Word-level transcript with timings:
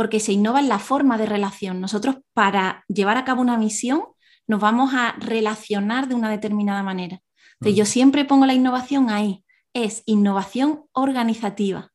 porque 0.00 0.18
se 0.18 0.32
innova 0.32 0.60
en 0.60 0.68
la 0.70 0.78
forma 0.78 1.18
de 1.18 1.26
relación. 1.26 1.78
Nosotros 1.78 2.16
para 2.32 2.86
llevar 2.88 3.18
a 3.18 3.24
cabo 3.26 3.42
una 3.42 3.58
misión 3.58 4.04
nos 4.48 4.58
vamos 4.58 4.94
a 4.94 5.14
relacionar 5.18 6.08
de 6.08 6.14
una 6.14 6.30
determinada 6.30 6.82
manera. 6.82 7.20
Entonces, 7.56 7.76
yo 7.76 7.84
siempre 7.84 8.24
pongo 8.24 8.46
la 8.46 8.54
innovación 8.54 9.10
ahí, 9.10 9.44
es 9.74 10.02
innovación 10.06 10.84
organizativa. 10.92 11.92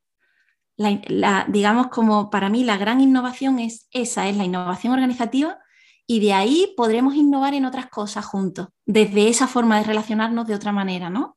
digamos 1.47 1.87
como 1.87 2.29
para 2.29 2.47
mí 2.47 2.63
la 2.63 2.77
gran 2.77 3.01
innovación 3.01 3.57
es 3.57 3.87
esa, 3.89 4.29
es 4.29 4.37
la 4.37 4.43
innovación 4.43 4.93
organizativa 4.93 5.57
y 6.05 6.19
de 6.19 6.33
ahí 6.33 6.75
podremos 6.77 7.15
innovar 7.15 7.55
en 7.55 7.65
otras 7.65 7.87
cosas 7.87 8.23
juntos, 8.23 8.67
desde 8.85 9.29
esa 9.29 9.47
forma 9.47 9.79
de 9.79 9.83
relacionarnos 9.85 10.45
de 10.45 10.53
otra 10.53 10.71
manera, 10.71 11.09
¿no? 11.09 11.35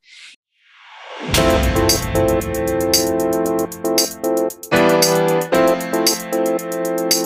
Música 6.61 7.18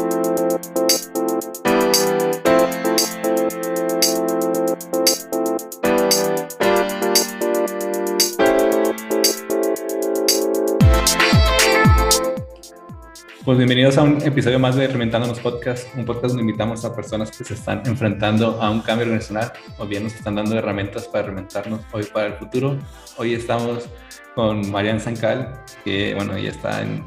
Pues 13.44 13.58
bienvenidos 13.58 13.98
a 13.98 14.04
un 14.04 14.22
episodio 14.22 14.60
más 14.60 14.76
de 14.76 14.86
Reinventándonos 14.86 15.40
Podcast, 15.40 15.88
un 15.96 16.04
podcast 16.04 16.28
donde 16.28 16.42
invitamos 16.42 16.84
a 16.84 16.94
personas 16.94 17.36
que 17.36 17.42
se 17.42 17.54
están 17.54 17.82
enfrentando 17.86 18.62
a 18.62 18.70
un 18.70 18.82
cambio 18.82 19.06
organizacional 19.06 19.52
o 19.78 19.84
bien 19.86 20.04
nos 20.04 20.14
están 20.14 20.36
dando 20.36 20.56
herramientas 20.56 21.08
para 21.08 21.24
reinventarnos 21.24 21.80
hoy 21.90 22.04
para 22.04 22.28
el 22.28 22.34
futuro. 22.34 22.78
Hoy 23.16 23.34
estamos 23.34 23.88
con 24.36 24.70
Marian 24.70 25.00
Sancal, 25.00 25.60
que 25.84 26.14
bueno, 26.14 26.36
ella 26.36 26.50
está 26.50 26.82
en, 26.82 27.02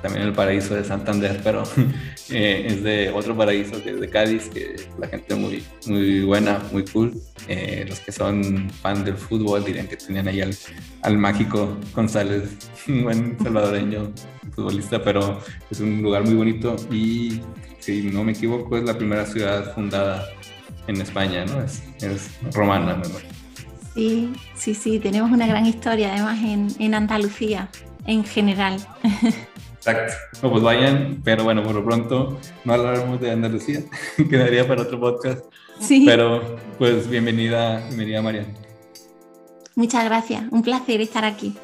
también 0.00 0.22
en 0.22 0.28
el 0.28 0.32
paraíso 0.32 0.76
de 0.76 0.84
Santander, 0.84 1.40
pero 1.42 1.64
eh, 2.30 2.66
es 2.68 2.84
de 2.84 3.10
otro 3.10 3.36
paraíso 3.36 3.82
que 3.82 3.90
es 3.90 4.00
de 4.00 4.08
Cádiz, 4.08 4.48
que 4.50 4.76
la 4.96 5.08
gente 5.08 5.34
muy, 5.34 5.64
muy 5.88 6.22
buena, 6.22 6.60
muy 6.70 6.84
cool. 6.84 7.14
Eh, 7.48 7.84
los 7.88 7.98
que 7.98 8.12
son 8.12 8.70
fan 8.70 9.04
del 9.04 9.16
fútbol 9.16 9.64
dirían 9.64 9.88
que 9.88 9.96
tenían 9.96 10.28
ahí 10.28 10.40
al, 10.40 10.54
al 11.02 11.18
mágico 11.18 11.76
González, 11.96 12.56
un 12.88 13.02
buen 13.02 13.38
salvadoreño 13.42 14.12
futbolista, 14.54 15.02
pero 15.02 15.40
es 15.70 15.80
un 15.80 16.02
lugar 16.02 16.24
muy 16.24 16.34
bonito 16.34 16.76
y 16.90 17.40
si 17.80 18.02
no 18.02 18.24
me 18.24 18.32
equivoco 18.32 18.76
es 18.76 18.84
la 18.84 18.96
primera 18.96 19.26
ciudad 19.26 19.74
fundada 19.74 20.26
en 20.86 21.00
España, 21.00 21.44
¿no? 21.46 21.62
Es, 21.62 21.82
es 22.00 22.30
romana, 22.52 22.96
¿no? 22.96 23.34
Sí, 23.94 24.32
sí, 24.56 24.74
sí, 24.74 24.98
tenemos 24.98 25.30
una 25.30 25.46
gran 25.46 25.66
historia 25.66 26.12
además 26.12 26.40
en, 26.78 26.94
Andalucía 26.94 27.68
en 28.06 28.24
general. 28.24 28.76
Exacto. 29.76 30.14
No, 30.42 30.50
pues 30.50 30.62
vayan, 30.62 31.20
pero 31.22 31.44
bueno, 31.44 31.62
por 31.62 31.74
lo 31.74 31.84
pronto 31.84 32.38
no 32.64 32.72
hablaremos 32.72 33.20
de 33.20 33.30
Andalucía, 33.30 33.80
quedaría 34.30 34.66
para 34.66 34.82
otro 34.82 34.98
podcast. 34.98 35.44
Sí. 35.78 36.04
Pero 36.06 36.56
pues 36.78 37.08
bienvenida, 37.08 37.78
bienvenida 37.88 38.22
María. 38.22 38.46
Muchas 39.76 40.04
gracias, 40.04 40.44
un 40.50 40.62
placer 40.62 41.00
estar 41.00 41.24
aquí. 41.24 41.56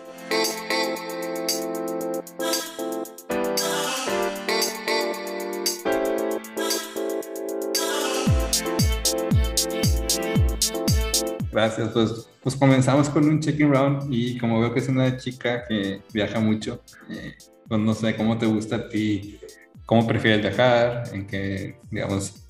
Gracias, 11.60 11.90
pues, 11.90 12.26
pues 12.42 12.56
comenzamos 12.56 13.10
con 13.10 13.28
un 13.28 13.38
check-in 13.38 13.70
round 13.70 14.06
y 14.10 14.38
como 14.38 14.58
veo 14.60 14.72
que 14.72 14.80
es 14.80 14.88
una 14.88 15.18
chica 15.18 15.62
que 15.68 16.00
viaja 16.10 16.40
mucho, 16.40 16.82
eh, 17.10 17.34
pues 17.68 17.78
no 17.78 17.92
sé, 17.92 18.16
¿cómo 18.16 18.38
te 18.38 18.46
gusta 18.46 18.76
a 18.76 18.88
ti? 18.88 19.38
¿Cómo 19.84 20.06
prefieres 20.06 20.40
viajar? 20.40 21.04
¿En 21.12 21.26
qué, 21.26 21.78
digamos, 21.90 22.48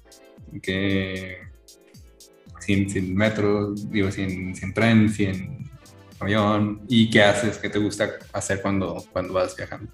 en 0.53 0.61
qué, 0.61 1.38
sin, 2.61 2.88
sin 2.88 3.16
metro, 3.16 3.75
digo, 3.75 4.12
sin, 4.12 4.55
sin 4.55 4.72
tren, 4.72 5.08
sin 5.12 5.69
avión? 6.21 6.82
¿Y 6.88 7.10
qué 7.10 7.25
haces? 7.25 7.59
¿Qué 7.59 7.69
te 7.69 7.81
gusta 7.81 8.10
hacer 8.32 8.62
cuando, 8.62 9.04
cuando 9.12 9.32
vas 9.32 9.56
viajando? 9.56 9.91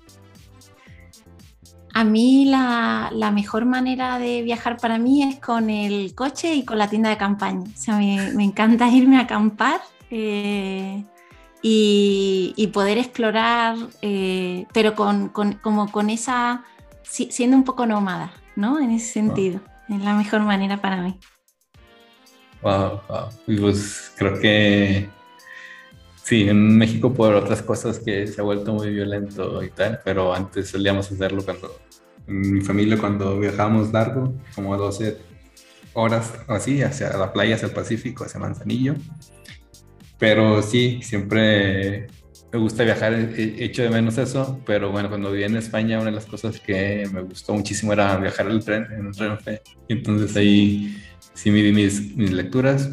A 1.97 2.05
mí 2.05 2.45
la, 2.45 3.31
mejor 3.33 3.65
manera 3.65 4.19
de 4.19 4.43
viajar 4.43 4.77
para 4.77 4.99
mí 4.99 5.23
es 5.23 5.41
con 5.41 5.71
el 5.71 6.15
coche 6.15 6.55
y 6.55 6.63
con 6.63 6.77
la 6.77 6.91
tienda 6.91 7.09
de 7.09 7.17
campaña. 7.17 7.65
O 7.75 7.79
sea, 7.79 7.97
me, 7.97 8.45
encanta 8.45 8.87
irme 8.93 9.17
a 9.17 9.23
acampar 9.23 9.81
eh, 10.11 11.03
y, 11.63 12.71
poder 12.75 12.99
explorar, 12.99 13.79
eh, 14.03 14.67
pero 14.75 14.95
con, 14.95 15.31
como 15.31 15.91
con 15.91 16.11
esa, 16.11 16.65
siendo 17.03 17.57
un 17.57 17.65
poco 17.65 17.87
nómada, 17.87 18.31
¿no? 18.57 18.79
En 18.79 18.91
ese 18.91 19.15
sentido. 19.15 19.61
Es 19.89 20.03
la 20.03 20.13
mejor 20.13 20.41
manera 20.43 20.83
para 20.83 21.01
mí. 21.01 21.19
Wow, 22.61 23.01
wow. 23.09 23.29
Pues 23.47 24.13
creo 24.19 24.39
que 24.39 25.09
sí, 26.27 26.49
en 26.49 26.77
México 26.77 27.15
por 27.15 27.35
otras 27.35 27.63
cosas 27.63 28.01
que 28.01 28.27
se 28.27 28.41
ha 28.41 28.45
vuelto 28.45 28.75
muy 28.75 28.91
violento 28.91 29.63
y 29.63 29.71
tal, 29.71 30.01
pero 30.05 30.35
antes 30.35 30.69
solíamos 30.69 31.11
hacerlo 31.13 31.45
cuando 31.45 31.79
mi 32.27 32.61
familia 32.63 32.99
cuando 32.99 33.39
viajamos 33.39 33.93
largo, 33.93 34.35
como 34.57 34.77
12 34.77 35.19
horas 35.93 36.35
o 36.49 36.55
así, 36.55 36.83
hacia 36.83 37.17
la 37.17 37.33
playa, 37.33 37.55
hacia 37.55 37.69
el 37.69 37.75
Pacífico, 37.75 38.25
hacia 38.25 38.41
Manzanillo. 38.41 38.95
Pero 40.19 40.63
sí, 40.63 41.01
siempre 41.03 42.09
me 42.53 42.59
gusta 42.59 42.83
viajar, 42.83 43.13
he 43.13 43.65
hecho 43.65 43.85
de 43.85 43.91
menos 43.91 44.19
eso, 44.19 44.61
pero 44.67 44.91
bueno, 44.91 45.09
cuando 45.09 45.31
viví 45.31 45.45
en 45.45 45.57
España, 45.57 45.99
una 45.99 46.07
de 46.07 46.17
las 46.17 46.27
cosas 46.27 46.59
que 46.59 47.09
me 47.13 47.23
gustó 47.23 47.55
muchísimo 47.55 47.93
era 47.93 48.17
viajar 48.17 48.51
en 48.51 48.61
tren, 48.61 48.87
en 48.91 49.07
un 49.07 49.15
Y 49.89 49.93
entonces 49.93 50.37
ahí 50.37 51.01
sí 51.35 51.53
me 51.53 51.63
di 51.63 51.73
mis, 51.73 52.17
mis 52.17 52.33
lecturas. 52.33 52.91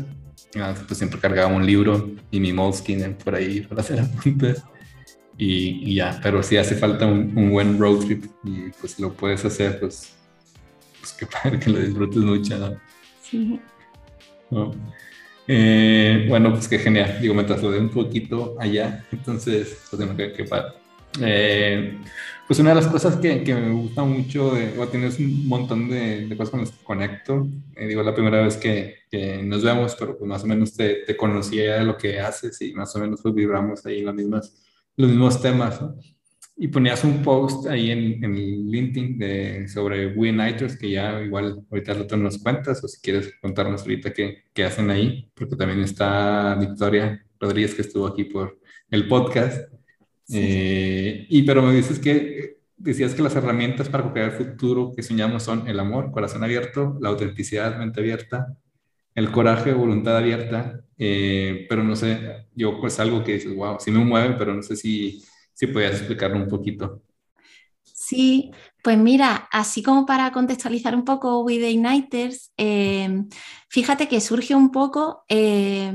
Ah, 0.59 0.75
pues 0.87 0.97
siempre 0.97 1.19
cargaba 1.19 1.53
un 1.53 1.65
libro 1.65 2.11
y 2.29 2.39
mi 2.39 2.53
Moleskine 2.53 3.09
por 3.09 3.35
ahí 3.35 3.61
para 3.61 3.81
hacer 3.81 3.99
apuntes 4.19 4.63
y, 5.37 5.95
ya, 5.95 6.19
pero 6.21 6.43
si 6.43 6.57
hace 6.57 6.75
falta 6.75 7.05
un, 7.07 7.51
buen 7.51 7.79
road 7.79 8.05
trip 8.05 8.25
y 8.43 8.69
pues 8.79 8.99
lo 8.99 9.13
puedes 9.13 9.43
hacer, 9.45 9.79
pues, 9.79 10.13
pues 10.99 11.13
qué 11.13 11.25
padre 11.43 11.59
que 11.59 11.69
lo 11.69 11.79
disfrutes 11.79 12.23
mucho, 12.23 12.79
Sí. 13.21 13.59
Eh, 15.47 16.25
bueno, 16.29 16.53
pues 16.53 16.67
qué 16.67 16.77
genial, 16.77 17.17
digo, 17.19 17.33
me 17.33 17.43
trasladé 17.43 17.79
un 17.79 17.89
poquito 17.89 18.55
allá, 18.59 19.03
entonces, 19.11 19.79
pues 19.89 20.07
qué, 20.15 20.33
qué 20.33 20.43
padre. 20.43 20.73
Eh, 21.19 21.97
pues 22.47 22.59
una 22.59 22.69
de 22.69 22.75
las 22.75 22.87
cosas 22.87 23.17
que, 23.17 23.43
que 23.43 23.55
me 23.55 23.71
gusta 23.71 24.03
mucho, 24.03 24.51
de, 24.51 24.77
o 24.77 24.87
tienes 24.87 25.17
un 25.19 25.47
montón 25.47 25.89
de, 25.89 26.27
de, 26.27 26.37
cosas 26.37 26.51
con 26.51 26.59
las 26.61 26.71
que 26.71 26.83
conecto, 26.83 27.47
eh, 27.75 27.87
digo, 27.87 28.03
la 28.03 28.13
primera 28.13 28.41
vez 28.41 28.57
que, 28.57 28.97
que, 29.09 29.41
nos 29.43 29.63
vemos, 29.63 29.95
pero 29.97 30.17
pues 30.17 30.27
más 30.27 30.43
o 30.43 30.47
menos 30.47 30.73
te, 30.73 31.03
te 31.05 31.15
conocía 31.15 31.83
lo 31.83 31.97
que 31.97 32.19
haces 32.19 32.61
y 32.61 32.73
más 32.73 32.95
o 32.95 32.99
menos 32.99 33.21
pues 33.21 33.33
vibramos 33.33 33.85
ahí 33.85 33.99
en 33.99 34.05
las 34.05 34.15
mismas 34.15 34.63
los 34.95 35.09
mismos 35.09 35.41
temas, 35.41 35.81
Y 36.55 36.67
ponías 36.67 37.03
un 37.03 37.23
post 37.23 37.65
ahí 37.67 37.89
en, 37.89 38.23
en 38.23 38.35
LinkedIn 38.69 39.17
de, 39.17 39.67
sobre 39.67 40.13
Niters, 40.13 40.77
que 40.77 40.91
ya 40.91 41.19
igual 41.21 41.65
ahorita 41.71 41.95
lo 41.95 42.17
nos 42.17 42.37
cuentas, 42.37 42.83
o 42.83 42.87
si 42.87 43.01
quieres 43.01 43.33
contarnos 43.41 43.81
ahorita 43.81 44.13
qué, 44.13 44.43
qué 44.53 44.63
hacen 44.63 44.91
ahí, 44.91 45.31
porque 45.33 45.55
también 45.55 45.81
está 45.81 46.55
Victoria 46.59 47.25
Rodríguez 47.39 47.73
que 47.73 47.81
estuvo 47.81 48.05
aquí 48.05 48.25
por 48.25 48.59
el 48.91 49.07
podcast. 49.07 49.67
Eh, 50.33 51.27
y 51.29 51.43
pero 51.43 51.61
me 51.61 51.73
dices 51.73 51.99
que 51.99 52.57
decías 52.77 53.13
que 53.13 53.21
las 53.21 53.35
herramientas 53.35 53.89
para 53.89 54.11
crear 54.11 54.31
el 54.31 54.37
futuro 54.37 54.93
que 54.95 55.03
soñamos 55.03 55.43
son 55.43 55.67
el 55.67 55.79
amor, 55.79 56.11
corazón 56.11 56.43
abierto, 56.43 56.97
la 57.01 57.09
autenticidad, 57.09 57.77
mente 57.77 58.01
abierta, 58.01 58.57
el 59.15 59.31
coraje, 59.31 59.73
voluntad 59.73 60.17
abierta, 60.17 60.81
eh, 60.97 61.65
pero 61.69 61.83
no 61.83 61.95
sé, 61.95 62.47
yo 62.55 62.79
pues 62.79 62.99
algo 62.99 63.23
que 63.23 63.33
dices, 63.33 63.55
wow, 63.55 63.77
sí 63.79 63.91
me 63.91 63.99
mueve, 63.99 64.35
pero 64.37 64.53
no 64.53 64.63
sé 64.63 64.75
si, 64.75 65.23
si 65.53 65.67
podías 65.67 65.93
explicarlo 65.93 66.37
un 66.37 66.47
poquito. 66.47 67.01
Sí, 67.83 68.51
pues 68.83 68.97
mira, 68.97 69.47
así 69.51 69.81
como 69.81 70.05
para 70.05 70.31
contextualizar 70.31 70.93
un 70.93 71.05
poco 71.05 71.41
We 71.43 71.59
The 71.59 71.71
Igniters, 71.71 72.51
eh, 72.57 73.23
fíjate 73.69 74.09
que 74.09 74.19
surge 74.19 74.55
un 74.55 74.71
poco 74.71 75.23
eh, 75.29 75.93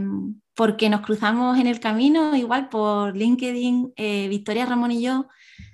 porque 0.58 0.90
nos 0.90 1.02
cruzamos 1.02 1.56
en 1.56 1.68
el 1.68 1.78
camino, 1.78 2.34
igual 2.34 2.68
por 2.68 3.16
LinkedIn, 3.16 3.94
Victoria 4.28 4.66
Ramón 4.66 4.90
y 4.90 5.00
yo, 5.00 5.28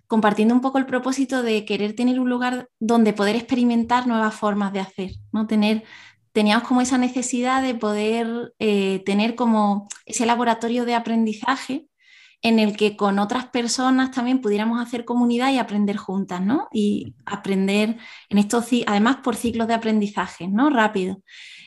compartiendo 0.06 0.54
un 0.54 0.60
poco 0.60 0.76
el 0.76 0.84
propósito 0.84 1.42
de 1.42 1.64
querer 1.64 1.96
tener 1.96 2.20
un 2.20 2.28
lugar 2.28 2.68
donde 2.80 3.14
poder 3.14 3.34
experimentar 3.34 4.06
nuevas 4.06 4.34
formas 4.34 4.74
de 4.74 4.80
hacer, 4.80 5.12
¿no? 5.32 5.46
tener 5.46 5.84
teníamos 6.32 6.68
como 6.68 6.82
esa 6.82 6.98
necesidad 6.98 7.62
de 7.62 7.74
poder 7.74 8.52
eh, 8.58 9.02
tener 9.06 9.36
como 9.36 9.88
ese 10.04 10.26
laboratorio 10.26 10.84
de 10.84 10.94
aprendizaje 10.94 11.86
en 12.44 12.58
el 12.58 12.76
que 12.76 12.94
con 12.94 13.18
otras 13.18 13.46
personas 13.46 14.10
también 14.10 14.42
pudiéramos 14.42 14.78
hacer 14.78 15.06
comunidad 15.06 15.50
y 15.50 15.56
aprender 15.56 15.96
juntas, 15.96 16.42
¿no? 16.42 16.68
Y 16.72 17.14
aprender 17.24 17.96
en 18.28 18.38
estos, 18.38 18.66
además 18.86 19.16
por 19.24 19.34
ciclos 19.34 19.66
de 19.66 19.72
aprendizaje, 19.72 20.46
¿no? 20.46 20.68
Rápido. 20.68 21.22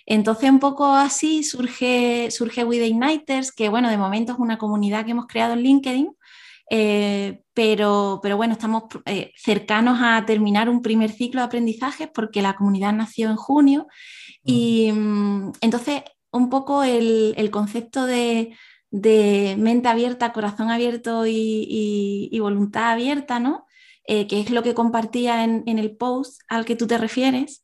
Entonces, 0.06 0.52
un 0.52 0.60
poco 0.60 0.94
así 0.94 1.44
surge, 1.44 2.30
surge 2.30 2.64
We 2.64 2.78
The 2.78 2.88
Igniters, 2.90 3.52
que 3.52 3.70
bueno, 3.70 3.90
de 3.90 3.98
momento 3.98 4.34
es 4.34 4.40
una 4.40 4.60
comunidad 4.60 5.04
que 5.04 5.12
hemos 5.12 5.26
creado 5.26 5.54
en 5.54 5.62
LinkedIn, 5.64 6.10
Eh, 6.70 7.42
pero, 7.54 8.20
pero, 8.22 8.36
bueno, 8.38 8.54
estamos 8.54 8.84
eh, 9.06 9.32
cercanos 9.38 10.00
a 10.02 10.26
terminar 10.26 10.70
un 10.70 10.82
primer 10.82 11.12
ciclo 11.12 11.42
de 11.42 11.46
aprendizaje 11.46 12.08
porque 12.08 12.42
la 12.42 12.56
comunidad 12.56 12.94
nació 12.94 13.30
en 13.30 13.38
junio 13.38 13.88
y 14.44 14.92
mm, 14.92 15.54
entonces 15.62 16.04
un 16.32 16.50
poco 16.50 16.84
el, 16.84 17.50
concepto 17.52 18.06
de, 18.06 18.56
mente 19.58 19.88
abierta, 19.88 20.34
corazón 20.34 20.70
abierto 20.70 21.26
y, 21.26 22.38
voluntad 22.40 22.92
abierta, 22.92 23.40
¿no? 23.40 23.66
Eh, 24.06 24.28
que 24.28 24.40
es 24.40 24.52
lo 24.52 24.64
que 24.64 24.74
compartía 24.74 25.44
en, 25.44 25.64
el 25.68 25.98
post 25.98 26.42
al 26.48 26.66
que 26.66 26.76
tú 26.76 26.88
te 26.88 26.98
refieres. 26.98 27.64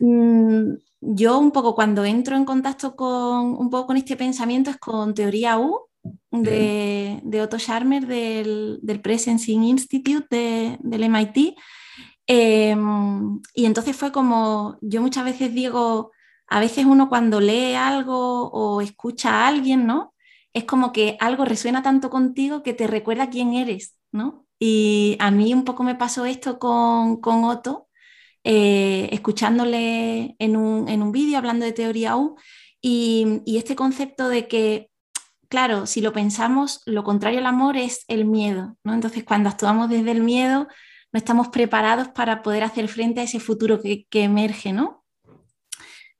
Mm, 0.00 0.74
yo 1.00 1.38
un 1.38 1.52
poco 1.52 1.74
cuando 1.74 2.04
entro 2.04 2.36
en 2.36 2.44
contacto 2.44 2.96
con 2.96 3.54
un 3.56 3.70
poco 3.70 3.88
con 3.88 3.96
este 3.96 4.16
pensamiento 4.16 4.70
es 4.70 4.78
con 4.78 5.14
teoría 5.14 5.58
U, 5.58 5.86
de, 6.30 7.40
Otto 7.42 7.58
Scharmer 7.58 8.06
del, 8.06 8.78
del 8.82 9.00
Presencing 9.00 9.64
Institute 9.64 10.78
del 10.80 11.02
MIT. 11.04 11.56
Em, 12.26 13.40
y 13.54 13.66
entonces 13.66 13.96
fue 13.96 14.10
como, 14.10 14.78
yo 14.80 15.00
muchas 15.00 15.24
veces 15.24 15.54
digo, 15.54 16.10
a 16.48 16.60
veces 16.60 16.84
uno 16.84 17.08
cuando 17.08 17.40
lee 17.40 17.74
algo 17.74 18.50
o 18.50 18.80
escucha 18.80 19.44
a 19.44 19.48
alguien, 19.48 19.86
¿no? 19.86 20.14
Es 20.52 20.64
como 20.64 20.92
que 20.92 21.16
algo 21.20 21.44
resuena 21.44 21.82
tanto 21.82 22.10
contigo 22.10 22.62
que 22.62 22.74
te 22.74 22.86
recuerda 22.86 23.30
quién 23.30 23.54
eres, 23.54 23.96
¿no? 24.12 24.46
Y 24.58 25.16
a 25.20 25.30
mí 25.30 25.52
un 25.54 25.64
poco 25.64 25.82
me 25.82 25.94
pasó 25.96 26.24
esto 26.26 26.58
con, 26.58 27.20
con 27.20 27.44
Otto, 27.44 27.88
eh, 28.44 29.08
escuchándole 29.12 30.36
en 30.38 30.56
un, 30.56 30.88
en 30.88 31.02
un 31.02 31.12
vídeo 31.12 31.38
hablando 31.38 31.66
de 31.66 31.72
teoría 31.72 32.16
U, 32.16 32.36
y, 32.80 33.42
y, 33.44 33.56
este 33.58 33.74
concepto 33.74 34.28
de 34.28 34.48
que 34.48 34.90
claro, 35.48 35.86
si 35.86 36.00
lo 36.00 36.12
pensamos, 36.12 36.82
lo 36.86 37.04
contrario 37.04 37.38
al 37.38 37.46
amor 37.46 37.76
es 37.76 38.04
el 38.08 38.24
miedo, 38.24 38.76
¿no? 38.84 38.94
Entonces, 38.94 39.24
cuando 39.24 39.48
actuamos 39.48 39.88
desde 39.88 40.10
el 40.12 40.22
miedo, 40.22 40.68
no 41.12 41.18
estamos 41.18 41.48
preparados 41.48 42.08
para 42.08 42.42
poder 42.42 42.64
hacer 42.64 42.88
frente 42.88 43.20
a 43.20 43.24
ese 43.24 43.40
futuro 43.40 43.80
que, 43.80 44.06
emerge, 44.12 44.72
¿no? 44.72 45.04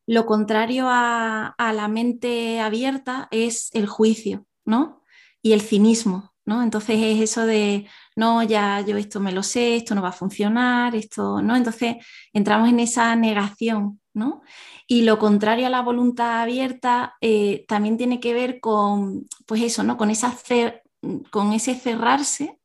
Lo 0.06 0.26
contrario 0.26 0.86
a, 0.88 1.54
la 1.58 1.88
mente 1.88 2.60
abierta 2.60 3.28
es 3.30 3.70
el 3.72 3.86
juicio, 3.86 4.46
¿no? 4.64 5.02
Y 5.42 5.52
el 5.52 5.60
cinismo, 5.60 6.32
¿no? 6.44 6.62
Entonces 6.62 6.96
es 7.00 7.20
eso 7.20 7.46
de, 7.46 7.88
no, 8.14 8.42
ya 8.42 8.80
yo 8.80 8.96
esto 8.96 9.20
me 9.20 9.32
lo 9.32 9.42
sé, 9.42 9.76
esto 9.76 9.94
no 9.94 10.02
va 10.02 10.10
a 10.10 10.12
funcionar, 10.12 10.94
esto, 10.94 11.42
¿no? 11.42 11.56
Entonces 11.56 11.96
entramos 12.32 12.68
en 12.68 12.80
esa 12.80 13.16
negación, 13.16 14.00
¿no? 14.14 14.42
Y 14.86 15.02
lo 15.02 15.18
contrario 15.18 15.66
a 15.66 15.70
la 15.70 15.82
voluntad 15.82 16.42
abierta 16.42 17.16
eh, 17.20 17.64
también 17.66 17.96
tiene 17.96 18.20
que 18.20 18.34
ver 18.34 18.60
con, 18.60 19.26
pues 19.46 19.62
eso, 19.62 19.82
¿no? 19.82 19.96
con, 19.96 20.10
esa 20.10 20.36
con 21.30 21.52
ese 21.52 21.74
cerrarse 21.74 22.58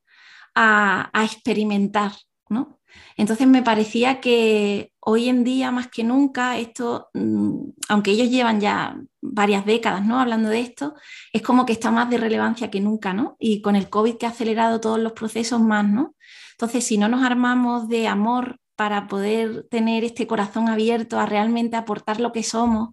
a, 0.55 1.09
experimentar. 1.23 2.11
¿no? 2.49 2.80
Entonces 3.17 3.47
me 3.47 3.63
parecía 3.63 4.19
que 4.21 4.91
hoy 4.99 5.29
en 5.29 5.43
día, 5.43 5.71
más 5.71 5.87
que 5.87 6.03
nunca, 6.03 6.57
esto, 6.57 7.09
mm, 7.13 7.71
aunque 7.89 8.11
ellos 8.11 8.29
llevan 8.29 8.61
ya 8.61 8.97
varias 9.21 9.65
décadas 9.65 10.05
¿no? 10.05 10.19
hablando 10.19 10.49
de 10.49 10.61
esto, 10.61 10.95
es 11.33 11.41
como 11.41 11.65
que 11.65 11.73
está 11.73 11.91
más 11.91 12.09
de 12.09 12.17
relevancia 12.17 12.69
que 12.71 12.79
nunca, 12.79 13.13
¿no? 13.13 13.35
Y 13.39 13.61
con 13.61 13.75
el 13.75 13.89
COVID 13.89 14.17
que 14.17 14.25
ha 14.25 14.29
acelerado 14.29 14.79
todos 14.79 14.99
los 14.99 15.13
procesos 15.13 15.61
más, 15.61 15.87
¿no? 15.87 16.15
Entonces, 16.53 16.85
si 16.85 16.97
no 16.97 17.07
nos 17.07 17.23
armamos 17.23 17.87
de 17.89 18.07
amor 18.07 18.59
para 18.75 19.07
poder 19.07 19.67
tener 19.69 20.03
este 20.03 20.27
corazón 20.27 20.69
abierto 20.69 21.19
a 21.19 21.25
realmente 21.25 21.75
aportar 21.75 22.19
lo 22.19 22.31
que 22.31 22.43
somos 22.43 22.89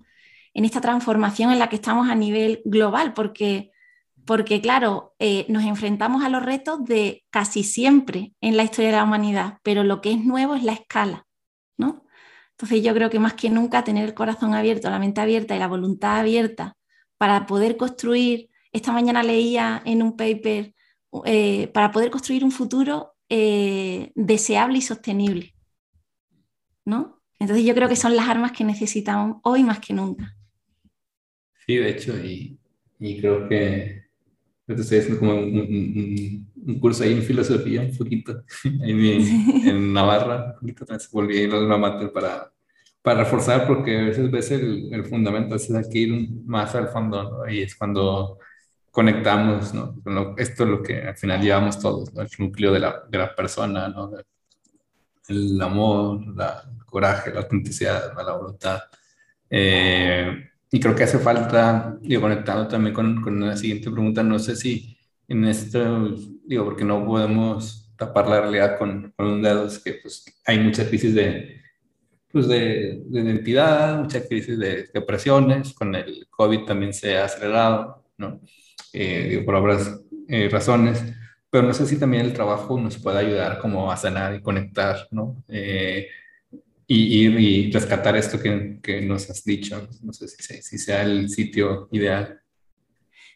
en 0.54 0.64
esta 0.64 0.80
transformación 0.80 1.52
en 1.52 1.58
la 1.58 1.68
que 1.68 1.76
estamos 1.76 2.08
a 2.08 2.14
nivel 2.14 2.62
global, 2.64 3.14
porque, 3.14 3.70
porque 4.28 4.60
claro, 4.60 5.14
eh, 5.19 5.46
nos 5.48 5.64
enfrentamos 5.64 6.22
a 6.22 6.28
los 6.28 6.44
retos 6.44 6.84
de 6.84 7.25
casi 7.30 7.62
siempre 7.64 8.34
en 8.42 8.58
la 8.58 8.62
historia 8.62 8.90
de 8.90 8.96
la 8.96 9.04
humanidad, 9.04 9.56
pero 9.62 9.84
lo 9.84 10.02
que 10.02 10.12
es 10.12 10.22
nuevo 10.22 10.54
es 10.54 10.64
la 10.64 10.75
escala, 10.75 11.26
¿no? 11.78 12.04
Entonces 12.50 12.82
yo 12.82 12.92
creo 12.92 13.08
que 13.08 13.20
más 13.20 13.32
que 13.32 13.48
nunca 13.48 13.84
tener 13.84 14.04
el 14.04 14.12
corazón 14.12 14.52
abierto, 14.52 14.90
la 14.90 14.98
mente 14.98 15.22
abierta 15.22 15.56
y 15.56 15.58
la 15.58 15.66
voluntad 15.66 16.19
abierta 16.19 16.76
para 17.16 17.46
poder 17.46 17.78
construir, 17.78 18.50
esta 18.70 18.92
mañana 18.92 19.22
leía 19.22 19.80
en 19.86 20.02
un 20.02 20.14
paper, 20.14 20.74
eh, 21.24 21.69
para 21.69 21.90
poder 21.90 22.10
construir 22.10 22.44
un 22.44 22.52
futuro 22.52 23.14
eh, 23.31 24.12
deseable 24.14 24.76
y 24.76 24.82
sostenible. 24.82 25.54
¿no? 26.84 27.22
Entonces 27.38 27.64
yo 27.64 27.74
creo 27.74 27.88
que 27.88 27.96
son 27.96 28.14
las 28.14 28.28
armas 28.28 28.52
que 28.52 28.64
necesitamos 28.64 29.38
hoy 29.42 29.64
más 29.64 29.81
que 29.81 29.94
nunca. 29.94 30.36
Sí, 31.64 31.76
de 31.76 31.88
hecho, 31.88 32.22
y, 32.22 32.60
y 32.98 33.19
creo 33.22 33.48
que 33.48 34.07
estoy 34.69 34.99
haciendo 34.99 35.19
como 35.19 35.35
un, 35.35 36.47
un, 36.67 36.81
curso 36.81 37.03
ahí 37.03 37.12
en 37.12 37.23
filosofía, 37.23 37.82
un 37.82 37.97
poquito, 37.97 38.44
en, 38.65 39.00
en 39.67 39.93
Navarra, 39.93 40.53
un 40.55 40.61
poquito, 40.61 40.85
también 40.85 41.09
volví 41.12 41.38
a 41.38 41.43
ir 41.43 41.55
al 41.55 41.81
mater 41.81 42.12
para, 42.12 42.53
para 43.03 43.25
reforzar, 43.25 43.67
porque 43.67 43.99
a 43.99 44.05
veces 44.05 44.31
ves 44.31 44.50
el, 44.50 44.93
el 44.93 45.05
fundamento, 45.05 45.55
a 45.55 45.59
veces 45.59 45.75
hay 45.75 45.91
que 45.91 45.99
ir 45.99 46.31
más 46.44 46.75
al 46.75 46.88
fondo, 46.88 47.23
¿no? 47.23 47.50
Y 47.50 47.62
es 47.62 47.75
cuando 47.75 48.38
conectamos, 48.91 49.73
¿no? 49.75 49.94
esto 50.37 50.65
es 50.65 50.70
lo 50.70 50.82
que 50.82 51.03
al 51.03 51.17
final 51.17 51.41
llevamos 51.41 51.79
todos, 51.79 52.12
¿no? 52.12 52.23
El 52.23 52.29
núcleo 52.38 52.73
de 52.73 52.81
la, 52.81 53.05
de 53.09 53.19
la 53.19 53.35
persona, 53.35 53.88
¿no? 53.88 54.11
El 55.29 55.61
amor, 55.61 56.20
la, 56.37 56.65
coraje, 56.88 57.32
la 57.32 57.41
autenticidad, 57.41 58.12
la 58.17 58.32
voluntad. 58.32 58.81
Eh, 59.49 60.47
y 60.70 60.81
creo 60.81 60.94
que 60.94 61.05
hace 61.05 61.19
falta, 61.19 61.97
digo, 62.00 62.23
conectado 62.23 62.69
también 62.69 62.94
con, 62.94 63.23
con 63.23 63.41
la 63.41 63.56
siguiente 63.56 63.91
pregunta, 63.91 64.23
no 64.23 64.38
sé 64.38 64.56
si 64.56 64.99
en 65.26 65.44
esto, 65.44 66.15
digo, 66.44 66.65
porque 66.65 66.85
no 66.85 67.05
podemos 67.05 67.91
tapar 67.97 68.29
la 68.29 68.41
realidad 68.41 68.79
con, 68.79 69.12
con 69.17 69.26
un 69.26 69.43
dedo, 69.43 69.67
es 69.67 69.79
que 69.79 69.94
pues, 69.94 70.25
hay 70.47 70.59
muchas 70.59 70.88
crisis 70.88 71.15
de, 71.15 71.61
pues, 72.31 72.49
de, 72.49 73.03
de 73.06 73.20
identidad, 73.20 73.99
muchas 73.99 74.26
crisis 74.26 74.59
de 74.59 74.88
depresiones, 74.93 75.73
con 75.75 75.94
el 75.94 76.26
COVID 76.31 76.65
también 76.65 76.93
se 76.93 77.17
ha 77.19 77.25
acelerado, 77.25 78.05
¿no? 78.17 78.41
Eh, 78.93 79.26
digo, 79.31 79.44
por 79.44 79.56
obras 79.56 80.00
eh, 80.29 80.49
razones, 80.50 81.03
pero 81.50 81.67
no 81.67 81.75
sé 81.75 81.87
si 81.87 81.99
también 81.99 82.25
el 82.25 82.32
trabajo 82.32 82.79
nos 82.81 82.99
puede 82.99 83.19
ayudar 83.19 83.59
como 83.59 83.91
a 83.91 83.97
sanar 83.97 84.35
y 84.35 84.43
conectar, 84.43 85.09
¿no? 85.11 85.43
Eh, 85.49 86.09
y, 86.90 87.26
y, 87.26 87.70
rescatar 87.70 88.17
esto 88.17 88.40
que, 88.40 88.79
que, 88.82 89.02
nos 89.02 89.29
has 89.29 89.44
dicho. 89.44 89.87
No 90.02 90.12
sé 90.14 90.26
si, 90.26 90.62
si, 90.62 90.79
sea 90.79 91.02
el 91.02 91.29
sitio 91.29 91.88
ideal. 91.93 92.40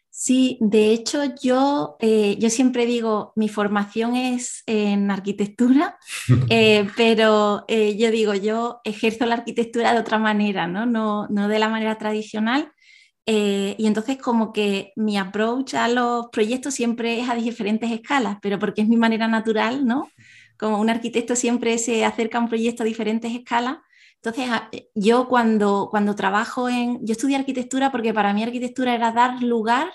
Sí, 0.09 0.57
de 0.59 0.91
hecho 0.91 1.21
yo, 1.41 1.97
eh, 1.99 2.35
yo 2.39 2.49
siempre 2.49 2.85
digo, 2.87 3.31
mi 3.35 3.49
formación 3.49 4.15
es 4.15 4.63
en 4.65 5.11
arquitectura, 5.11 5.97
eh, 6.49 6.87
pero 6.97 7.65
eh, 7.67 7.95
yo 7.95 8.09
digo, 8.09 8.33
yo 8.33 8.79
ejerzo 8.83 9.25
la 9.25 9.35
arquitectura 9.35 9.93
de 9.93 9.99
otra 9.99 10.17
manera, 10.17 10.67
no, 10.67 10.85
no, 10.87 11.27
no 11.29 11.47
de 11.47 11.59
la 11.59 11.69
manera 11.69 11.97
tradicional. 11.97 12.71
y 13.25 13.87
entonces 13.87 14.17
como 14.17 14.51
que 14.51 14.91
mi 14.95 15.17
approach 15.17 15.75
a 15.75 15.87
los 15.87 16.27
proyectos 16.31 16.73
siempre 16.73 17.19
es 17.19 17.29
a 17.29 17.35
diferentes 17.35 17.89
escalas, 17.91 18.37
pero 18.41 18.59
porque 18.59 18.81
es 18.81 18.87
mi 18.87 18.97
manera 18.97 19.27
natural, 19.27 19.85
¿no? 19.85 20.09
Como 20.63 20.79
un 20.79 20.89
arquitecto 20.89 21.35
siempre 21.35 21.77
se 21.77 22.05
acerca 22.05 22.37
a 22.37 22.41
un 22.41 22.47
proyecto 22.47 22.83
a 22.83 22.85
diferentes 22.85 23.33
escalas. 23.33 23.79
Entonces, 24.15 24.49
yo 24.95 25.27
cuando, 25.27 25.89
cuando 25.91 26.15
trabajo 26.15 26.69
en... 26.69 27.05
Yo 27.05 27.11
estudié 27.11 27.35
arquitectura 27.35 27.91
porque 27.91 28.13
para 28.13 28.33
mí 28.33 28.43
arquitectura 28.43 28.95
era 28.95 29.11
dar 29.11 29.43
lugar 29.43 29.91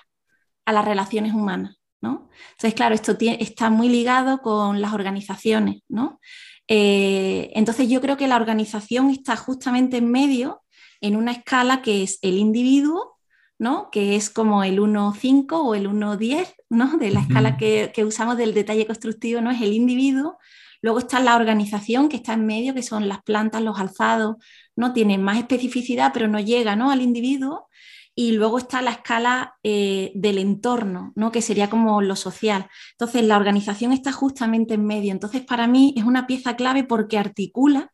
a 0.67 0.73
las 0.75 0.85
relaciones 0.85 1.33
humanas, 1.33 1.77
¿no? 2.03 2.29
Entonces, 2.51 2.75
claro, 2.75 2.95
esto 2.95 3.17
está 3.19 3.71
muy 3.71 3.89
ligado 3.89 4.43
con 4.43 4.83
las 4.83 4.93
organizaciones, 4.93 5.81
¿no? 5.89 6.21
Eh, 6.67 7.51
entonces, 7.55 7.89
yo 7.89 8.03
creo 8.03 8.19
que 8.19 8.29
la 8.29 8.37
organización 8.37 9.09
está 9.09 9.37
justamente 9.37 9.97
en 9.97 10.11
medio, 10.11 10.63
en 11.01 11.17
una 11.17 11.33
escala 11.33 11.81
que 11.81 12.03
es 12.03 12.19
el 12.21 12.37
individuo, 12.37 13.19
¿no? 13.59 13.91
que 13.91 14.17
es 14.17 14.31
como 14.31 14.63
el 14.63 14.79
1.5 14.79 15.53
o 15.53 15.75
el 15.75 15.89
1.10, 15.89 16.55
¿no? 16.71 16.97
de 16.97 17.11
la 17.11 17.21
escala 17.21 17.57
que, 17.57 17.91
que, 17.93 18.05
usamos 18.05 18.37
del 18.37 18.55
detalle 18.55 18.87
constructivo, 18.87 19.41
no 19.41 19.51
es 19.51 19.61
el 19.61 19.73
individuo, 19.73 20.39
Luego 20.81 21.01
está 21.01 21.21
la 21.21 21.37
organización 21.37 22.09
que 22.09 22.17
está 22.17 22.35
en 22.35 22.47
medio, 22.47 22.75
que 22.75 22.83
son 22.83 23.09
las 23.09 23.23
plantas, 23.23 23.63
los 23.63 23.79
alzados, 23.79 24.37
¿no? 24.77 24.93
Tienen 24.93 25.23
más 25.23 25.39
especificidad, 25.39 26.13
pero 26.13 26.29
no 26.29 26.41
llega 26.41 26.77
¿no? 26.77 26.91
al 26.91 27.03
individuo. 27.03 27.69
Y 28.15 28.33
luego 28.33 28.59
está 28.59 28.83
la 28.83 28.91
escala 28.91 29.55
eh, 29.63 30.11
del 30.15 30.39
entorno, 30.39 31.13
¿no? 31.15 31.31
que 31.31 31.41
sería 31.41 31.71
como 31.71 32.03
lo 32.03 32.17
social. 32.17 32.69
Entonces, 32.93 33.23
la 33.23 33.37
organización 33.37 33.93
está 33.93 34.11
justamente 34.11 34.75
en 34.75 34.85
medio. 34.85 35.13
Entonces, 35.13 35.43
para 35.43 35.69
mí 35.69 35.95
es 35.97 36.03
una 36.03 36.27
pieza 36.27 36.57
clave 36.57 36.83
porque 36.83 37.17
articula 37.17 37.93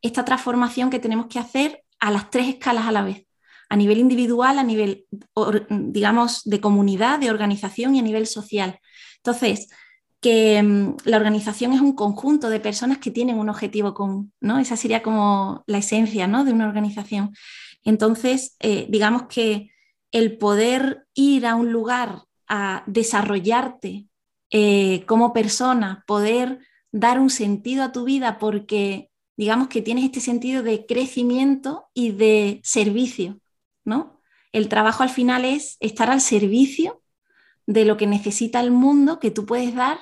esta 0.00 0.24
transformación 0.24 0.90
que 0.90 1.00
tenemos 1.00 1.26
que 1.26 1.40
hacer 1.40 1.82
a 1.98 2.12
las 2.12 2.30
tres 2.30 2.48
escalas 2.48 2.86
a 2.86 2.92
la 2.92 3.02
vez 3.02 3.26
a 3.68 3.76
nivel 3.76 3.98
individual, 3.98 4.58
a 4.58 4.62
nivel, 4.62 5.06
digamos, 5.68 6.42
de 6.44 6.60
comunidad, 6.60 7.18
de 7.18 7.30
organización 7.30 7.96
y 7.96 7.98
a 7.98 8.02
nivel 8.02 8.26
social. 8.26 8.78
Entonces, 9.16 9.68
que 10.24 10.62
mm, 10.62 10.96
la 11.04 11.18
organización 11.18 11.74
es 11.74 11.82
un 11.82 11.94
conjunto 11.94 12.48
de 12.48 12.58
personas 12.58 12.96
que 12.96 13.10
tienen 13.10 13.38
un 13.38 13.50
objetivo 13.50 13.92
común, 13.92 14.32
¿no? 14.40 14.58
Esa 14.58 14.74
sería 14.74 15.02
como 15.02 15.62
la 15.66 15.76
esencia 15.76 16.26
¿no? 16.26 16.46
de 16.46 16.52
una 16.52 16.66
organización. 16.66 17.34
Entonces, 17.82 18.56
eh, 18.60 18.86
digamos 18.88 19.24
que 19.24 19.70
el 20.12 20.38
poder 20.38 21.06
ir 21.12 21.44
a 21.44 21.56
un 21.56 21.72
lugar 21.72 22.22
a 22.48 22.84
desarrollarte 22.86 24.06
eh, 24.48 25.04
como 25.04 25.34
persona, 25.34 26.04
poder 26.06 26.60
dar 26.90 27.20
un 27.20 27.28
sentido 27.28 27.84
a 27.84 27.92
tu 27.92 28.04
vida 28.04 28.38
porque 28.38 29.10
digamos 29.36 29.68
que 29.68 29.82
tienes 29.82 30.06
este 30.06 30.20
sentido 30.20 30.62
de 30.62 30.86
crecimiento 30.86 31.90
y 31.92 32.12
de 32.12 32.62
servicio, 32.64 33.40
¿no? 33.84 34.22
El 34.52 34.70
trabajo 34.70 35.02
al 35.02 35.10
final 35.10 35.44
es 35.44 35.76
estar 35.80 36.08
al 36.08 36.22
servicio 36.22 37.02
de 37.66 37.84
lo 37.84 37.98
que 37.98 38.06
necesita 38.06 38.60
el 38.60 38.70
mundo 38.70 39.20
que 39.20 39.30
tú 39.30 39.44
puedes 39.44 39.74
dar 39.74 39.98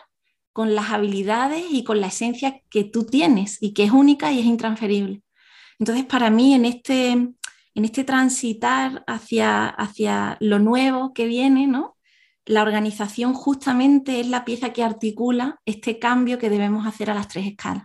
con 0.53 0.75
las 0.75 0.91
habilidades 0.91 1.65
y 1.71 1.85
con 1.85 2.01
la 2.01 2.09
esencia 2.09 2.61
que 2.71 2.85
tú 2.85 3.05
tienes 3.05 3.59
y 3.61 3.73
que 3.75 3.85
es 3.85 3.91
única 3.91 4.33
y 4.33 4.41
es 4.41 4.47
intransferible. 4.47 5.23
Entonces, 5.79 6.05
para 6.05 6.31
mí, 6.31 6.55
en 6.55 6.65
este, 6.65 7.11
en 7.11 7.85
este 7.85 8.05
transitar 8.05 9.05
hacia, 9.07 9.67
hacia 9.67 10.37
lo 10.41 10.59
nuevo 10.59 11.13
que 11.13 11.27
viene, 11.27 11.67
¿no? 11.67 11.97
la 12.45 12.63
organización 12.63 13.35
justamente 13.35 14.21
es 14.21 14.29
la 14.29 14.45
pieza 14.45 14.73
que 14.73 14.83
articula 14.83 15.61
este 15.65 15.99
cambio 15.99 16.39
que 16.39 16.51
debemos 16.51 16.87
hacer 16.87 17.11
a 17.11 17.15
las 17.15 17.29
tres 17.29 17.47
escalas. 17.47 17.85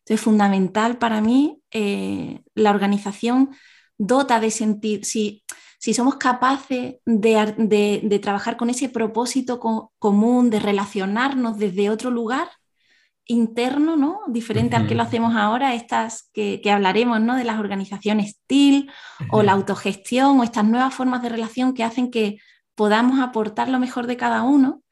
Entonces, 0.00 0.20
fundamental 0.20 0.98
para 0.98 1.20
mí, 1.20 1.60
eh, 1.70 2.40
la 2.54 2.70
organización 2.70 3.50
dota 3.98 4.40
de 4.40 4.50
sentir, 4.50 5.04
si, 5.04 5.44
si 5.80 5.94
somos 5.94 6.16
capaces 6.16 6.96
de, 7.06 8.20
trabajar 8.22 8.58
con 8.58 8.68
ese 8.68 8.90
propósito 8.90 9.58
común, 9.98 10.50
de 10.50 10.60
relacionarnos 10.60 11.56
desde 11.56 11.88
otro 11.88 12.10
lugar 12.10 12.48
interno, 13.24 13.96
¿no? 13.96 14.20
diferente 14.28 14.76
al 14.76 14.86
que 14.86 14.94
lo 14.94 15.02
hacemos 15.02 15.34
ahora, 15.34 15.74
estas 15.74 16.28
que, 16.34 16.60
hablaremos 16.70 17.22
¿no? 17.22 17.34
de 17.34 17.44
las 17.44 17.58
organizaciones 17.58 18.40
TIL 18.46 18.90
o 19.30 19.42
la 19.42 19.52
autogestión 19.52 20.38
o 20.38 20.44
estas 20.44 20.66
nuevas 20.66 20.92
formas 20.92 21.22
de 21.22 21.30
relación 21.30 21.72
que 21.72 21.84
hacen 21.84 22.10
que 22.10 22.36
podamos 22.74 23.18
aportar 23.18 23.70
lo 23.70 23.78
mejor 23.78 24.06
de 24.06 24.18
cada 24.18 24.42
uno, 24.42 24.82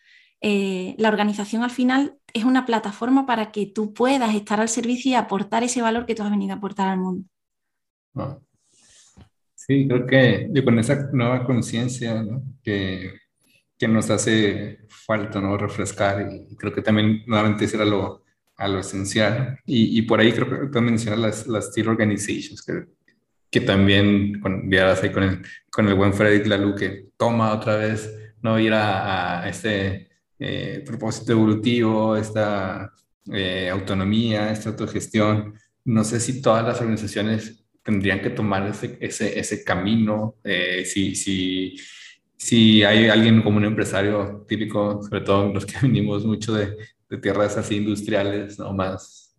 eh, 0.41 0.95
la 0.97 1.09
organización 1.09 1.65
al 1.65 1.71
final 1.71 2.17
es 2.33 2.45
una 2.45 2.65
plataforma 2.65 3.27
para 3.27 3.53
que 3.53 3.67
tú 3.67 3.93
puedas 3.93 4.35
estar 4.35 4.59
al 4.59 4.71
servicio 4.71 5.11
y 5.11 5.15
aportar 5.17 5.65
ese 5.65 5.83
valor 5.83 6.07
que 6.07 6.15
tú 6.15 6.23
has 6.23 6.31
venido 6.31 6.55
a 6.55 6.57
aportar 6.57 6.89
al 6.89 6.99
mundo. 6.99 7.29
Sí, 9.69 9.87
creo 9.87 10.07
que 10.07 10.65
con 10.65 10.79
esa 10.79 11.11
nueva 11.13 11.45
conciencia 11.45 12.25
que, 12.63 13.13
que, 13.79 13.89
nos 13.89 14.09
hace 14.11 14.79
falta 14.89 15.41
¿no? 15.41 15.59
refrescar 15.59 16.27
y 16.33 16.57
creo 16.57 16.73
que 16.73 16.83
también 16.83 17.23
nuevamente 17.27 17.69
será 17.69 17.85
lo, 17.85 18.25
a 18.57 18.67
lo 18.67 18.79
esencial. 18.81 19.59
Y, 19.67 19.99
y, 19.99 20.03
por 20.03 20.21
ahí 20.21 20.33
creo 20.33 20.49
que 20.49 20.67
tú 20.69 20.81
mencionas 20.81 21.21
las, 21.21 21.47
las 21.47 21.67
Steel 21.67 21.89
Organizations, 21.89 22.63
que 22.63 22.87
que 23.51 23.61
también 23.61 24.41
con, 24.41 24.71
ahí 24.73 25.13
con, 25.13 25.23
el, 25.23 25.43
con 25.71 25.89
el 25.89 25.95
buen 25.95 26.13
Frederick 26.13 26.47
Laloux 26.47 26.79
que 26.79 27.09
toma 27.17 27.53
otra 27.53 27.77
vez, 27.77 28.11
no 28.43 28.59
ir 28.59 28.73
a, 28.75 29.49
este 29.49 30.11
eh, 30.39 30.83
propósito 30.87 31.33
evolutivo, 31.33 32.17
esta 32.17 32.93
eh, 33.33 33.69
autonomía, 33.71 34.51
esta 34.53 34.71
autogestión. 34.71 35.55
No 35.85 36.05
sé 36.05 36.21
si 36.21 36.43
todas 36.43 36.65
las 36.65 36.81
organizaciones 36.81 37.65
tendrían 37.89 38.21
que 38.21 38.29
tomar 38.29 38.67
ese, 38.69 38.99
ese, 39.01 39.39
ese 39.39 39.65
camino, 39.65 40.35
eh, 40.45 40.85
si, 40.85 41.15
si, 41.15 41.75
si 42.37 42.85
hay 42.85 43.09
alguien 43.09 43.41
como 43.41 43.57
un 43.57 43.65
empresario 43.65 44.45
típico, 44.47 45.03
sobre 45.03 45.23
todo 45.23 45.51
los 45.51 45.65
que 45.65 45.79
venimos 45.83 46.27
mucho 46.27 46.53
de, 46.53 46.77
de 47.09 47.17
tierras 47.17 47.57
así 47.57 47.77
industriales, 47.77 48.59
¿no? 48.59 48.75
más 48.75 49.35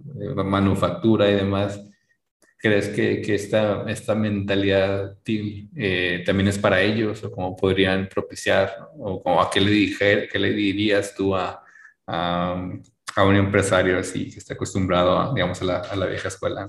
manufactura 0.45 1.29
y 1.29 1.35
demás, 1.35 1.79
¿Crees 2.57 2.89
que, 2.89 3.21
que 3.21 3.35
esta, 3.35 3.83
esta 3.87 4.15
mentalidad 4.15 5.15
eh, 5.25 6.23
también 6.25 6.49
es 6.49 6.57
para 6.57 6.81
ellos 6.81 7.23
o 7.23 7.31
cómo 7.31 7.55
podrían 7.55 8.09
propiciar 8.09 8.89
o, 8.97 9.39
a 9.39 9.49
qué 9.49 9.61
le, 9.61 9.71
dije, 9.71 10.27
qué 10.29 10.39
le 10.39 10.51
dirías 10.51 11.15
tú 11.15 11.35
a, 11.35 11.63
a, 12.05 12.69
a, 13.15 13.23
un 13.23 13.35
empresario 13.37 13.97
así 13.97 14.29
que 14.29 14.39
está 14.39 14.55
acostumbrado, 14.55 15.33
digamos, 15.33 15.61
a 15.61 15.65
la, 15.65 15.77
a 15.77 15.95
la 15.95 16.07
vieja 16.07 16.27
escuela? 16.27 16.67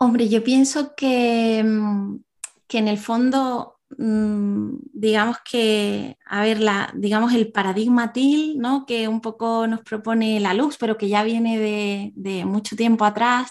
Hombre, 0.00 0.28
yo 0.28 0.44
pienso 0.44 0.94
que, 0.96 1.62
mm, 1.64 2.20
que 2.68 2.78
en 2.78 2.88
el 2.88 2.98
fondo, 2.98 3.80
mm, 3.98 4.76
digamos 4.92 5.38
que, 5.50 6.16
a 6.26 6.42
ver, 6.42 6.60
la, 6.60 6.92
digamos 6.94 7.32
el 7.34 7.50
paradigma 7.50 8.12
TIL, 8.12 8.58
¿no? 8.58 8.86
que 8.86 9.08
un 9.08 9.20
poco 9.20 9.66
nos 9.66 9.80
propone 9.80 10.40
la 10.40 10.54
luz, 10.54 10.76
pero 10.78 10.96
que 10.96 11.08
ya 11.08 11.24
viene 11.24 11.58
de, 11.58 12.12
de 12.14 12.44
mucho 12.44 12.76
tiempo 12.76 13.04
atrás, 13.04 13.50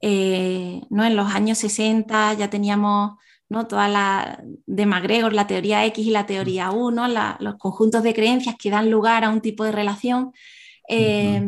eh, 0.00 0.82
¿no? 0.90 1.04
En 1.04 1.16
los 1.16 1.32
años 1.32 1.58
60 1.58 2.34
ya 2.34 2.50
teníamos 2.50 3.18
¿no? 3.48 3.66
toda 3.66 3.88
la 3.88 4.42
de 4.66 4.86
MacGregor, 4.86 5.32
la 5.32 5.46
teoría 5.46 5.84
X 5.86 6.06
y 6.06 6.10
la 6.10 6.26
teoría 6.26 6.70
U, 6.70 6.90
los 6.90 7.56
conjuntos 7.58 8.02
de 8.02 8.14
creencias 8.14 8.56
que 8.58 8.70
dan 8.70 8.90
lugar 8.90 9.24
a 9.24 9.30
un 9.30 9.40
tipo 9.40 9.64
de 9.64 9.72
relación. 9.72 10.32
Eh, 10.88 11.42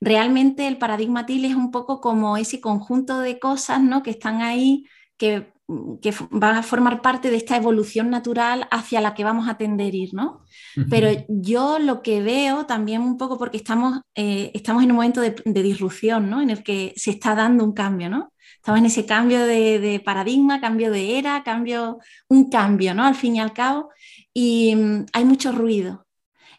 realmente 0.00 0.66
el 0.66 0.78
paradigma 0.78 1.26
TIL 1.26 1.44
es 1.46 1.54
un 1.54 1.70
poco 1.70 2.00
como 2.00 2.36
ese 2.36 2.60
conjunto 2.60 3.20
de 3.20 3.38
cosas 3.38 3.82
¿no? 3.82 4.02
que 4.02 4.10
están 4.10 4.42
ahí, 4.42 4.86
que 5.16 5.52
que 6.00 6.14
van 6.30 6.54
a 6.54 6.62
formar 6.62 7.02
parte 7.02 7.28
de 7.30 7.36
esta 7.36 7.56
evolución 7.56 8.08
natural 8.08 8.68
hacia 8.70 9.00
la 9.00 9.14
que 9.14 9.24
vamos 9.24 9.48
a 9.48 9.56
tender 9.58 9.96
ir, 9.96 10.14
¿no? 10.14 10.42
Pero 10.88 11.08
yo 11.28 11.80
lo 11.80 12.02
que 12.02 12.22
veo 12.22 12.66
también 12.66 13.02
un 13.02 13.18
poco 13.18 13.36
porque 13.36 13.56
estamos, 13.56 14.00
eh, 14.14 14.52
estamos 14.54 14.84
en 14.84 14.90
un 14.90 14.96
momento 14.96 15.20
de, 15.20 15.62
disrupción, 15.62 16.30
¿no? 16.30 16.40
En 16.40 16.50
el 16.50 16.62
que 16.62 16.92
se 16.96 17.10
está 17.10 17.34
dando 17.34 17.64
un 17.64 17.72
cambio, 17.72 18.08
¿no? 18.08 18.32
Estamos 18.54 18.78
en 18.78 18.86
ese 18.86 19.06
cambio 19.06 19.44
de, 19.44 20.00
paradigma, 20.04 20.60
cambio 20.60 20.92
de 20.92 21.18
era, 21.18 21.42
cambio, 21.42 21.98
un 22.28 22.48
cambio, 22.48 22.94
¿no? 22.94 23.04
Al 23.04 23.16
fin 23.16 23.34
y 23.36 23.40
al 23.40 23.52
cabo, 23.52 23.90
y 24.32 24.76
mm, 24.76 25.06
hay 25.12 25.24
mucho 25.24 25.50
ruido. 25.50 26.05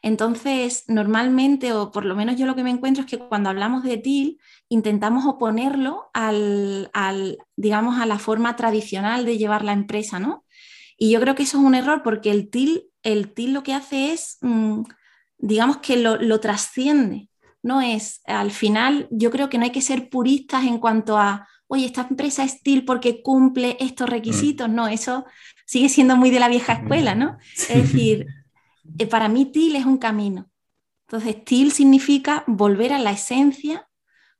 Entonces, 0.07 0.85
normalmente, 0.87 1.73
o 1.73 1.91
por 1.91 2.05
lo 2.05 2.15
menos 2.15 2.37
yo 2.37 2.45
lo 2.45 2.55
que 2.55 2.63
me 2.63 2.69
encuentro 2.69 3.03
es 3.03 3.09
que 3.09 3.19
cuando 3.19 3.49
hablamos 3.49 3.83
de 3.83 3.97
TIL, 3.97 4.39
intentamos 4.69 5.25
oponerlo 5.25 6.09
al, 6.13 6.89
digamos, 7.57 7.99
a 7.99 8.05
la 8.05 8.17
forma 8.17 8.55
tradicional 8.55 9.25
de 9.25 9.37
llevar 9.37 9.65
la 9.65 9.73
empresa, 9.73 10.17
¿no? 10.17 10.45
Y 10.97 11.11
yo 11.11 11.19
creo 11.19 11.35
que 11.35 11.43
eso 11.43 11.57
es 11.57 11.63
un 11.65 11.75
error 11.75 12.03
porque 12.03 12.31
el 12.31 12.49
TIL, 12.49 12.85
el 13.03 13.33
TIL 13.33 13.51
lo 13.51 13.63
que 13.63 13.73
hace 13.73 14.13
es, 14.13 14.37
mm, 14.39 14.83
digamos 15.39 15.77
que 15.77 15.97
lo, 15.97 16.39
trasciende, 16.39 17.27
no 17.61 17.81
es, 17.81 18.21
al 18.27 18.51
final 18.51 19.09
yo 19.11 19.29
creo 19.29 19.49
que 19.49 19.57
no 19.57 19.65
hay 19.65 19.71
que 19.71 19.81
ser 19.81 20.07
puristas 20.07 20.63
en 20.63 20.77
cuanto 20.77 21.17
a, 21.17 21.49
oye, 21.67 21.85
esta 21.85 22.07
empresa 22.09 22.45
es 22.45 22.61
TIL 22.63 22.85
porque 22.85 23.21
cumple 23.21 23.75
estos 23.81 24.09
requisitos, 24.09 24.69
mm. 24.69 24.73
no, 24.73 24.87
eso 24.87 25.25
sigue 25.65 25.89
siendo 25.89 26.15
muy 26.15 26.31
de 26.31 26.39
la 26.39 26.47
vieja 26.47 26.71
escuela, 26.71 27.13
¿no? 27.13 27.37
Es 27.69 27.91
decir, 27.91 28.25
para 29.09 29.29
mí 29.29 29.45
TIL 29.45 29.75
es 29.75 29.85
un 29.85 29.97
camino. 29.97 30.49
Entonces, 31.07 31.43
TIL 31.43 31.71
significa 31.71 32.43
volver 32.47 32.93
a 32.93 32.99
la 32.99 33.11
esencia 33.11 33.87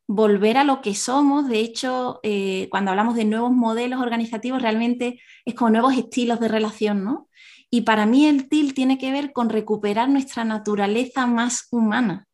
volver 0.08 0.58
a 0.58 0.64
lo 0.64 0.82
que 0.82 0.96
somos. 0.96 1.48
De 1.48 1.60
hecho, 1.60 2.20
eh, 2.24 2.68
cuando 2.72 2.92
hablamos 2.92 3.16
de 3.16 3.26
nuevos 3.26 3.52
modelos 3.52 4.02
organizativos, 4.02 4.62
realmente 4.62 5.22
es 5.46 5.54
como 5.54 5.70
nuevos 5.72 5.96
estilos 5.96 6.40
de 6.40 6.48
relación, 6.48 7.04
¿no? 7.04 7.30
Y 7.70 7.82
para 7.82 8.06
mí 8.06 8.26
el 8.26 8.48
TIL 8.50 8.74
tiene 8.74 8.98
que 8.98 9.12
ver 9.12 9.34
con 9.34 9.50
recuperar 9.50 10.10
nuestra 10.10 10.46
naturaleza 10.46 11.28
más 11.28 11.68
humana, 11.72 12.26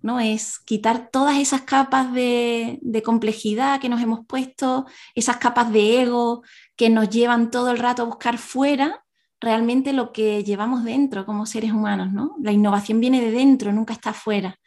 ¿no? 0.00 0.20
Es 0.20 0.60
quitar 0.60 1.10
todas 1.10 1.38
esas 1.38 1.62
capas 1.62 2.12
de 2.14 3.02
complejidad 3.04 3.80
que 3.80 3.88
nos 3.88 4.00
hemos 4.00 4.24
puesto, 4.26 4.86
esas 5.14 5.38
capas 5.38 5.72
de 5.72 6.02
ego 6.02 6.42
que 6.76 6.88
nos 6.90 7.10
llevan 7.10 7.50
todo 7.50 7.72
el 7.72 7.78
rato 7.78 8.02
a 8.02 8.06
buscar 8.06 8.38
fuera 8.38 9.04
realmente 9.40 9.92
lo 9.92 10.12
que 10.12 10.44
llevamos 10.44 10.84
dentro 10.84 11.24
como 11.24 11.46
seres 11.46 11.72
humanos, 11.72 12.12
¿no? 12.12 12.36
La 12.42 12.52
innovación 12.52 13.00
viene 13.00 13.20
de 13.20 13.30
dentro, 13.30 13.72
nunca 13.72 13.94
está 13.94 14.12
fuera. 14.12 14.58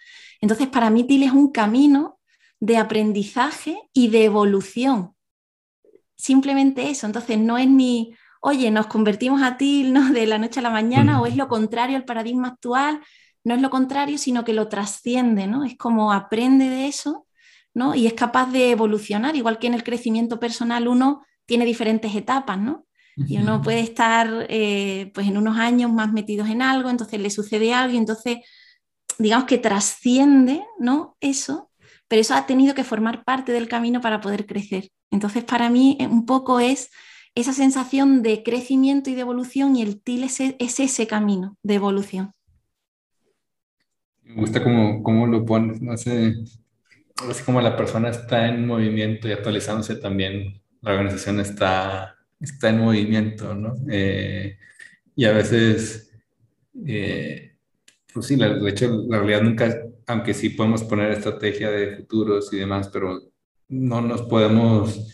Entonces, 0.42 0.68
para 0.68 0.90
mí 0.90 1.04
TIL 1.06 1.24
es 1.24 1.32
un 1.32 1.52
camino 1.52 2.20
de 2.60 2.78
aprendizaje 2.78 3.78
y 3.94 4.10
de 4.10 4.26
evolución. 4.26 5.16
Simplemente 6.16 6.90
eso. 6.90 7.06
Entonces, 7.06 7.38
no 7.38 7.58
es 7.58 7.68
ni, 7.68 8.16
oye, 8.42 8.72
nos 8.72 8.88
convertimos 8.88 9.42
a 9.42 9.58
ti 9.58 9.84
¿no? 9.92 10.12
de 10.12 10.26
la 10.26 10.38
noche 10.38 10.60
a 10.60 10.64
la 10.64 10.70
mañana, 10.70 11.22
o 11.22 11.26
es 11.28 11.36
lo 11.36 11.48
contrario 11.48 11.96
al 11.96 12.06
paradigma 12.06 12.50
actual. 12.50 13.02
No 13.44 13.54
es 13.54 13.62
lo 13.62 13.70
contrario, 13.70 14.18
sino 14.18 14.44
que 14.44 14.54
lo 14.54 14.70
trasciende, 14.70 15.48
¿no? 15.48 15.66
Es 15.66 15.78
como 15.78 16.14
aprende 16.14 16.70
de 16.70 16.88
eso, 16.88 17.28
¿no? 17.74 17.94
Y 17.94 18.08
es 18.08 18.14
capaz 18.14 18.50
de 18.52 18.72
evolucionar, 18.72 19.36
igual 19.36 19.60
que 19.60 19.68
en 19.68 19.74
el 19.74 19.84
crecimiento 19.84 20.40
personal 20.40 20.88
uno 20.88 21.26
tiene 21.46 21.66
diferentes 21.66 22.16
etapas, 22.16 22.58
¿no? 22.58 22.86
Y 23.16 23.38
uno 23.38 23.62
puede 23.62 23.82
estar 23.82 24.48
eh, 24.50 25.12
pues 25.14 25.28
en 25.28 25.38
unos 25.38 25.58
años 25.58 25.92
más 25.92 26.12
metidos 26.12 26.50
en 26.50 26.62
algo, 26.62 26.90
entonces 26.90 27.20
le 27.20 27.30
sucede 27.30 27.74
algo 27.74 27.94
y 27.94 27.98
entonces 27.98 28.38
digamos 29.20 29.46
que 29.46 29.60
trasciende 29.60 30.66
¿no? 30.80 31.16
eso 31.22 31.70
pero 32.14 32.22
eso 32.22 32.36
ha 32.36 32.46
tenido 32.46 32.76
que 32.76 32.84
formar 32.84 33.24
parte 33.24 33.52
del 33.52 33.68
camino 33.68 34.00
para 34.00 34.22
poder 34.22 34.46
crecer. 34.46 34.90
Entonces, 35.10 35.44
para 35.44 35.72
mí, 35.72 35.98
eh, 36.00 36.06
un 36.06 36.28
poco 36.28 36.60
es 36.60 36.92
esa 37.34 37.54
sensación 37.54 38.22
de 38.22 38.44
crecimiento 38.44 39.10
y 39.10 39.16
de 39.16 39.22
evolución 39.22 39.76
y 39.76 39.82
el 39.82 40.00
TIL 40.00 40.26
es, 40.26 40.40
ese 40.60 41.08
camino 41.08 41.58
de 41.64 41.74
evolución. 41.74 42.32
Me 44.22 44.36
gusta 44.36 44.64
cómo, 44.64 45.02
cómo 45.02 45.26
lo 45.26 45.44
pones, 45.44 45.82
no 45.82 45.94
así 45.94 46.36
como 47.46 47.62
la 47.62 47.76
persona 47.76 48.10
está 48.10 48.48
en 48.48 48.68
movimiento 48.68 49.28
y 49.28 49.32
actualizándose 49.32 49.96
también, 49.96 50.62
la 50.82 50.92
organización 50.92 51.40
está, 51.40 52.16
está 52.44 52.70
en 52.70 52.80
movimiento, 52.80 53.56
¿no? 53.56 53.76
Eh, 53.90 54.58
y 55.16 55.26
a 55.26 55.32
veces... 55.32 56.12
Eh, 56.86 57.54
pues 58.14 58.28
sí, 58.28 58.36
de 58.36 58.70
hecho, 58.70 59.06
la 59.08 59.18
realidad 59.18 59.42
nunca, 59.42 59.76
aunque 60.06 60.36
sí 60.36 60.50
podemos 60.50 60.84
poner 60.84 61.12
estrategia 61.12 61.72
de 61.72 61.98
futuros 61.98 62.54
y 62.54 62.58
demás, 62.58 62.90
pero 62.94 63.20
no 63.70 64.02
nos 64.02 64.22
podemos 64.24 65.14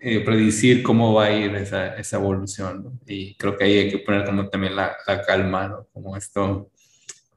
eh, 0.00 0.20
predecir 0.20 0.84
cómo 0.84 1.14
va 1.14 1.26
a 1.26 1.36
ir 1.36 1.54
esa, 1.56 1.96
esa 1.96 2.16
evolución. 2.16 2.84
¿no? 2.84 3.00
Y 3.06 3.34
creo 3.36 3.56
que 3.56 3.64
ahí 3.64 3.78
hay 3.78 3.90
que 3.90 3.98
poner 3.98 4.24
como 4.24 4.48
también 4.48 4.76
la, 4.76 4.96
la 5.06 5.22
calma, 5.22 5.68
¿no? 5.68 5.88
como 5.92 6.16
esto 6.16 6.70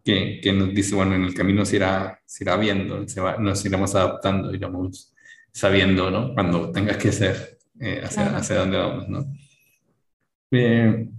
que, 0.04 0.40
que, 0.42 0.54
nos 0.54 0.74
dice, 0.74 0.94
bueno, 0.94 1.16
en 1.16 1.24
el 1.24 1.34
camino 1.34 1.66
se 1.66 1.78
irá, 1.78 2.22
se 2.26 2.44
irá 2.44 2.58
viendo, 2.58 3.08
se 3.08 3.22
va, 3.22 3.38
nos 3.38 3.66
iremos 3.66 3.96
adaptando, 3.96 4.54
iremos 4.54 5.14
sabiendo, 5.52 6.10
¿no? 6.10 6.34
Cuando 6.34 6.72
tenga 6.72 6.98
que 6.98 7.12
ser, 7.12 7.60
eh, 7.82 8.02
hacia, 8.04 8.38
hacia 8.38 8.56
dónde 8.58 8.78
vamos, 8.78 9.10
¿no? 9.10 9.26
Eh, 10.52 11.10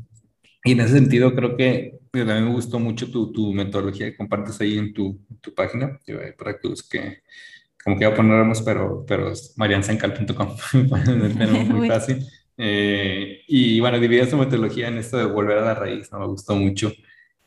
y 0.65 0.73
en 0.73 0.81
ese 0.81 0.95
sentido 0.95 1.35
creo 1.35 1.57
que 1.57 1.99
pues, 2.11 2.29
a 2.29 2.35
mí 2.35 2.41
me 2.43 2.53
gustó 2.53 2.79
mucho 2.79 3.11
tu, 3.11 3.33
tu 3.33 3.53
metodología 3.53 4.07
que 4.07 4.17
compartes 4.17 4.61
ahí 4.61 4.79
en 4.79 4.93
tu, 4.93 5.21
tu 5.41 5.53
página, 5.55 5.99
para 6.39 6.59
que 6.59 6.69
busque, 6.69 7.23
como 7.83 7.99
que 7.99 8.03
ya 8.03 8.15
poneremos, 8.15 8.63
pero, 8.63 9.05
pero 9.07 9.33
es 9.33 9.55
marianzencal.com, 9.57 10.57
muy 11.69 11.89
fácil. 11.89 12.25
Eh, 12.57 13.41
y 13.49 13.81
bueno, 13.81 13.99
divides 13.99 14.31
tu 14.31 14.37
metodología 14.37 14.89
en 14.89 14.99
esto 14.99 15.17
de 15.17 15.25
volver 15.25 15.59
a 15.59 15.65
la 15.65 15.75
raíz, 15.75 16.13
¿no? 16.13 16.21
Me 16.21 16.27
gustó 16.27 16.55
mucho. 16.55 16.93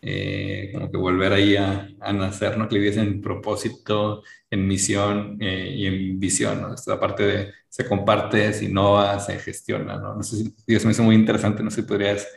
Eh, 0.07 0.69
como 0.71 0.91
que 0.91 0.97
volver 0.97 1.33
ahí 1.33 1.55
a, 1.55 1.89
a, 1.99 2.13
nacer, 2.13 2.59
¿no? 2.59 2.69
Que 2.69 2.77
vives 2.77 2.97
en 2.97 3.21
propósito, 3.21 4.21
en 4.51 4.67
misión 4.67 5.37
eh, 5.41 5.73
y 5.75 5.87
en 5.87 6.19
visión, 6.19 6.61
¿no? 6.61 6.75
Esta 6.75 6.99
parte 6.99 7.23
de 7.23 7.53
se 7.67 7.87
comparte, 7.87 8.53
se 8.53 8.65
innova, 8.65 9.19
se 9.19 9.39
gestiona, 9.39 9.97
¿no? 9.97 10.15
No 10.15 10.21
sé 10.21 10.37
si 10.37 10.53
eso 10.67 10.85
me 10.85 10.91
hizo 10.91 11.01
muy 11.01 11.15
interesante, 11.15 11.63
no 11.63 11.71
sé 11.71 11.81
si 11.81 11.87
podrías 11.87 12.27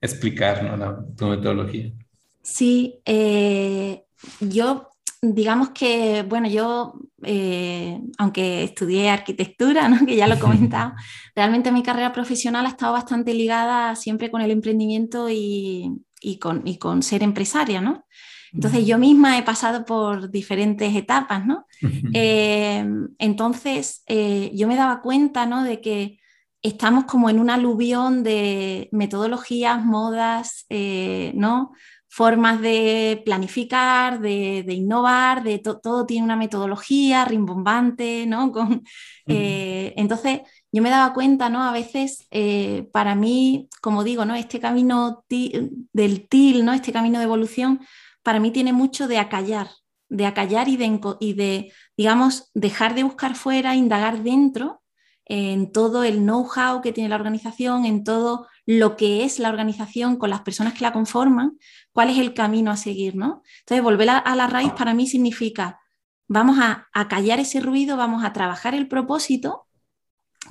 explicar, 0.00 0.64
¿no? 0.64 0.76
La, 0.78 1.04
tu 1.14 1.26
metodología. 1.26 1.92
Sí, 2.40 2.98
eh, 3.04 4.04
yo 4.40 4.88
digamos 5.20 5.70
que, 5.70 6.22
bueno, 6.22 6.48
yo, 6.48 6.94
eh, 7.24 8.00
aunque 8.18 8.64
estudié 8.64 9.10
arquitectura, 9.10 9.88
¿no? 9.88 10.06
que 10.06 10.16
ya 10.16 10.26
lo 10.26 10.34
he 10.34 10.38
comentado, 10.38 10.92
realmente 11.34 11.72
mi 11.72 11.82
carrera 11.82 12.12
profesional 12.12 12.66
ha 12.66 12.70
estado 12.70 12.92
bastante 12.92 13.34
ligada 13.34 13.96
siempre 13.96 14.30
con 14.30 14.40
el 14.40 14.50
emprendimiento 14.50 15.28
y, 15.28 15.90
y 16.20 16.38
con, 16.38 16.66
y 16.66 16.78
con 16.78 17.02
ser 17.02 17.22
empresaria, 17.22 17.80
¿no? 17.80 18.04
Entonces 18.52 18.86
yo 18.86 18.98
misma 18.98 19.38
he 19.38 19.42
pasado 19.42 19.84
por 19.84 20.30
diferentes 20.30 20.94
etapas, 20.94 21.44
¿no? 21.46 21.66
Eh, 22.14 22.84
entonces 23.18 24.02
eh, 24.06 24.50
yo 24.54 24.66
me 24.68 24.76
daba 24.76 25.02
cuenta, 25.02 25.46
¿no? 25.46 25.64
De 25.64 25.80
que 25.80 26.18
estamos 26.62 27.04
como 27.04 27.30
en 27.30 27.38
un 27.38 27.50
aluvión 27.50 28.22
de 28.22 28.88
metodologías, 28.92 29.84
modas, 29.84 30.64
eh, 30.70 31.32
¿no? 31.34 31.72
Formas 32.08 32.60
de 32.62 33.20
planificar, 33.24 34.18
de, 34.18 34.64
de 34.66 34.72
innovar, 34.72 35.44
de 35.44 35.58
todo 35.58 36.06
tiene 36.06 36.24
una 36.24 36.36
metodología 36.36 37.24
rimbombante, 37.26 38.24
¿no? 38.26 38.50
Con, 38.52 38.82
entonces 39.26 40.40
yo 40.70 40.82
me 40.82 40.90
daba 40.90 41.14
cuenta, 41.14 41.48
¿no? 41.48 41.62
A 41.62 41.72
veces, 41.72 42.26
eh, 42.30 42.88
para 42.92 43.14
mí, 43.14 43.68
como 43.80 44.04
digo, 44.04 44.24
¿no? 44.24 44.34
Este 44.34 44.60
camino 44.60 45.24
del 45.28 46.28
TIL, 46.28 46.64
¿no? 46.64 46.72
Este 46.72 46.92
camino 46.92 47.18
de 47.18 47.24
evolución, 47.24 47.80
para 48.22 48.40
mí 48.40 48.50
tiene 48.50 48.72
mucho 48.72 49.08
de 49.08 49.18
acallar, 49.18 49.68
de 50.08 50.26
acallar 50.26 50.68
y 50.68 50.76
de, 50.76 51.00
y 51.20 51.32
de 51.34 51.72
digamos, 51.96 52.50
dejar 52.54 52.94
de 52.94 53.04
buscar 53.04 53.34
fuera, 53.34 53.74
indagar 53.74 54.22
dentro 54.22 54.82
en 55.24 55.72
todo 55.72 56.04
el 56.04 56.18
know-how 56.18 56.80
que 56.80 56.92
tiene 56.92 57.10
la 57.10 57.16
organización, 57.16 57.84
en 57.84 58.04
todo 58.04 58.46
lo 58.66 58.96
que 58.96 59.24
es 59.24 59.38
la 59.38 59.50
organización 59.50 60.16
con 60.16 60.30
las 60.30 60.40
personas 60.40 60.74
que 60.74 60.82
la 60.82 60.92
conforman, 60.92 61.58
cuál 61.92 62.10
es 62.10 62.18
el 62.18 62.34
camino 62.34 62.70
a 62.70 62.76
seguir, 62.76 63.14
¿no? 63.14 63.42
Entonces, 63.60 63.82
volver 63.82 64.10
a, 64.10 64.18
a 64.18 64.36
la 64.36 64.46
raíz 64.46 64.72
para 64.72 64.94
mí 64.94 65.06
significa, 65.06 65.80
vamos 66.28 66.58
a, 66.60 66.88
a 66.92 67.08
callar 67.08 67.40
ese 67.40 67.60
ruido, 67.60 67.96
vamos 67.96 68.24
a 68.24 68.32
trabajar 68.32 68.74
el 68.74 68.88
propósito 68.88 69.67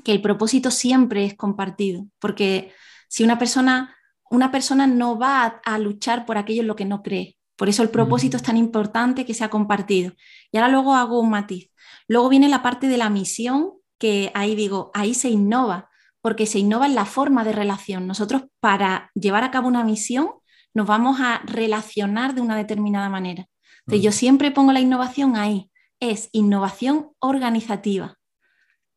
que 0.04 0.12
el 0.12 0.22
propósito 0.22 0.72
siempre 0.72 1.26
es 1.26 1.36
compartido, 1.36 2.08
porque 2.20 2.74
si 3.08 3.24
una 3.24 3.40
persona, 3.40 3.96
una 4.30 4.52
persona 4.52 4.88
no 4.88 5.18
va 5.18 5.62
a, 5.64 5.80
luchar 5.80 6.26
por 6.26 6.38
aquello 6.38 6.62
en 6.62 6.68
lo 6.68 6.76
que 6.76 6.86
no 6.86 7.04
cree, 7.04 7.38
por 7.56 7.70
eso 7.70 7.84
el 7.84 7.90
propósito 7.90 8.38
es 8.38 8.44
tan 8.44 8.58
importante 8.58 9.26
que 9.26 9.34
sea 9.34 9.50
compartido. 9.50 10.14
Y 10.52 10.58
ahora 10.58 10.70
luego 10.70 10.94
hago 10.94 11.20
un 11.20 11.32
matiz. 11.32 11.72
Luego 12.08 12.30
viene 12.30 12.50
la 12.50 12.62
parte 12.62 12.88
de 12.88 12.98
la 12.98 13.10
misión, 13.10 13.72
que 13.98 14.32
ahí 14.36 14.56
digo, 14.56 14.92
ahí 14.94 15.16
se 15.16 15.30
innova, 15.30 15.90
porque 16.22 16.46
se 16.46 16.60
innova 16.60 16.86
en 16.86 16.94
la 16.94 17.06
forma 17.06 17.44
de 17.44 17.54
relación. 17.54 18.06
Nosotros 18.06 18.44
para 18.60 19.10
llevar 19.16 19.44
a 19.44 19.50
cabo 19.50 19.68
una 19.68 19.84
misión 19.84 20.30
nos 20.76 20.86
vamos 20.86 21.20
a 21.20 21.42
relacionar 21.46 22.36
de 22.36 22.42
una 22.42 22.56
determinada 22.56 23.10
manera. 23.10 23.48
Entonces, 23.80 24.04
yo 24.04 24.12
siempre 24.12 24.52
pongo 24.52 24.72
la 24.72 24.80
innovación 24.80 25.36
ahí, 25.36 25.72
es 26.00 26.30
innovación 26.34 27.10
organizativa 27.20 28.17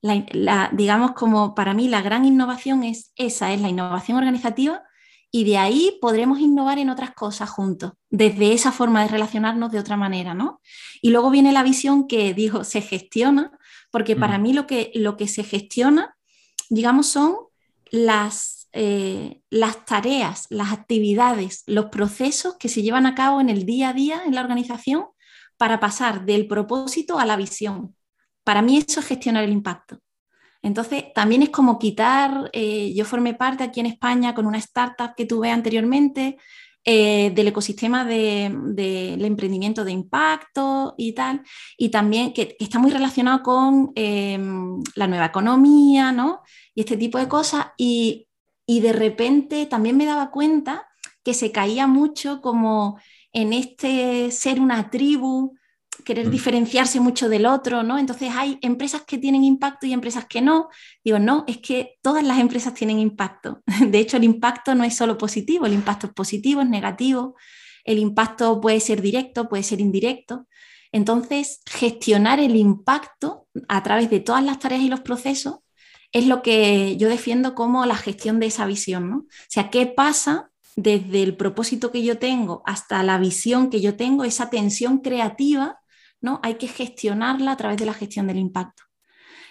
la, 0.02 0.70
digamos 0.72 1.12
como 1.12 1.54
para 1.54 1.74
mí 1.74 1.88
la 1.88 2.02
gran 2.02 2.24
innovación 2.24 2.84
es 2.84 3.12
esa, 3.16 3.52
es 3.52 3.60
la 3.60 3.68
innovación 3.68 4.18
organizativa 4.18 4.82
y 5.32 5.44
de 5.44 5.58
ahí 5.58 5.98
podremos 6.00 6.40
innovar 6.40 6.78
en 6.78 6.90
otras 6.90 7.12
cosas 7.12 7.50
juntos, 7.50 7.92
desde 8.08 8.52
esa 8.52 8.72
forma 8.72 9.02
de 9.02 9.08
relacionarnos 9.08 9.70
de 9.70 9.78
otra 9.78 9.96
manera, 9.96 10.34
¿no? 10.34 10.60
Y 11.00 11.10
luego 11.10 11.30
viene 11.30 11.52
la 11.52 11.62
visión 11.62 12.08
que 12.08 12.34
dijo, 12.34 12.64
se 12.64 12.80
gestiona, 12.80 13.52
porque 13.92 14.16
para 14.16 14.38
mm. 14.38 14.42
mí 14.42 14.52
lo 14.52 14.66
que, 14.66 14.90
lo 14.94 15.16
que 15.16 15.28
se 15.28 15.44
gestiona, 15.44 16.16
digamos, 16.68 17.06
son 17.06 17.36
las, 17.92 18.68
eh, 18.72 19.40
las 19.50 19.84
tareas, 19.84 20.46
las 20.50 20.72
actividades, 20.72 21.62
los 21.66 21.86
procesos 21.86 22.56
que 22.56 22.68
se 22.68 22.82
llevan 22.82 23.06
a 23.06 23.14
cabo 23.14 23.40
en 23.40 23.50
el 23.50 23.64
día 23.66 23.90
a 23.90 23.92
día 23.92 24.22
en 24.26 24.34
la 24.34 24.40
organización 24.40 25.06
para 25.56 25.78
pasar 25.78 26.24
del 26.24 26.48
propósito 26.48 27.20
a 27.20 27.26
la 27.26 27.36
visión. 27.36 27.94
Para 28.44 28.62
mí 28.62 28.78
eso 28.78 29.00
es 29.00 29.06
gestionar 29.06 29.44
el 29.44 29.52
impacto. 29.52 29.98
Entonces, 30.62 31.04
también 31.14 31.42
es 31.42 31.50
como 31.50 31.78
quitar, 31.78 32.50
eh, 32.52 32.92
yo 32.94 33.04
formé 33.04 33.34
parte 33.34 33.64
aquí 33.64 33.80
en 33.80 33.86
España 33.86 34.34
con 34.34 34.46
una 34.46 34.58
startup 34.58 35.14
que 35.16 35.24
tuve 35.24 35.50
anteriormente 35.50 36.36
eh, 36.84 37.30
del 37.34 37.48
ecosistema 37.48 38.04
del 38.04 38.74
de, 38.74 39.12
emprendimiento 39.26 39.84
de 39.84 39.92
impacto 39.92 40.94
y 40.96 41.12
tal, 41.12 41.42
y 41.76 41.90
también 41.90 42.32
que, 42.32 42.56
está 42.58 42.78
muy 42.78 42.90
relacionado 42.90 43.42
con 43.42 43.92
em, 43.94 44.82
la 44.94 45.06
nueva 45.06 45.26
economía, 45.26 46.12
¿no? 46.12 46.40
Y 46.74 46.80
este 46.80 46.96
tipo 46.96 47.18
de 47.18 47.28
cosas, 47.28 47.66
y, 47.76 48.28
y 48.66 48.80
de 48.80 48.92
repente 48.94 49.66
también 49.66 49.96
me 49.96 50.06
daba 50.06 50.30
cuenta 50.30 50.88
que 51.22 51.34
se 51.34 51.52
caía 51.52 51.86
mucho 51.86 52.40
como 52.40 52.98
en 53.32 53.52
este 53.52 54.30
ser 54.30 54.60
una 54.60 54.90
tribu, 54.90 55.54
querer 56.02 56.28
mm. 56.28 56.30
diferenciarse 56.30 57.00
mucho 57.00 57.28
del 57.28 57.46
otro, 57.46 57.82
¿no? 57.82 57.98
Entonces 57.98 58.30
hay 58.34 58.58
empresas 58.62 59.02
que 59.02 59.18
tienen 59.18 59.44
impacto 59.44 59.86
y 59.86 59.92
empresas 59.92 60.26
que 60.26 60.40
no. 60.40 60.68
Digo, 61.04 61.18
no, 61.18 61.44
es 61.46 61.58
que 61.58 61.98
todas 62.02 62.24
las 62.24 62.38
empresas 62.38 62.74
tienen 62.74 62.98
impacto. 62.98 63.62
De 63.88 63.98
hecho, 63.98 64.16
el 64.16 64.24
impacto 64.24 64.74
no 64.74 64.84
es 64.84 64.96
solo 64.96 65.18
positivo, 65.18 65.66
el 65.66 65.72
impacto 65.72 66.06
es 66.06 66.12
positivo, 66.12 66.60
es 66.60 66.68
negativo, 66.68 67.36
el 67.84 67.98
impacto 67.98 68.60
puede 68.60 68.80
ser 68.80 69.02
directo, 69.02 69.48
puede 69.48 69.62
ser 69.62 69.80
indirecto. 69.80 70.46
Entonces, 70.92 71.62
gestionar 71.66 72.40
el 72.40 72.56
impacto 72.56 73.46
a 73.68 73.82
través 73.82 74.10
de 74.10 74.20
todas 74.20 74.44
las 74.44 74.58
tareas 74.58 74.82
y 74.82 74.88
los 74.88 75.00
procesos 75.00 75.58
es 76.12 76.26
lo 76.26 76.42
que 76.42 76.96
yo 76.96 77.08
defiendo 77.08 77.54
como 77.54 77.86
la 77.86 77.96
gestión 77.96 78.40
de 78.40 78.46
esa 78.46 78.66
visión, 78.66 79.08
¿no? 79.10 79.16
O 79.18 79.26
sea, 79.48 79.70
¿qué 79.70 79.86
pasa 79.86 80.50
desde 80.76 81.22
el 81.22 81.36
propósito 81.36 81.90
que 81.90 82.02
yo 82.02 82.18
tengo 82.18 82.62
hasta 82.64 83.02
la 83.02 83.18
visión 83.18 83.70
que 83.70 83.80
yo 83.80 83.96
tengo, 83.96 84.24
esa 84.24 84.50
tensión 84.50 84.98
creativa 84.98 85.79
¿no? 86.20 86.40
Hay 86.42 86.54
que 86.54 86.68
gestionarla 86.68 87.52
a 87.52 87.56
través 87.56 87.78
de 87.78 87.86
la 87.86 87.94
gestión 87.94 88.26
del 88.26 88.38
impacto. 88.38 88.84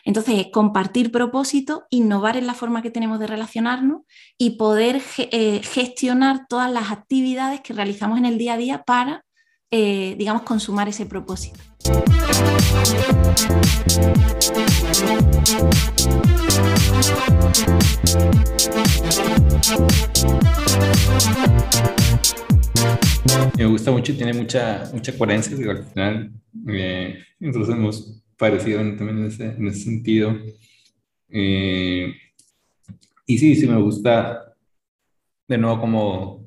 Entonces, 0.05 0.47
compartir 0.51 1.11
propósito, 1.11 1.85
innovar 1.89 2.37
en 2.37 2.47
la 2.47 2.53
forma 2.53 2.81
que 2.81 2.91
tenemos 2.91 3.19
de 3.19 3.27
relacionarnos 3.27 4.01
y 4.37 4.51
poder 4.51 5.01
eh, 5.17 5.61
gestionar 5.63 6.47
todas 6.47 6.71
las 6.71 6.91
actividades 6.91 7.61
que 7.61 7.73
realizamos 7.73 8.17
en 8.17 8.25
el 8.25 8.37
día 8.37 8.53
a 8.53 8.57
día 8.57 8.83
para, 8.83 9.25
eh, 9.71 10.15
digamos, 10.17 10.43
consumar 10.43 10.87
ese 10.87 11.05
propósito. 11.05 11.59
Me 23.57 23.65
gusta 23.65 23.91
mucho, 23.91 24.15
tiene 24.15 24.33
mucha, 24.33 24.89
mucha 24.93 25.17
coherencia, 25.17 25.55
digo, 25.55 25.71
al 25.71 25.85
final 25.85 26.31
eh, 26.67 27.19
nosotros 27.39 27.69
hemos 27.69 28.23
parecido 28.37 28.79
también 28.79 29.19
en 29.19 29.25
ese, 29.25 29.45
en 29.45 29.67
ese 29.67 29.81
sentido. 29.81 30.35
Eh, 31.29 32.13
y 33.25 33.37
sí, 33.37 33.55
sí 33.55 33.67
me 33.67 33.79
gusta, 33.81 34.55
de 35.47 35.57
nuevo, 35.57 35.79
como 35.79 36.39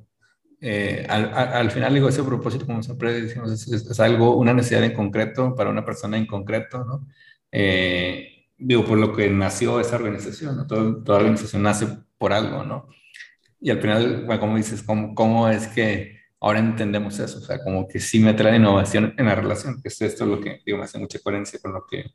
eh, 0.65 1.05
al, 1.09 1.33
al, 1.35 1.71
final 1.73 1.93
digo, 1.93 2.09
ese 2.09 2.23
propósito, 2.23 2.67
como 2.67 2.85
siempre 2.85 3.21
decimos, 3.21 3.51
es, 3.51 4.01
algo, 4.01 4.37
una 4.37 4.55
necesidad 4.55 4.85
en 4.85 4.95
concreto 4.95 5.57
para 5.57 5.71
una 5.71 5.85
persona 5.85 6.17
en 6.17 6.27
concreto, 6.27 6.85
¿no? 6.85 7.09
Eh, 7.51 8.47
digo, 8.57 8.85
por 8.85 8.97
lo 8.97 9.13
que 9.13 9.29
nació 9.29 9.81
esa 9.81 9.97
organización, 9.97 10.57
¿no? 10.57 10.67
Toda 10.69 11.19
organización 11.19 11.63
nace 11.63 11.89
por 12.17 12.33
algo, 12.33 12.65
¿no? 12.65 12.89
Y 13.63 13.71
al 13.71 13.81
final, 13.81 14.25
bueno, 14.27 14.41
como 14.41 14.57
dices, 14.57 14.83
¿cómo, 14.83 15.15
cómo 15.15 15.49
es 15.49 15.69
que 15.69 16.19
ahora 16.41 16.59
entendemos 16.59 17.19
eso, 17.21 17.39
o 17.39 17.41
sea, 17.41 17.63
como 17.63 17.87
que 17.87 18.01
sí 18.01 18.19
mete 18.19 18.43
la 18.43 18.57
innovación 18.57 19.15
en 19.17 19.27
la 19.27 19.37
relación, 19.37 19.81
que 19.81 19.89
es 19.89 20.03
esto 20.03 20.27
lo 20.27 20.41
que, 20.41 20.61
digo, 20.67 20.79
me 20.79 20.85
hace 20.85 20.99
mucha 20.99 21.21
coherencia 21.21 21.61
con 21.61 21.73
lo 21.73 21.87
que 21.89 22.11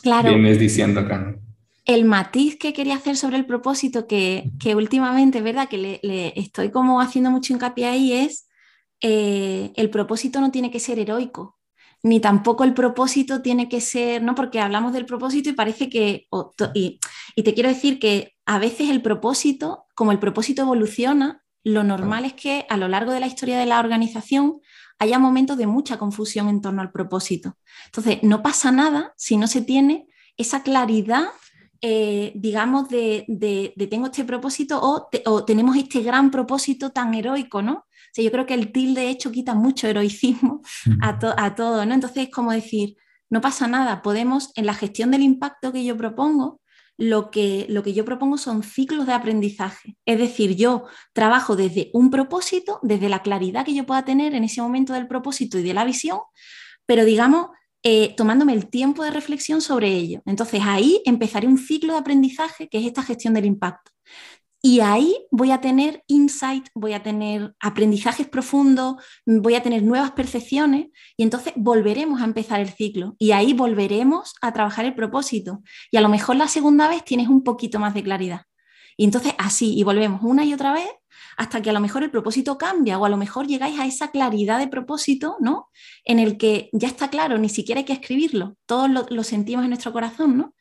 claro. 0.00 0.30
vienes 0.30 0.58
diciendo 0.58 1.00
acá. 1.00 1.36
El 1.84 2.06
matiz 2.06 2.56
que 2.58 2.72
quería 2.72 2.96
hacer 2.96 3.18
sobre 3.18 3.36
el 3.36 3.44
propósito, 3.44 4.06
que, 4.06 4.50
que 4.58 4.74
últimamente, 4.74 5.42
¿verdad? 5.42 5.68
Que 5.68 5.76
le, 5.76 6.00
le, 6.02 6.32
estoy 6.40 6.70
como 6.70 7.02
haciendo 7.02 7.30
mucho 7.30 7.52
hincapié 7.52 7.84
ahí, 7.86 8.12
es 8.14 8.48
eh, 9.02 9.72
el 9.76 9.90
propósito 9.90 10.40
no 10.40 10.50
tiene 10.50 10.70
que 10.70 10.80
ser 10.80 10.98
heroico, 10.98 11.58
ni 12.02 12.18
tampoco 12.18 12.64
el 12.64 12.72
propósito 12.72 13.42
tiene 13.42 13.68
que 13.68 13.82
ser, 13.82 14.22
¿no? 14.22 14.34
Porque 14.34 14.60
hablamos 14.60 14.94
del 14.94 15.04
propósito 15.04 15.50
y 15.50 15.52
parece 15.52 15.90
que, 15.90 16.26
y, 16.72 16.98
y 17.34 17.42
te 17.42 17.52
quiero 17.52 17.68
decir 17.68 17.98
que 17.98 18.35
a 18.46 18.58
veces 18.58 18.88
el 18.90 19.02
propósito, 19.02 19.86
como 19.94 20.12
el 20.12 20.18
propósito 20.18 20.62
evoluciona, 20.62 21.42
lo 21.64 21.82
normal 21.82 22.24
es 22.24 22.34
que 22.34 22.64
a 22.68 22.76
lo 22.76 22.86
largo 22.86 23.10
de 23.10 23.18
la 23.18 23.26
historia 23.26 23.58
de 23.58 23.66
la 23.66 23.80
organización 23.80 24.60
haya 25.00 25.18
momentos 25.18 25.58
de 25.58 25.66
mucha 25.66 25.98
confusión 25.98 26.48
en 26.48 26.60
torno 26.60 26.80
al 26.80 26.92
propósito. 26.92 27.58
Entonces, 27.86 28.22
no 28.22 28.42
pasa 28.42 28.70
nada 28.70 29.12
si 29.16 29.36
no 29.36 29.48
se 29.48 29.62
tiene 29.62 30.06
esa 30.36 30.62
claridad, 30.62 31.24
eh, 31.80 32.32
digamos, 32.36 32.88
de, 32.88 33.24
tengo 33.90 34.06
este 34.06 34.24
propósito 34.24 34.80
o, 34.80 35.44
tenemos 35.44 35.76
este 35.76 36.02
gran 36.02 36.30
propósito 36.30 36.90
tan 36.90 37.14
heroico, 37.14 37.62
¿no? 37.62 37.86
O 38.16 38.22
yo 38.22 38.30
creo 38.30 38.46
que 38.46 38.54
el 38.54 38.70
tilde 38.70 39.02
de 39.02 39.10
hecho 39.10 39.32
quita 39.32 39.54
mucho 39.54 39.88
heroicismo 39.88 40.62
a, 41.02 41.18
a 41.36 41.54
todo, 41.56 41.84
¿no? 41.84 41.94
Entonces, 41.94 42.28
es 42.28 42.30
como 42.30 42.52
decir, 42.52 42.96
no 43.28 43.40
pasa 43.40 43.66
nada, 43.66 44.02
podemos, 44.02 44.52
en 44.54 44.66
la 44.66 44.74
gestión 44.74 45.10
del 45.10 45.22
impacto 45.22 45.72
que 45.72 45.84
yo 45.84 45.96
propongo, 45.96 46.60
lo 46.98 47.30
que, 47.30 47.66
lo 47.68 47.82
que 47.82 47.92
yo 47.92 48.04
propongo 48.04 48.38
son 48.38 48.62
ciclos 48.62 49.06
de 49.06 49.12
aprendizaje. 49.12 49.96
Es 50.06 50.18
decir, 50.18 50.56
yo 50.56 50.84
trabajo 51.12 51.56
desde 51.56 51.90
un 51.92 52.10
propósito, 52.10 52.78
desde 52.82 53.08
la 53.08 53.22
claridad 53.22 53.64
que 53.64 53.74
yo 53.74 53.86
pueda 53.86 54.04
tener 54.04 54.34
en 54.34 54.44
ese 54.44 54.62
momento 54.62 54.92
del 54.92 55.06
propósito 55.06 55.58
y 55.58 55.62
de 55.62 55.74
la 55.74 55.84
visión, 55.84 56.20
pero 56.86 57.04
digamos, 57.04 57.48
eh, 57.82 58.14
tomándome 58.16 58.52
el 58.52 58.68
tiempo 58.68 59.04
de 59.04 59.10
reflexión 59.10 59.60
sobre 59.60 59.88
ello. 59.94 60.22
Entonces 60.26 60.62
ahí 60.64 61.02
empezaré 61.04 61.46
un 61.46 61.58
ciclo 61.58 61.92
de 61.92 62.00
aprendizaje 62.00 62.68
que 62.68 62.78
es 62.78 62.86
esta 62.86 63.02
gestión 63.02 63.34
del 63.34 63.44
impacto. 63.44 63.92
Y 64.62 64.80
ahí 64.80 65.16
voy 65.30 65.52
a 65.52 65.60
tener 65.60 66.02
insight, 66.08 66.68
voy 66.74 66.92
a 66.92 67.02
tener 67.02 67.54
aprendizajes 67.60 68.26
profundos, 68.26 68.96
voy 69.24 69.54
a 69.54 69.62
tener 69.62 69.82
nuevas 69.82 70.12
percepciones 70.12 70.88
y 71.16 71.22
entonces 71.22 71.52
volveremos 71.56 72.20
a 72.20 72.24
empezar 72.24 72.60
el 72.60 72.70
ciclo 72.70 73.14
y 73.18 73.32
ahí 73.32 73.52
volveremos 73.52 74.34
a 74.40 74.52
trabajar 74.52 74.84
el 74.84 74.94
propósito. 74.94 75.62
Y 75.90 75.98
a 75.98 76.00
lo 76.00 76.08
mejor 76.08 76.36
la 76.36 76.48
segunda 76.48 76.88
vez 76.88 77.04
tienes 77.04 77.28
un 77.28 77.44
poquito 77.44 77.78
más 77.78 77.94
de 77.94 78.02
claridad. 78.02 78.42
Y 78.96 79.04
entonces 79.04 79.34
así, 79.38 79.78
y 79.78 79.82
volvemos 79.82 80.22
una 80.22 80.44
y 80.44 80.54
otra 80.54 80.72
vez 80.72 80.88
hasta 81.36 81.60
que 81.60 81.70
a 81.70 81.72
lo 81.72 81.80
mejor 81.80 82.02
el 82.02 82.10
propósito 82.10 82.56
cambia 82.56 82.98
o 82.98 83.04
a 83.04 83.08
lo 83.08 83.16
mejor 83.16 83.46
llegáis 83.46 83.78
a 83.78 83.86
esa 83.86 84.10
claridad 84.10 84.58
de 84.58 84.68
propósito, 84.68 85.36
¿no? 85.40 85.68
En 86.04 86.18
el 86.18 86.38
que 86.38 86.70
ya 86.72 86.88
está 86.88 87.10
claro, 87.10 87.38
ni 87.38 87.48
siquiera 87.48 87.80
hay 87.80 87.84
que 87.84 87.92
escribirlo, 87.92 88.56
todos 88.66 88.90
lo, 89.10 89.22
sentimos 89.22 89.64
en 89.64 89.70
nuestro 89.70 89.92
corazón, 89.92 90.38
¿no? 90.38 90.54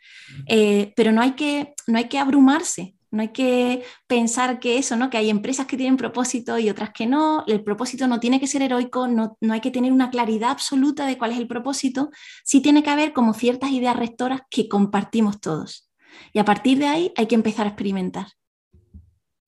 Eh, 0.47 0.93
pero 0.95 1.12
no 1.12 1.21
hay, 1.21 1.31
que, 1.31 1.73
no 1.88 1.97
hay 1.97 2.10
que 2.10 2.19
abrumarse, 2.19 2.94
no 3.15 3.21
hay 3.21 3.30
que 3.30 3.84
pensar 4.08 4.60
que 4.60 4.78
eso, 4.78 4.97
¿no? 4.97 5.10
Que 5.10 5.17
hay 5.17 5.30
empresas 5.30 5.65
que 5.65 5.78
tienen 5.78 5.95
propósito 5.95 6.60
y 6.60 6.69
otras 6.69 6.89
que 6.91 7.08
no. 7.08 7.45
El 7.47 7.63
propósito 7.63 8.08
no 8.08 8.19
tiene 8.19 8.41
que 8.41 8.47
ser 8.47 8.62
heroico, 8.62 9.08
no, 9.08 9.38
hay 9.49 9.62
que 9.62 9.71
tener 9.71 9.93
una 9.93 10.10
claridad 10.10 10.51
absoluta 10.51 11.08
de 11.08 11.17
cuál 11.17 11.32
es 11.32 11.38
el 11.38 11.47
propósito. 11.47 12.12
Sí 12.43 12.62
tiene 12.62 12.84
que 12.84 12.89
haber 12.89 13.13
como 13.13 13.34
ciertas 13.34 13.71
ideas 13.71 13.95
rectoras 13.95 14.41
que 14.49 14.67
compartimos 14.67 15.39
todos. 15.39 15.89
Y 16.34 16.39
a 16.39 16.45
partir 16.45 16.78
de 16.78 16.88
ahí 16.88 17.13
hay 17.15 17.28
que 17.28 17.36
empezar 17.36 17.65
a 17.65 17.69
experimentar. 17.69 18.28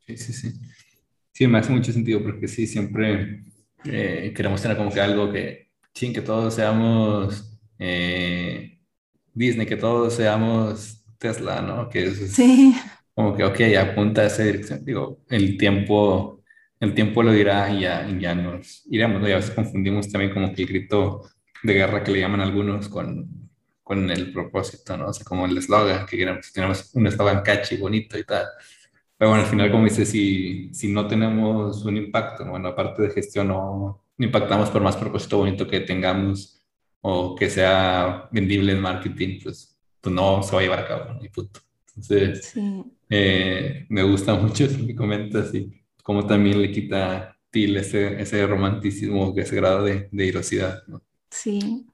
Sí, 0.05 0.15
sí, 0.15 0.31
sí. 0.31 0.53
Sí, 1.33 1.45
me 1.45 1.57
hace 1.57 1.73
mucho 1.73 1.91
sentido 1.91 2.23
porque 2.23 2.47
sí, 2.47 2.65
siempre 2.67 3.43
eh, 3.83 4.31
queremos 4.33 4.61
tener 4.61 4.77
como 4.77 4.91
que 4.91 5.01
algo 5.01 5.31
que, 5.31 5.71
sin 5.93 6.13
que 6.13 6.21
todos 6.21 6.55
seamos 6.55 7.59
eh, 7.77 8.79
Disney, 9.33 9.67
que 9.67 9.75
todos 9.75 10.13
seamos 10.13 11.03
Tesla, 11.17 11.61
¿no? 11.61 11.89
Que 11.89 12.05
es, 12.05 12.33
sí 12.33 12.73
como 13.17 13.35
que, 13.35 13.43
ok, 13.43 13.59
apunta 13.79 14.21
a 14.21 14.25
esa 14.27 14.43
dirección. 14.43 14.85
Digo, 14.85 15.21
el 15.27 15.57
tiempo, 15.57 16.43
el 16.79 16.93
tiempo 16.93 17.23
lo 17.23 17.31
dirá 17.31 17.67
y 17.71 17.79
ya, 17.81 18.07
ya 18.19 18.35
nos 18.35 18.85
iremos. 18.91 19.19
¿no? 19.19 19.27
Y 19.27 19.31
a 19.31 19.37
veces 19.37 19.55
confundimos 19.55 20.07
también 20.11 20.31
como 20.31 20.53
que 20.53 20.61
el 20.61 20.67
grito 20.67 21.23
de 21.63 21.73
guerra 21.73 22.03
que 22.03 22.11
le 22.11 22.19
llaman 22.19 22.41
algunos 22.41 22.87
con, 22.87 23.49
con 23.81 24.11
el 24.11 24.31
propósito, 24.31 24.95
¿no? 24.97 25.07
O 25.07 25.13
sea, 25.13 25.25
como 25.25 25.47
el 25.47 25.57
eslogan, 25.57 26.05
que 26.05 26.15
queremos, 26.15 26.53
tenemos 26.53 26.91
un 26.93 27.07
eslogan 27.07 27.41
catchy, 27.41 27.77
bonito 27.77 28.19
y 28.19 28.23
tal. 28.23 28.45
Pero 29.17 29.31
bueno, 29.31 29.45
al 29.45 29.49
final, 29.49 29.71
como 29.71 29.85
dices, 29.85 30.09
si, 30.09 30.71
si 30.71 30.93
no 30.93 31.07
tenemos 31.07 31.83
un 31.85 31.97
impacto, 31.97 32.45
bueno, 32.45 32.67
aparte 32.67 33.01
de 33.01 33.09
gestión, 33.09 33.47
no, 33.47 34.03
impactamos 34.19 34.69
por 34.69 34.83
más 34.83 34.95
propósito 34.95 35.39
bonito 35.39 35.67
que 35.67 35.79
tengamos 35.79 36.61
o 37.01 37.35
que 37.35 37.49
sea 37.49 38.29
vendible 38.31 38.73
en 38.73 38.79
marketing, 38.79 39.39
pues, 39.41 39.75
pues 40.01 40.13
no 40.13 40.43
se 40.43 40.51
va 40.51 40.59
a 40.59 40.63
llevar 40.63 40.79
a 40.81 40.87
cabo, 40.87 41.13
ni 41.19 41.29
puto. 41.29 41.61
Entonces, 41.95 42.53
eh, 43.09 43.85
me 43.89 44.03
gusta 44.03 44.35
mucho 44.41 44.65
eso 44.65 44.85
que 44.85 44.95
comentas 44.95 45.53
y 45.53 45.83
cómo 46.03 46.25
también 46.25 46.61
le 46.61 46.71
quita 46.71 47.37
til 47.49 47.77
ese, 47.77 48.21
ese 48.21 48.45
romanticismo, 48.45 49.33
ese 49.35 49.55
grado 49.55 49.85
de, 49.85 50.09
de 50.11 50.25
irosidad. 50.25 50.83
¿no? 50.87 51.01
Sí. 51.29 51.87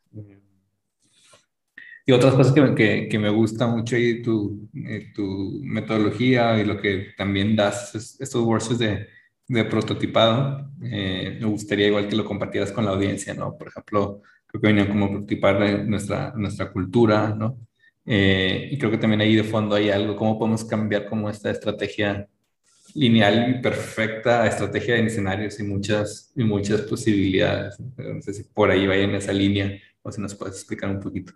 Y 2.05 2.11
otras 2.11 2.33
cosas 2.33 2.53
que, 2.53 2.75
que, 2.75 3.07
que 3.07 3.19
me 3.19 3.29
gusta 3.29 3.65
mucho 3.67 3.95
y 3.95 4.21
tu, 4.21 4.69
eh, 4.73 5.11
tu 5.15 5.61
metodología 5.63 6.59
y 6.59 6.65
lo 6.65 6.81
que 6.81 7.13
también 7.17 7.55
das, 7.55 7.95
estos 8.19 8.43
workshops 8.43 8.79
de, 8.79 9.07
de 9.47 9.63
prototipado, 9.65 10.69
eh, 10.81 11.37
me 11.39 11.47
gustaría 11.47 11.87
igual 11.87 12.09
que 12.09 12.15
lo 12.15 12.25
compartieras 12.25 12.71
con 12.71 12.85
la 12.85 12.91
audiencia, 12.91 13.33
¿no? 13.33 13.57
Por 13.57 13.69
ejemplo, 13.69 14.21
creo 14.47 14.61
que 14.61 14.67
venían 14.67 14.87
como 14.87 15.09
prototipar 15.09 15.85
nuestra, 15.85 16.33
nuestra 16.35 16.71
cultura, 16.71 17.33
¿no? 17.37 17.57
Eh, 18.05 18.69
y 18.71 18.77
creo 18.77 18.91
que 18.91 18.97
también 18.97 19.21
ahí 19.21 19.35
de 19.35 19.43
fondo 19.43 19.75
hay 19.75 19.89
algo, 19.89 20.15
cómo 20.15 20.37
podemos 20.37 20.65
cambiar 20.65 21.07
como 21.07 21.29
esta 21.29 21.49
estrategia 21.49 22.27
lineal 22.93 23.49
y 23.49 23.61
perfecta 23.61 24.45
estrategia 24.45 24.95
de 24.95 25.05
escenarios 25.05 25.59
y 25.59 25.63
muchas, 25.63 26.31
y 26.35 26.43
muchas 26.43 26.81
posibilidades. 26.81 27.79
No 27.79 28.21
sé 28.21 28.33
si 28.33 28.43
por 28.43 28.69
ahí 28.69 28.85
vaya 28.85 29.03
en 29.03 29.15
esa 29.15 29.33
línea 29.33 29.79
o 30.01 30.11
si 30.11 30.21
nos 30.21 30.35
puedes 30.35 30.55
explicar 30.55 30.89
un 30.89 30.99
poquito. 30.99 31.33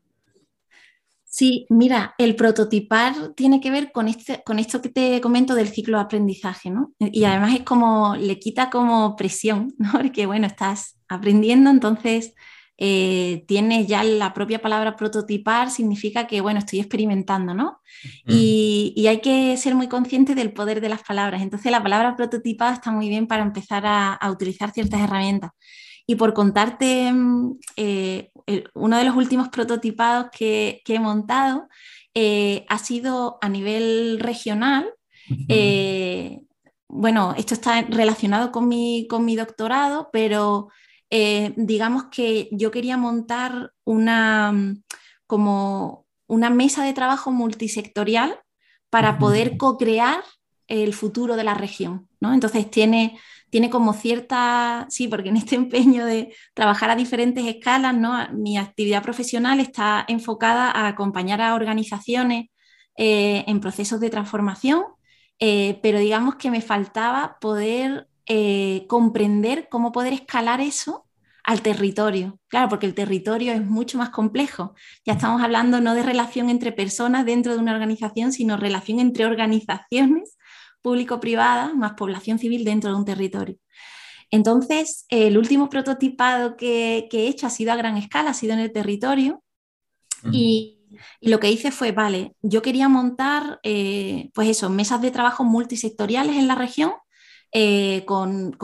Sí, 1.30 1.68
mira, 1.70 2.16
el 2.18 2.36
prototipar 2.36 3.14
tiene 3.36 3.60
que 3.62 3.70
ver 3.70 3.92
con, 3.92 4.08
este, 4.08 4.42
con 4.44 4.60
esto 4.60 4.82
que 4.82 4.90
te 4.90 5.22
comento 5.22 5.56
del 5.56 5.68
ciclo 5.68 5.98
de 5.98 6.04
aprendizaje, 6.04 6.70
¿no? 6.70 6.94
Y 7.00 7.26
además 7.26 7.54
es 7.54 7.62
como, 7.64 8.16
le 8.16 8.40
quita 8.40 8.70
como 8.70 9.16
presión, 9.16 9.74
¿no? 9.78 9.92
Porque, 10.02 10.26
bueno, 10.26 10.48
estás 10.48 10.98
aprendiendo, 11.08 11.70
entonces 11.70 12.34
eh, 12.80 13.44
tienes 13.48 13.88
ya 13.88 14.04
la 14.04 14.36
propia 14.36 14.62
palabra 14.62 14.96
prototipar, 14.96 15.72
significa 15.72 16.28
que, 16.28 16.42
bueno, 16.42 16.60
estoy 16.60 16.80
experimentando, 16.80 17.56
¿no? 17.56 17.82
Y, 18.28 19.06
hay 19.08 19.20
que 19.20 19.58
ser 19.58 19.74
muy 19.74 19.88
consciente 19.88 20.36
del 20.36 20.54
poder 20.54 20.80
de 20.80 20.90
las 20.90 21.02
palabras. 21.02 21.42
Entonces, 21.42 21.72
la 21.72 21.82
palabra 21.82 22.16
prototipado 22.16 22.74
está 22.74 22.92
muy 22.92 23.10
bien 23.10 23.26
para 23.26 23.42
empezar 23.42 23.84
a, 23.86 24.20
utilizar 24.30 24.72
ciertas 24.72 25.02
herramientas. 25.02 25.52
Y 26.06 26.16
por 26.16 26.34
contarte, 26.34 27.12
mm, 27.12 27.58
eh, 27.78 28.32
uno 28.76 28.98
de 28.98 29.04
los 29.06 29.16
últimos 29.16 29.50
prototipados 29.50 30.28
que, 30.32 30.82
he 30.86 31.00
montado 31.00 31.68
eh, 32.14 32.66
ha 32.70 32.78
sido 32.78 33.40
a 33.42 33.50
nivel 33.50 34.20
regional. 34.20 34.88
bueno, 36.90 37.34
esto 37.38 37.54
está 37.54 37.82
relacionado 37.82 38.52
con 38.52 38.68
mi, 38.68 39.08
con 39.10 39.26
mi 39.26 39.36
doctorado, 39.36 40.10
pero 40.14 40.70
eh, 41.10 41.54
digamos 41.56 42.06
que 42.06 42.50
yo 42.52 42.72
quería 42.72 42.98
montar 42.98 43.74
una, 43.86 44.52
mm, 44.52 44.84
como 45.26 46.06
una 46.28 46.50
mesa 46.50 46.84
de 46.84 46.94
trabajo 46.94 47.32
multisectorial 47.32 48.40
para 48.90 49.18
poder 49.20 49.58
co-crear 49.58 50.24
el 50.68 50.94
futuro 50.94 51.36
de 51.36 51.44
la 51.44 51.54
región. 51.54 52.08
¿no? 52.20 52.34
Entonces 52.34 52.70
tiene, 52.70 53.18
tiene 53.50 53.70
como 53.70 53.94
cierta, 53.94 54.86
sí, 54.90 55.08
porque 55.08 55.30
en 55.30 55.38
este 55.38 55.56
empeño 55.56 56.06
de 56.06 56.34
trabajar 56.54 56.90
a 56.90 56.96
diferentes 56.96 57.46
escalas, 57.46 57.96
¿no? 57.96 58.28
mi 58.34 58.58
actividad 58.58 59.04
profesional 59.04 59.60
está 59.60 60.06
enfocada 60.08 60.72
a 60.72 60.88
acompañar 60.88 61.42
a 61.42 61.56
organizaciones 61.56 62.48
eh, 62.98 63.46
en 63.48 63.60
procesos 63.62 64.00
de 64.00 64.10
transformación, 64.10 64.84
eh, 65.40 65.80
pero 65.84 66.00
digamos 66.00 66.36
que 66.36 66.50
me 66.52 66.62
faltaba 66.62 67.38
poder 67.40 68.08
eh, 68.28 68.86
comprender 68.88 69.68
cómo 69.70 69.92
poder 69.92 70.14
escalar 70.14 70.62
eso 70.62 71.08
al 71.44 71.62
territorio. 71.62 72.40
Claro, 72.50 72.68
porque 72.68 72.86
el 72.86 72.94
territorio 72.94 73.54
es 73.54 73.66
mucho 73.66 73.98
más 73.98 74.10
complejo. 74.10 74.76
Ya 75.06 75.14
estamos 75.14 75.42
hablando 75.42 75.80
no 75.80 75.96
de 75.96 76.04
relación 76.04 76.50
entre 76.50 76.74
personas 76.74 77.26
dentro 77.26 77.54
de 77.54 77.60
una 77.60 77.74
organización, 77.74 78.34
sino 78.34 78.58
relación 78.58 79.00
entre 79.00 79.26
organizaciones 79.26 80.38
público-privadas 80.82 81.74
más 81.74 81.94
población 81.94 82.38
civil 82.38 82.66
dentro 82.66 82.92
de 82.92 82.98
un 82.98 83.06
territorio. 83.06 83.56
Entonces, 84.30 85.06
el 85.10 85.38
último 85.38 85.70
prototipado 85.70 86.58
que, 86.58 87.08
he 87.12 87.28
hecho 87.28 87.48
ha 87.48 87.50
sido 87.50 87.72
a 87.72 87.78
gran 87.78 87.96
escala, 87.96 88.32
ha 88.32 88.34
sido 88.34 88.54
en 88.54 88.60
el 88.60 88.74
territorio. 88.74 89.42
Y, 90.32 90.74
lo 91.22 91.40
que 91.40 91.52
hice 91.52 91.72
fue, 91.72 91.92
vale, 91.92 92.36
yo 92.42 92.62
quería 92.62 92.90
montar, 92.90 93.60
eh, 93.64 94.32
pues 94.34 94.50
eso, 94.50 94.70
mesas 94.70 95.02
de 95.02 95.12
trabajo 95.12 95.44
multisectoriales 95.44 96.38
en 96.38 96.48
la 96.48 96.56
región 96.56 96.92
eh, 97.54 98.04
con, 98.06 98.58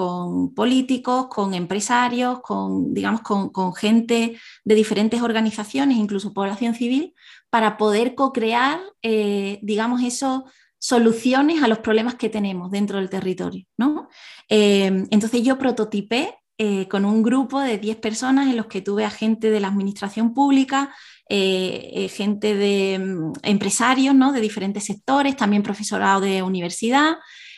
políticos, 0.54 1.28
con 1.28 1.54
empresarios, 1.54 2.42
con, 2.42 2.94
digamos, 2.94 3.22
con, 3.22 3.74
gente 3.74 4.38
de 4.66 4.76
diferentes 4.76 5.22
organizaciones, 5.22 5.98
incluso 5.98 6.34
población 6.34 6.76
civil, 6.76 7.14
para 7.50 7.78
poder 7.78 8.14
co-crear, 8.14 8.82
eh, 9.02 9.60
digamos, 9.62 10.04
eso 10.04 10.46
soluciones 10.78 11.64
a 11.64 11.70
los 11.70 11.80
problemas 11.80 12.16
que 12.16 12.28
tenemos 12.28 12.72
dentro 12.72 12.98
del 12.98 13.10
territorio. 13.10 13.66
¿no? 13.78 14.10
Eh, 14.50 15.06
entonces 15.12 15.42
yo 15.44 15.58
prototipé 15.58 16.36
con 16.90 17.04
un 17.04 17.24
grupo 17.24 17.60
de 17.60 17.78
10 17.78 17.98
personas 17.98 18.48
en 18.48 18.56
los 18.56 18.68
que 18.68 18.82
tuve 18.82 19.04
a 19.04 19.10
gente 19.10 19.50
de 19.50 19.60
la 19.60 19.68
administración 19.68 20.34
pública, 20.34 20.96
gente 21.28 22.56
de 22.56 23.00
mm, 23.00 23.34
empresarios 23.44 24.16
¿no? 24.16 24.32
de 24.32 24.40
diferentes 24.40 24.86
sectores, 24.86 25.36
también 25.36 25.62
profesorado 25.62 26.22
de 26.22 26.42
universidad, 26.42 27.16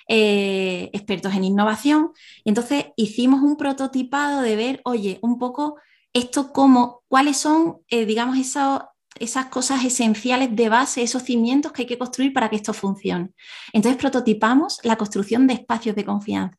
expertos 0.07 1.33
en 1.33 1.43
innovación. 1.43 2.11
Entonces 2.43 2.85
hicimos 2.95 3.41
un 3.41 3.57
prototipado 3.57 4.41
de 4.41 4.55
ver, 4.55 4.81
oye, 4.85 5.19
un 5.21 5.37
poco 5.39 5.77
esto 6.13 6.53
como, 6.53 7.03
cuáles 7.07 7.37
son, 7.37 7.77
digamos, 7.89 8.37
esos 8.37 8.81
esas 9.17 9.45
cosas 9.45 9.85
esenciales 9.85 10.53
de 10.55 10.67
base, 10.67 11.01
esos 11.01 11.23
cimientos 11.23 11.71
que 11.71 11.83
hay 11.83 11.87
que 11.87 11.97
construir 11.97 12.33
para 12.33 12.49
que 12.49 12.57
esto 12.57 12.73
funcione. 12.73 13.29
Entonces 13.71 13.97
prototipamos 13.97 14.79
la 14.83 14.97
construcción 14.97 15.47
de 15.47 15.53
espacios 15.53 15.95
de 15.95 16.03
confianza. 16.03 16.57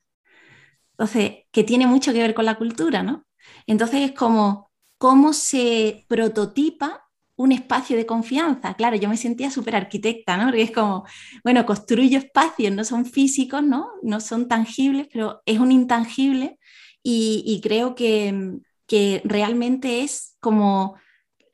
Entonces, 0.93 1.45
que 1.53 1.65
tiene 1.65 1.87
mucho 1.87 2.15
que 2.15 2.21
ver 2.21 2.33
con 2.33 2.47
la 2.47 2.57
cultura, 2.57 3.03
¿no? 3.03 3.27
Entonces 3.67 4.01
es 4.01 4.13
como 4.13 4.71
cómo 4.97 5.35
se 5.35 6.07
prototipa 6.09 7.06
un 7.37 7.53
espacio 7.53 7.97
de 7.97 8.07
confianza. 8.07 8.75
Claro, 8.75 8.97
yo 8.97 9.09
me 9.09 9.17
sentía 9.17 9.51
súper 9.51 9.77
arquitecta, 9.77 10.37
¿no? 10.37 10.45
Porque 10.47 10.63
es 10.63 10.71
como, 10.71 11.05
bueno, 11.45 11.67
construyo 11.67 12.19
espacios, 12.19 12.73
no 12.73 12.85
son 12.85 13.07
físicos, 13.07 13.63
¿no? 13.63 13.89
No 14.03 14.21
son 14.21 14.49
tangibles, 14.49 15.07
pero 15.13 15.43
es 15.47 15.59
un 15.59 15.73
intangible 15.73 16.59
y, 17.03 17.61
creo 17.63 17.95
que, 17.95 18.59
que 18.87 19.23
realmente 19.25 20.03
es 20.03 20.37
como 20.41 20.97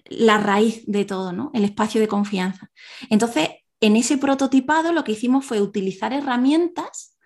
la 0.06 0.38
raíz 0.38 0.84
de 0.86 1.04
todo, 1.04 1.32
¿no? 1.32 1.50
El 1.52 1.64
espacio 1.64 2.00
de 2.00 2.08
confianza. 2.08 2.70
Entonces, 3.10 3.50
en 3.80 3.96
ese 3.96 4.16
prototipado 4.16 4.92
lo 4.92 5.04
que 5.04 5.12
hicimos 5.12 5.44
fue 5.44 5.60
utilizar 5.60 6.12
herramientas 6.12 7.18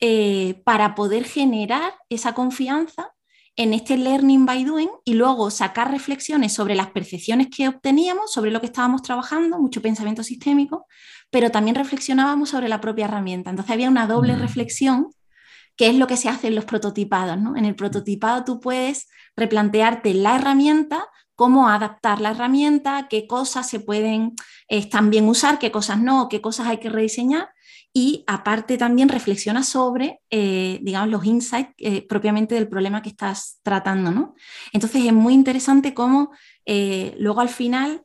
eh, 0.00 0.62
para 0.64 0.94
poder 0.94 1.24
generar 1.24 1.94
esa 2.08 2.34
confianza 2.34 3.13
en 3.56 3.72
este 3.72 3.96
learning 3.96 4.46
by 4.46 4.64
doing 4.64 4.90
y 5.04 5.14
luego 5.14 5.50
sacar 5.50 5.90
reflexiones 5.90 6.52
sobre 6.52 6.74
las 6.74 6.88
percepciones 6.88 7.48
que 7.54 7.68
obteníamos, 7.68 8.32
sobre 8.32 8.50
lo 8.50 8.60
que 8.60 8.66
estábamos 8.66 9.02
trabajando, 9.02 9.58
mucho 9.58 9.80
pensamiento 9.80 10.22
sistémico, 10.22 10.86
pero 11.30 11.50
también 11.50 11.76
reflexionábamos 11.76 12.50
sobre 12.50 12.68
la 12.68 12.80
propia 12.80 13.04
herramienta. 13.06 13.50
Entonces 13.50 13.72
había 13.72 13.88
una 13.88 14.06
doble 14.06 14.36
mm. 14.36 14.40
reflexión, 14.40 15.10
que 15.76 15.88
es 15.88 15.94
lo 15.94 16.06
que 16.06 16.16
se 16.16 16.28
hace 16.28 16.48
en 16.48 16.54
los 16.54 16.64
prototipados. 16.64 17.38
¿no? 17.38 17.56
En 17.56 17.64
el 17.64 17.76
prototipado 17.76 18.44
tú 18.44 18.60
puedes 18.60 19.08
replantearte 19.36 20.14
la 20.14 20.36
herramienta 20.36 21.08
cómo 21.34 21.68
adaptar 21.68 22.20
la 22.20 22.30
herramienta, 22.30 23.08
qué 23.08 23.26
cosas 23.26 23.68
se 23.68 23.80
pueden 23.80 24.34
eh, 24.68 24.88
también 24.88 25.28
usar, 25.28 25.58
qué 25.58 25.70
cosas 25.70 25.98
no, 25.98 26.28
qué 26.28 26.40
cosas 26.40 26.68
hay 26.68 26.78
que 26.78 26.90
rediseñar. 26.90 27.48
Y 27.96 28.24
aparte 28.26 28.76
también 28.76 29.08
reflexiona 29.08 29.62
sobre, 29.62 30.20
eh, 30.28 30.80
digamos, 30.82 31.10
los 31.10 31.24
insights 31.24 31.74
eh, 31.78 32.06
propiamente 32.06 32.56
del 32.56 32.68
problema 32.68 33.00
que 33.00 33.10
estás 33.10 33.60
tratando, 33.62 34.10
¿no? 34.10 34.34
Entonces 34.72 35.04
es 35.04 35.12
muy 35.12 35.32
interesante 35.32 35.94
cómo 35.94 36.32
luego 36.66 37.40
al 37.40 37.50
final, 37.50 38.02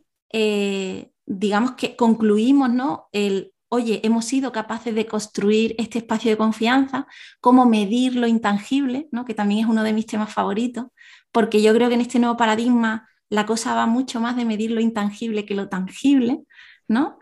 digamos 1.26 1.72
que 1.72 1.96
concluimos, 1.96 2.70
¿no? 2.70 3.08
El, 3.14 3.54
oye, 3.70 4.02
hemos 4.04 4.26
sido 4.26 4.52
capaces 4.52 4.94
de 4.94 5.06
construir 5.06 5.76
este 5.78 6.00
espacio 6.00 6.32
de 6.32 6.38
confianza, 6.38 7.08
cómo 7.40 7.66
medir 7.66 8.16
lo 8.16 8.28
intangible, 8.28 9.08
¿no? 9.12 9.26
que 9.26 9.36
también 9.36 9.62
es 9.62 9.68
uno 9.68 9.84
de 9.84 9.94
mis 9.94 10.08
temas 10.08 10.34
favoritos, 10.34 10.88
porque 11.32 11.62
yo 11.62 11.74
creo 11.74 11.88
que 11.88 11.96
en 11.96 12.02
este 12.02 12.20
nuevo 12.20 12.36
paradigma 12.36 13.08
la 13.30 13.46
cosa 13.46 13.76
va 13.76 13.86
mucho 13.86 14.20
más 14.20 14.36
de 14.36 14.46
medir 14.46 14.72
lo 14.72 14.82
intangible 14.82 15.46
que 15.46 15.54
lo 15.54 15.70
tangible, 15.70 16.42
¿no? 16.90 17.20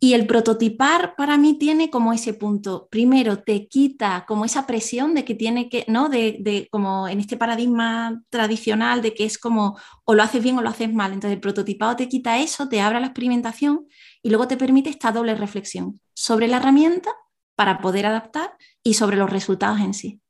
Y 0.00 0.14
el 0.14 0.26
prototipar 0.26 1.14
para 1.14 1.36
mí 1.36 1.54
tiene 1.54 1.90
como 1.90 2.12
ese 2.12 2.32
punto, 2.34 2.88
primero 2.90 3.42
te 3.42 3.68
quita 3.68 4.24
como 4.26 4.46
esa 4.46 4.66
presión 4.66 5.14
de 5.14 5.24
que 5.24 5.34
tiene 5.34 5.68
que, 5.68 5.84
¿no? 5.88 6.08
De, 6.08 6.68
como 6.70 7.06
en 7.06 7.20
este 7.20 7.36
paradigma 7.36 8.22
tradicional 8.30 9.02
de 9.02 9.14
que 9.14 9.26
es 9.26 9.38
como 9.38 9.78
o 10.04 10.14
lo 10.14 10.22
haces 10.22 10.42
bien 10.42 10.58
o 10.58 10.62
lo 10.62 10.70
haces 10.70 10.92
mal. 10.92 11.12
Entonces 11.12 11.36
el 11.36 11.40
prototipado 11.40 11.94
te 11.96 12.08
quita 12.08 12.38
eso, 12.38 12.68
te 12.68 12.80
abre 12.80 12.98
la 12.98 13.06
experimentación 13.06 13.86
y 14.22 14.30
luego 14.30 14.48
te 14.48 14.56
permite 14.56 14.88
esta 14.88 15.12
doble 15.12 15.34
reflexión 15.34 16.00
sobre 16.14 16.48
la 16.48 16.56
herramienta 16.56 17.10
para 17.54 17.78
poder 17.78 18.06
adaptar 18.06 18.56
y 18.82 18.94
sobre 18.94 19.18
los 19.18 19.28
resultados 19.28 19.80
en 19.80 19.92
sí. 19.92 20.20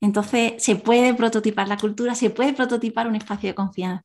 Entonces 0.00 0.54
se 0.56 0.76
puede 0.76 1.12
prototipar 1.14 1.68
la 1.68 1.76
cultura, 1.76 2.14
se 2.14 2.30
puede 2.30 2.54
prototipar 2.54 3.06
un 3.06 3.14
espacio 3.14 3.50
de 3.50 3.54
confianza. 3.54 4.04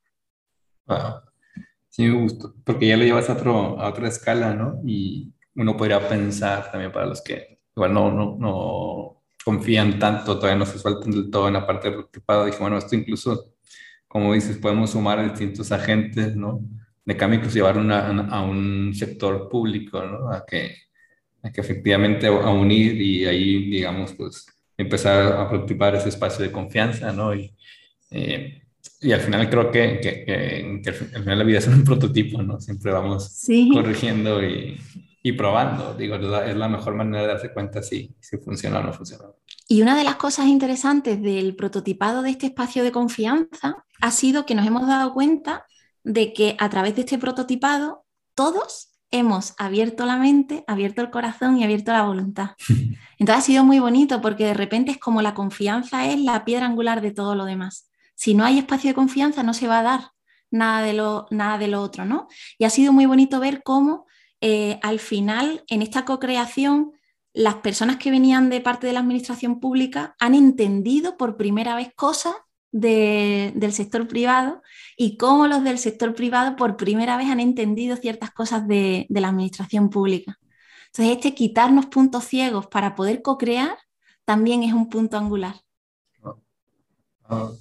Sí, 1.97 2.03
me 2.03 2.21
gustó, 2.21 2.53
porque 2.63 2.87
ya 2.87 2.95
lo 2.95 3.03
llevas 3.03 3.27
a, 3.29 3.33
otro, 3.33 3.79
a 3.79 3.89
otra 3.89 4.07
escala, 4.07 4.53
¿no? 4.53 4.79
Y 4.85 5.33
uno 5.55 5.75
podría 5.75 6.07
pensar 6.07 6.69
también 6.71 6.91
para 6.91 7.07
los 7.07 7.23
que 7.23 7.59
igual 7.75 7.91
no, 7.91 8.11
no, 8.11 8.37
no 8.39 9.23
confían 9.43 9.97
tanto, 9.97 10.35
todavía 10.37 10.59
no 10.59 10.67
se 10.67 10.77
sueltan 10.77 11.09
del 11.11 11.31
todo 11.31 11.47
en 11.47 11.55
la 11.55 11.65
parte 11.65 11.87
del 11.87 11.95
prototipado. 11.95 12.45
Dije, 12.45 12.59
bueno, 12.59 12.77
esto 12.77 12.95
incluso, 12.95 13.55
como 14.07 14.33
dices, 14.33 14.57
podemos 14.57 14.91
sumar 14.91 15.17
a 15.17 15.23
distintos 15.23 15.71
agentes, 15.71 16.35
¿no? 16.35 16.61
De 17.03 17.17
cambio, 17.17 17.37
incluso 17.39 17.55
llevar 17.55 17.77
una, 17.79 18.07
a 18.29 18.41
un 18.43 18.93
sector 18.93 19.49
público, 19.49 20.03
¿no? 20.03 20.31
A 20.31 20.45
que, 20.45 20.75
a 21.41 21.51
que 21.51 21.61
efectivamente 21.61 22.27
a 22.27 22.49
unir 22.51 23.01
y 23.01 23.25
ahí, 23.25 23.71
digamos, 23.71 24.13
pues 24.13 24.45
empezar 24.77 25.33
a 25.33 25.49
prototipar 25.49 25.95
ese 25.95 26.09
espacio 26.09 26.45
de 26.45 26.51
confianza, 26.51 27.11
¿no? 27.11 27.33
Y, 27.33 27.55
eh, 28.11 28.66
y 28.99 29.11
al 29.11 29.21
final 29.21 29.49
creo 29.49 29.71
que, 29.71 29.99
que, 30.01 30.25
que, 30.25 30.89
al 30.89 31.23
final 31.23 31.37
la 31.37 31.43
vida 31.43 31.59
es 31.59 31.67
un 31.67 31.83
prototipo, 31.85 32.41
¿no? 32.41 32.59
Siempre 32.59 32.91
vamos 32.91 33.45
corrigiendo 33.73 34.43
y, 34.43 34.79
y, 35.21 35.31
probando. 35.33 35.93
Digo, 35.93 36.15
es 36.15 36.23
la, 36.23 36.47
es 36.47 36.55
la, 36.55 36.67
mejor 36.67 36.95
manera 36.95 37.21
de 37.21 37.27
darse 37.27 37.53
cuenta 37.53 37.83
si, 37.83 38.15
si 38.19 38.37
funciona 38.37 38.79
o 38.79 38.83
no 38.83 38.93
funciona. 38.93 39.25
Y 39.67 39.81
una 39.81 39.95
de 39.97 40.03
las 40.03 40.15
cosas 40.15 40.47
interesantes 40.47 41.21
del 41.21 41.55
prototipado 41.55 42.21
de 42.21 42.31
este 42.31 42.47
espacio 42.47 42.83
de 42.83 42.91
confianza 42.91 43.85
ha 44.01 44.11
sido 44.11 44.45
que 44.45 44.55
nos 44.55 44.65
hemos 44.65 44.87
dado 44.87 45.13
cuenta 45.13 45.65
de 46.03 46.33
que 46.33 46.55
a 46.57 46.69
través 46.69 46.95
de 46.95 47.01
este 47.01 47.17
prototipado 47.17 48.05
todos 48.33 48.93
hemos 49.11 49.53
abierto 49.57 50.05
la 50.05 50.17
mente, 50.17 50.63
abierto 50.67 51.01
el 51.01 51.11
corazón 51.11 51.57
y 51.57 51.63
abierto 51.63 51.91
la 51.91 52.03
voluntad. 52.03 52.51
Entonces 53.19 53.43
ha 53.43 53.45
sido 53.45 53.63
muy 53.63 53.79
bonito 53.79 54.21
porque 54.21 54.45
de 54.45 54.53
repente 54.53 54.91
es 54.91 54.97
como 54.97 55.21
la 55.21 55.33
confianza 55.33 56.07
es 56.07 56.19
la 56.19 56.45
piedra 56.45 56.65
angular 56.65 57.01
de 57.01 57.11
todo 57.11 57.35
lo 57.35 57.45
demás 57.45 57.86
si 58.17 58.33
no 58.33 58.43
hay 58.43 58.57
espacio 58.57 58.89
de 58.89 58.95
confianza 58.95 59.43
no 59.43 59.53
se 59.53 59.67
va 59.67 59.79
a 59.79 59.83
dar 59.83 60.11
nada 60.49 60.81
de 60.81 60.93
lo, 60.93 61.27
nada 61.29 61.57
de 61.57 61.67
lo 61.67 61.81
otro, 61.81 62.03
¿no? 62.03 62.27
Y 62.57 62.65
ha 62.65 62.69
sido 62.69 62.91
muy 62.91 63.05
bonito 63.05 63.39
ver 63.39 63.61
cómo 63.63 64.07
eh, 64.41 64.79
al 64.81 64.99
final 64.99 65.63
en 65.67 65.81
esta 65.83 66.03
co-creación 66.03 66.93
las 67.31 67.55
personas 67.55 67.97
que 67.97 68.09
venían 68.09 68.49
de 68.49 68.59
parte 68.59 68.87
de 68.87 68.93
la 68.93 69.01
administración 69.01 69.59
pública 69.59 70.15
han 70.19 70.33
entendido 70.33 71.15
por 71.15 71.37
primera 71.37 71.75
vez 71.75 71.93
cosas 71.95 72.33
del 72.71 73.71
sector 73.73 74.07
privado 74.07 74.61
y 74.97 75.17
cómo 75.17 75.47
los 75.47 75.63
del 75.63 75.77
sector 75.77 76.15
privado 76.15 76.55
por 76.55 76.77
primera 76.77 77.17
vez 77.17 77.27
han 77.27 77.39
entendido 77.39 77.95
ciertas 77.95 78.31
cosas 78.31 78.67
de, 78.67 79.05
la 79.09 79.29
administración 79.29 79.89
pública. 79.89 80.39
Entonces, 80.87 81.15
este 81.15 81.35
quitarnos 81.35 81.85
puntos 81.85 82.25
ciegos 82.25 82.65
para 82.67 82.95
poder 82.95 83.21
co-crear 83.21 83.77
también 84.25 84.63
es 84.63 84.73
un 84.73 84.89
punto 84.89 85.17
angular. 85.17 85.55
Ah, 87.29 87.51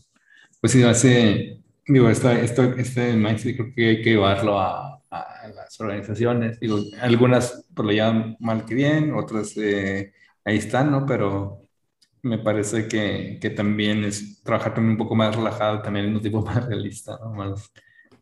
pues 0.60 0.72
sí, 0.72 0.82
hace, 0.82 1.60
digo, 1.86 2.08
esto, 2.08 2.30
esto, 2.30 2.62
este 2.74 3.14
mindset 3.14 3.56
creo 3.56 3.74
que 3.74 3.88
hay 3.88 4.02
que 4.02 4.10
llevarlo 4.10 4.58
a, 4.58 4.96
a 5.10 5.48
las 5.54 5.80
organizaciones. 5.80 6.60
Digo, 6.60 6.78
algunas 7.00 7.66
por 7.74 7.86
lo 7.86 7.92
llevan 7.92 8.36
mal 8.40 8.64
que 8.64 8.74
bien, 8.74 9.12
otras 9.14 9.56
eh, 9.56 10.12
ahí 10.44 10.58
están, 10.58 10.90
¿no? 10.90 11.06
Pero 11.06 11.62
me 12.22 12.38
parece 12.38 12.88
que, 12.88 13.38
que, 13.40 13.50
también 13.50 14.04
es 14.04 14.42
trabajar 14.42 14.74
también 14.74 14.92
un 14.92 14.98
poco 14.98 15.14
más 15.14 15.34
relajado, 15.34 15.82
también 15.82 16.06
en 16.06 16.16
un 16.16 16.22
tipo 16.22 16.42
más 16.44 16.66
realista, 16.66 17.18
¿no? 17.22 17.32
Más, 17.34 17.72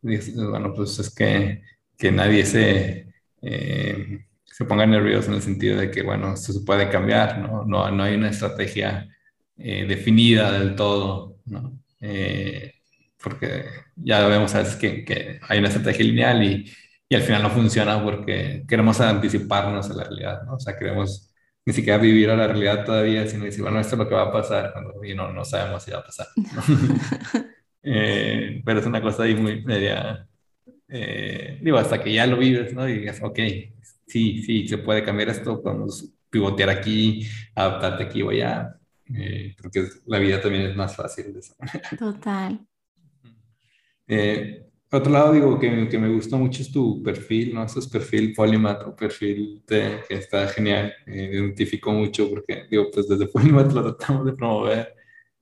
bueno, 0.02 0.74
pues 0.74 0.98
es 0.98 1.14
que, 1.14 1.62
que 1.96 2.12
nadie 2.12 2.44
se, 2.44 3.08
eh, 3.42 4.26
se 4.44 4.64
ponga 4.66 4.86
nervioso 4.86 5.28
en 5.30 5.36
el 5.36 5.42
sentido 5.42 5.78
de 5.80 5.90
que, 5.90 6.02
bueno, 6.02 6.34
esto 6.34 6.52
se 6.52 6.60
puede 6.64 6.90
cambiar, 6.90 7.38
¿no? 7.38 7.64
No, 7.64 7.90
no 7.90 8.02
hay 8.02 8.16
una 8.16 8.30
estrategia 8.30 9.08
eh, 9.56 9.86
definida 9.86 10.52
del 10.52 10.76
todo, 10.76 11.38
¿no? 11.46 11.83
Eh, 12.06 12.74
porque 13.22 13.64
ya 13.96 14.26
vemos 14.28 14.54
a 14.54 14.58
veces 14.58 14.76
que, 14.76 15.04
que, 15.04 15.40
hay 15.48 15.58
una 15.58 15.68
estrategia 15.68 16.04
lineal 16.04 16.44
y, 16.44 16.70
y, 17.08 17.14
al 17.14 17.22
final 17.22 17.42
no 17.42 17.50
funciona 17.50 18.02
porque 18.02 18.64
queremos 18.68 19.00
anticiparnos 19.00 19.90
a 19.90 19.94
la 19.94 20.04
realidad, 20.04 20.42
¿no? 20.42 20.54
O 20.56 20.60
sea, 20.60 20.76
queremos 20.76 21.34
ni 21.64 21.72
siquiera 21.72 21.98
vivir 21.98 22.28
a 22.28 22.36
la 22.36 22.46
realidad 22.46 22.84
todavía, 22.84 23.26
sino 23.26 23.44
decir, 23.44 23.62
bueno, 23.62 23.80
esto 23.80 23.94
es 23.94 23.98
lo 24.00 24.08
que 24.08 24.14
va 24.14 24.24
a 24.24 24.32
pasar, 24.32 24.70
cuando 24.72 25.02
y 25.02 25.14
no, 25.14 25.32
no 25.32 25.44
sabemos 25.46 25.82
si 25.82 25.92
va 25.92 26.00
a 26.00 26.04
pasar. 26.04 26.26
eh, 27.82 28.60
pero 28.64 28.80
es 28.80 28.86
una 28.86 29.00
cosa 29.00 29.22
ahí 29.22 29.34
muy 29.34 29.64
media, 29.64 30.28
eh, 30.88 31.58
digo, 31.62 31.78
hasta 31.78 32.02
que 32.02 32.12
ya 32.12 32.26
lo 32.26 32.36
vives, 32.36 32.74
¿no? 32.74 32.86
Y 32.86 32.98
digas, 32.98 33.20
ok, 33.22 33.38
sí, 34.06 34.42
sí, 34.42 34.68
se 34.68 34.78
puede 34.78 35.02
cambiar 35.02 35.30
esto, 35.30 35.62
podemos 35.62 36.12
pivotear 36.28 36.68
aquí, 36.68 37.26
adaptarte 37.54 38.04
aquí 38.04 38.20
o 38.20 38.28
allá, 38.28 38.78
Eh, 39.12 39.54
creo 39.56 39.70
que 39.70 39.88
la 40.06 40.18
vida 40.18 40.40
también 40.40 40.62
es 40.62 40.76
más 40.76 40.96
fácil 40.96 41.32
de 41.32 41.40
esa 41.40 41.54
manera. 41.58 41.90
Total. 41.98 42.66
Eh, 44.06 44.66
otro 44.90 45.12
lado, 45.12 45.32
digo, 45.32 45.58
que, 45.58 45.88
que, 45.88 45.98
me 45.98 46.08
gusta 46.08 46.36
mucho 46.36 46.62
es 46.62 46.70
tu 46.70 47.02
perfil, 47.02 47.54
¿no? 47.54 47.64
Ese 47.64 47.80
es 47.80 47.88
perfil 47.88 48.32
Polymath 48.32 48.82
o 48.86 48.94
perfil 48.94 49.62
de, 49.66 50.00
que 50.08 50.14
está 50.14 50.46
genial. 50.48 50.94
Eh, 51.06 51.30
identifico 51.32 51.90
mucho 51.92 52.30
porque, 52.30 52.66
digo, 52.70 52.90
pues 52.92 53.08
desde 53.08 53.26
Polymath 53.32 53.72
lo 53.72 53.96
tratamos 53.96 54.26
de 54.26 54.32
promover 54.32 54.94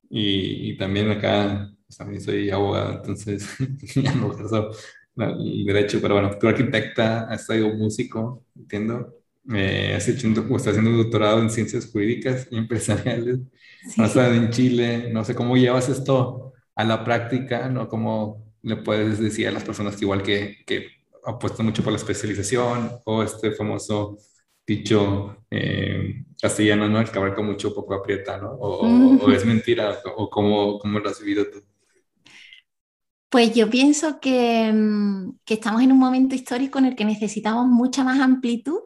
y, 0.08 0.70
y 0.70 0.76
también 0.76 1.10
acá, 1.10 1.70
pues, 1.86 1.98
también 1.98 2.22
soy 2.22 2.50
abogado, 2.50 2.94
entonces 2.94 3.46
ya 3.94 4.14
no 4.14 4.32
ejerzo 4.32 4.70
el 5.16 5.64
derecho, 5.66 5.98
pero 6.00 6.14
bueno, 6.14 6.30
tu 6.38 6.48
arquitecta, 6.48 7.24
has 7.24 7.46
sido 7.46 7.68
músico, 7.74 8.46
entiendo. 8.56 9.21
Eh, 9.52 9.94
has 9.96 10.08
hecho 10.08 10.28
un, 10.28 10.34
estás 10.34 10.68
haciendo 10.68 10.90
un 10.90 10.98
doctorado 10.98 11.40
en 11.40 11.50
ciencias 11.50 11.90
jurídicas 11.90 12.46
y 12.50 12.56
empresariales. 12.56 13.38
Sí. 13.88 14.00
Basada 14.00 14.34
en 14.34 14.50
Chile. 14.50 15.10
No 15.12 15.24
sé 15.24 15.34
cómo 15.34 15.56
llevas 15.56 15.88
esto 15.88 16.52
a 16.74 16.84
la 16.84 17.04
práctica, 17.04 17.68
¿no? 17.68 17.88
¿Cómo 17.88 18.44
le 18.62 18.76
puedes 18.76 19.18
decir 19.18 19.48
a 19.48 19.52
las 19.52 19.64
personas 19.64 19.96
que 19.96 20.04
igual 20.04 20.22
que, 20.22 20.58
que 20.64 20.86
apuestan 21.24 21.66
mucho 21.66 21.82
por 21.82 21.92
la 21.92 21.98
especialización 21.98 22.92
o 23.04 23.22
este 23.22 23.52
famoso 23.52 24.18
dicho 24.66 25.44
eh, 25.50 26.24
castellano, 26.40 26.88
¿no? 26.88 27.00
El 27.00 27.10
que 27.10 27.18
abarca 27.18 27.42
mucho 27.42 27.74
poco 27.74 27.94
aprieta, 27.94 28.38
¿no? 28.38 28.52
O, 28.52 28.84
mm. 28.86 29.20
o 29.22 29.30
es 29.32 29.44
mentira, 29.46 29.98
o 30.16 30.30
cómo, 30.30 30.78
cómo 30.78 30.98
lo 30.98 31.08
has 31.08 31.20
vivido 31.20 31.44
tú. 31.50 31.62
Pues 33.28 33.54
yo 33.54 33.68
pienso 33.70 34.20
que, 34.20 34.70
mm, 34.72 35.38
que, 35.44 35.54
estamos 35.54 35.82
en 35.82 35.92
un 35.92 35.98
momento 35.98 36.34
histórico 36.34 36.78
en 36.78 36.86
el 36.86 36.96
que 36.96 37.04
necesitamos 37.04 37.66
mucha 37.66 38.04
más 38.04 38.20
amplitud 38.20 38.78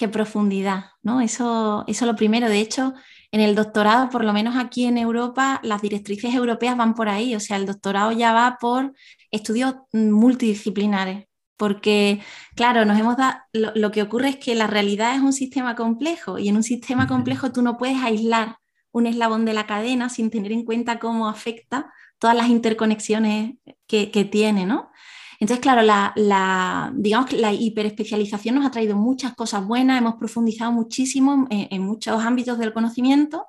que 0.00 0.08
profundidad, 0.08 0.86
¿no? 1.02 1.20
Eso, 1.20 1.84
eso 1.86 2.04
es 2.04 2.10
lo 2.10 2.16
primero. 2.16 2.48
De 2.48 2.58
hecho, 2.58 2.94
en 3.32 3.42
el 3.42 3.54
doctorado, 3.54 4.08
por 4.08 4.24
lo 4.24 4.32
menos 4.32 4.56
aquí 4.56 4.86
en 4.86 4.96
Europa, 4.96 5.60
las 5.62 5.82
directrices 5.82 6.34
europeas 6.34 6.74
van 6.76 6.94
por 6.94 7.10
ahí. 7.10 7.34
O 7.36 7.40
sea, 7.40 7.58
el 7.58 7.66
doctorado 7.66 8.10
ya 8.10 8.32
va 8.32 8.56
por 8.58 8.94
estudios 9.30 9.74
multidisciplinares. 9.92 11.26
Porque, 11.58 12.22
claro, 12.56 12.86
nos 12.86 12.98
hemos 12.98 13.18
dado, 13.18 13.36
lo, 13.52 13.72
lo 13.74 13.90
que 13.90 14.00
ocurre 14.02 14.30
es 14.30 14.36
que 14.38 14.54
la 14.54 14.66
realidad 14.66 15.14
es 15.14 15.20
un 15.20 15.34
sistema 15.34 15.76
complejo 15.76 16.38
y 16.38 16.48
en 16.48 16.56
un 16.56 16.62
sistema 16.62 17.06
complejo 17.06 17.52
tú 17.52 17.60
no 17.60 17.76
puedes 17.76 17.98
aislar 18.02 18.56
un 18.92 19.06
eslabón 19.06 19.44
de 19.44 19.52
la 19.52 19.66
cadena 19.66 20.08
sin 20.08 20.30
tener 20.30 20.52
en 20.52 20.64
cuenta 20.64 20.98
cómo 20.98 21.28
afecta 21.28 21.92
todas 22.18 22.34
las 22.34 22.48
interconexiones 22.48 23.56
que, 23.86 24.10
que 24.10 24.24
tiene, 24.24 24.64
¿no? 24.64 24.90
Entonces, 25.40 25.62
claro, 25.62 25.80
la, 25.82 26.92
digamos 26.94 27.32
la 27.32 27.52
hiperespecialización 27.52 28.56
nos 28.56 28.66
ha 28.66 28.70
traído 28.70 28.94
muchas 28.94 29.34
cosas 29.34 29.66
buenas, 29.66 29.98
hemos 29.98 30.16
profundizado 30.16 30.70
muchísimo 30.70 31.46
en, 31.50 31.66
en, 31.70 31.82
muchos 31.82 32.22
ámbitos 32.22 32.58
del 32.58 32.74
conocimiento 32.74 33.46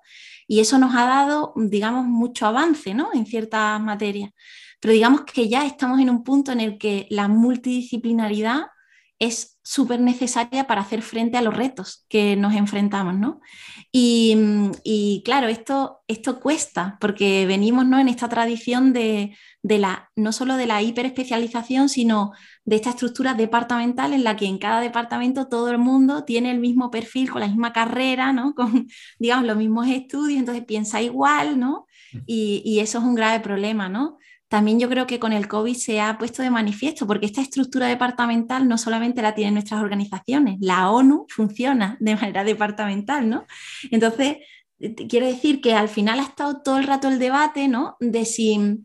y 0.48 0.62
eso 0.62 0.78
nos 0.80 0.96
ha 0.96 1.06
dado, 1.06 1.54
digamos, 1.56 2.06
mucho 2.06 2.46
avance 2.46 2.94
¿no? 2.94 3.10
en 3.14 3.26
ciertas 3.26 3.80
materias. 3.82 4.32
Pero 4.80 4.94
digamos 4.94 5.22
que 5.22 5.50
ya 5.50 5.66
estamos 5.66 6.00
en 6.00 6.10
un 6.10 6.24
punto 6.24 6.52
en 6.52 6.62
el 6.62 6.78
que 6.78 7.08
la 7.10 7.28
multidisciplinaridad 7.28 8.64
es 9.22 9.60
súper 9.64 10.00
necesaria 10.00 10.66
para 10.66 10.82
hacer 10.82 11.04
frente 11.04 11.38
a 11.38 11.44
los 11.44 11.56
retos 11.56 12.08
que 12.10 12.36
nos 12.36 12.56
enfrentamos, 12.56 13.14
¿no? 13.14 13.40
Y, 13.92 14.36
y, 14.84 15.22
claro, 15.24 15.48
esto, 15.48 16.00
esto 16.08 16.40
cuesta, 16.40 16.98
porque 17.00 17.46
venimos 17.46 17.86
¿no? 17.86 18.00
en 18.00 18.08
esta 18.08 18.28
tradición 18.30 18.94
de, 18.94 19.38
de, 19.62 19.78
la, 19.78 20.10
no 20.16 20.32
solo 20.32 20.58
de 20.58 20.66
la 20.66 20.82
hiperespecialización, 20.82 21.88
sino 21.88 22.32
de 22.66 22.78
esta 22.78 22.90
estructura 22.90 23.36
departamental 23.36 24.14
en 24.14 24.24
la 24.24 24.36
que 24.36 24.48
en 24.48 24.58
cada 24.58 24.82
departamento 24.82 25.48
todo 25.48 25.70
el 25.70 25.78
mundo 25.78 26.24
tiene 26.24 26.50
el 26.50 26.60
mismo 26.60 26.90
perfil, 26.90 27.30
con 27.30 27.42
la 27.42 27.48
misma 27.48 27.74
carrera, 27.74 28.34
¿no? 28.34 28.56
Con, 28.56 28.88
digamos, 29.20 29.46
los 29.46 29.58
mismos 29.58 29.88
estudios, 29.88 30.40
entonces 30.40 30.66
piensa 30.66 31.00
igual, 31.00 31.60
¿no? 31.60 31.86
Y, 32.26 32.64
y 32.66 32.80
eso 32.80 32.98
es 32.98 33.04
un 33.04 33.14
grave 33.14 33.40
problema, 33.40 33.88
¿no? 33.88 34.18
También 34.52 34.82
yo 34.82 34.90
creo 34.90 35.08
que 35.08 35.18
con 35.18 35.32
el 35.32 35.48
COVID 35.48 35.74
se 35.74 36.02
ha 36.02 36.18
puesto 36.18 36.44
de 36.44 36.50
manifiesto, 36.50 37.08
porque 37.08 37.26
esta 37.26 37.40
estructura 37.40 37.88
departamental 37.88 38.68
no 38.68 38.78
solamente 38.78 39.22
la 39.22 39.34
tienen 39.34 39.54
nuestras 39.54 39.82
organizaciones, 39.82 40.58
la 40.60 40.92
ONU 40.92 41.26
funciona 41.30 41.96
de 42.02 42.16
manera 42.16 42.44
departamental, 42.44 43.30
¿no? 43.30 43.46
Entonces, 43.92 44.40
quiero 45.08 45.26
decir 45.26 45.62
que 45.62 45.74
al 45.74 45.88
final 45.88 46.20
ha 46.20 46.24
estado 46.24 46.62
todo 46.62 46.80
el 46.80 46.84
rato 46.86 47.08
el 47.08 47.18
debate, 47.18 47.70
¿no? 47.70 47.96
De 48.02 48.26
si, 48.26 48.84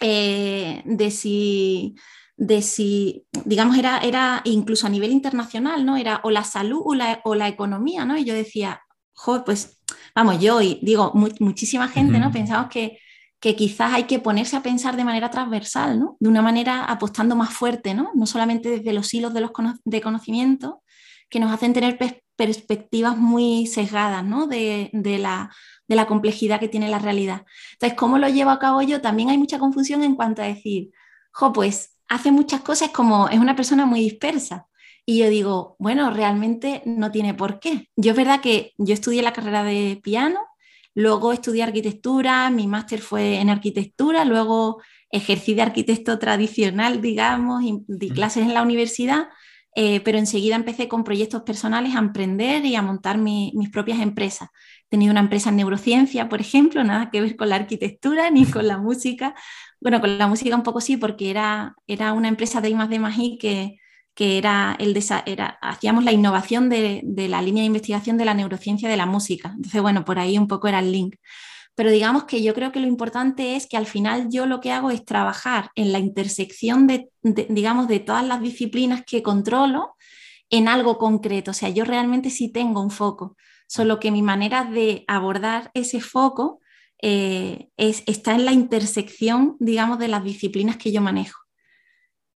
eh, 0.00 0.80
de 0.84 1.10
si, 1.10 1.96
de 2.36 2.62
si, 2.62 3.26
digamos, 3.44 3.76
era, 3.76 3.98
era 3.98 4.42
incluso 4.44 4.86
a 4.86 4.90
nivel 4.90 5.10
internacional, 5.10 5.84
¿no? 5.84 5.96
Era 5.96 6.20
o 6.22 6.30
la 6.30 6.44
salud 6.44 6.82
o 6.84 6.94
la, 6.94 7.20
o 7.24 7.34
la 7.34 7.48
economía, 7.48 8.04
¿no? 8.04 8.16
Y 8.16 8.24
yo 8.24 8.32
decía, 8.32 8.80
joder, 9.14 9.42
pues, 9.44 9.82
vamos, 10.14 10.40
yo 10.40 10.62
y 10.62 10.78
digo, 10.82 11.10
muchísima 11.40 11.88
gente, 11.88 12.20
¿no? 12.20 12.30
Pensamos 12.30 12.68
que 12.70 13.00
que 13.40 13.56
quizás 13.56 13.94
hay 13.94 14.04
que 14.04 14.18
ponerse 14.18 14.56
a 14.56 14.62
pensar 14.62 14.96
de 14.96 15.04
manera 15.04 15.30
transversal, 15.30 15.98
¿no? 15.98 16.16
de 16.20 16.28
una 16.28 16.42
manera 16.42 16.84
apostando 16.84 17.34
más 17.34 17.52
fuerte, 17.52 17.94
no, 17.94 18.10
no 18.14 18.26
solamente 18.26 18.68
desde 18.68 18.92
los 18.92 19.12
hilos 19.14 19.32
de, 19.32 19.40
los 19.40 19.50
de 19.84 20.00
conocimiento, 20.00 20.82
que 21.30 21.40
nos 21.40 21.50
hacen 21.50 21.72
tener 21.72 21.98
perspectivas 22.36 23.16
muy 23.16 23.66
sesgadas 23.66 24.24
¿no? 24.24 24.46
de, 24.46 24.90
de, 24.92 25.18
la, 25.18 25.50
de, 25.88 25.96
la, 25.96 26.06
complejidad 26.06 26.60
que 26.60 26.68
tiene 26.68 26.88
la 26.88 26.98
realidad. 26.98 27.46
Entonces, 27.72 27.96
¿cómo 27.96 28.18
lo 28.18 28.28
llevo 28.28 28.50
a 28.50 28.58
cabo 28.58 28.82
yo? 28.82 29.00
También 29.00 29.30
hay 29.30 29.38
mucha 29.38 29.58
confusión 29.58 30.02
en 30.02 30.16
cuanto 30.16 30.42
a 30.42 30.46
decir, 30.46 30.90
jo, 31.32 31.52
pues 31.52 31.96
hace 32.08 32.32
muchas 32.32 32.60
cosas 32.60 32.90
como 32.90 33.28
es 33.28 33.38
una 33.38 33.56
persona 33.56 33.86
muy 33.86 34.00
dispersa. 34.00 34.66
Y 35.06 35.18
yo 35.18 35.30
digo, 35.30 35.76
bueno, 35.78 36.10
realmente 36.10 36.82
no 36.84 37.10
tiene 37.10 37.32
por 37.32 37.58
qué. 37.58 37.88
Yo 37.96 38.10
es 38.10 38.16
verdad 38.16 38.40
que 38.40 38.74
yo 38.76 38.92
estudié 38.92 39.22
la 39.22 39.32
carrera 39.32 39.64
de 39.64 39.98
piano, 40.02 40.40
Luego 40.94 41.32
estudié 41.32 41.62
arquitectura, 41.62 42.50
mi 42.50 42.66
máster 42.66 43.00
fue 43.00 43.40
en 43.40 43.50
arquitectura, 43.50 44.24
luego 44.24 44.82
ejercí 45.10 45.54
de 45.54 45.62
arquitecto 45.62 46.18
tradicional, 46.18 47.00
digamos, 47.00 47.62
y 47.62 47.82
di 47.88 48.10
clases 48.10 48.44
en 48.44 48.54
la 48.54 48.62
universidad, 48.62 49.28
eh, 49.76 50.00
pero 50.00 50.18
enseguida 50.18 50.56
empecé 50.56 50.88
con 50.88 51.04
proyectos 51.04 51.42
personales 51.42 51.94
a 51.94 52.00
emprender 52.00 52.64
y 52.66 52.74
a 52.74 52.82
montar 52.82 53.18
mi, 53.18 53.52
mis 53.54 53.70
propias 53.70 54.00
empresas. 54.00 54.48
He 54.86 54.88
tenido 54.90 55.12
una 55.12 55.20
empresa 55.20 55.50
en 55.50 55.56
neurociencia, 55.56 56.28
por 56.28 56.40
ejemplo, 56.40 56.82
nada 56.84 57.10
que 57.10 57.20
ver 57.20 57.36
con 57.36 57.48
la 57.48 57.56
arquitectura 57.56 58.30
ni 58.30 58.46
con 58.46 58.66
la 58.66 58.78
música. 58.78 59.34
Bueno, 59.80 60.00
con 60.00 60.18
la 60.18 60.26
música 60.26 60.56
un 60.56 60.62
poco 60.64 60.80
sí, 60.80 60.96
porque 60.96 61.30
era, 61.30 61.76
era 61.86 62.12
una 62.12 62.28
empresa 62.28 62.60
de 62.60 62.70
I 62.70 62.74
más 62.74 62.90
de 62.90 63.38
que, 63.38 63.79
que 64.20 64.36
era 64.36 64.76
el 64.78 64.94
era, 65.24 65.58
hacíamos 65.62 66.04
la 66.04 66.12
innovación 66.12 66.68
de, 66.68 67.00
de, 67.04 67.26
la 67.26 67.40
línea 67.40 67.62
de 67.62 67.68
investigación 67.68 68.18
de 68.18 68.26
la 68.26 68.34
neurociencia 68.34 68.86
de 68.86 68.98
la 68.98 69.06
música. 69.06 69.54
Entonces, 69.56 69.80
bueno, 69.80 70.04
por 70.04 70.18
ahí 70.18 70.36
un 70.36 70.46
poco 70.46 70.68
era 70.68 70.80
el 70.80 70.92
link. 70.92 71.16
Pero 71.74 71.90
digamos 71.90 72.24
que 72.24 72.42
yo 72.42 72.52
creo 72.52 72.70
que 72.70 72.80
lo 72.80 72.86
importante 72.86 73.56
es 73.56 73.66
que 73.66 73.78
al 73.78 73.86
final 73.86 74.28
yo 74.28 74.44
lo 74.44 74.60
que 74.60 74.72
hago 74.72 74.90
es 74.90 75.06
trabajar 75.06 75.70
en 75.74 75.90
la 75.90 76.00
intersección 76.00 76.86
de, 76.86 77.08
digamos, 77.22 77.88
de 77.88 77.98
todas 77.98 78.22
las 78.22 78.42
disciplinas 78.42 79.04
que 79.06 79.22
controlo 79.22 79.96
en 80.50 80.68
algo 80.68 80.98
concreto. 80.98 81.52
O 81.52 81.54
sea, 81.54 81.70
yo 81.70 81.86
realmente 81.86 82.28
sí 82.28 82.52
tengo 82.52 82.82
un 82.82 82.90
foco, 82.90 83.38
solo 83.66 84.00
que 84.00 84.10
mi 84.10 84.20
manera 84.20 84.64
de 84.64 85.02
abordar 85.08 85.70
ese 85.72 86.02
foco 86.02 86.60
eh, 87.00 87.70
es, 87.78 88.02
está 88.04 88.34
en 88.34 88.44
la 88.44 88.52
intersección, 88.52 89.56
digamos, 89.60 89.98
de 89.98 90.08
las 90.08 90.22
disciplinas 90.22 90.76
que 90.76 90.92
yo 90.92 91.00
manejo. 91.00 91.40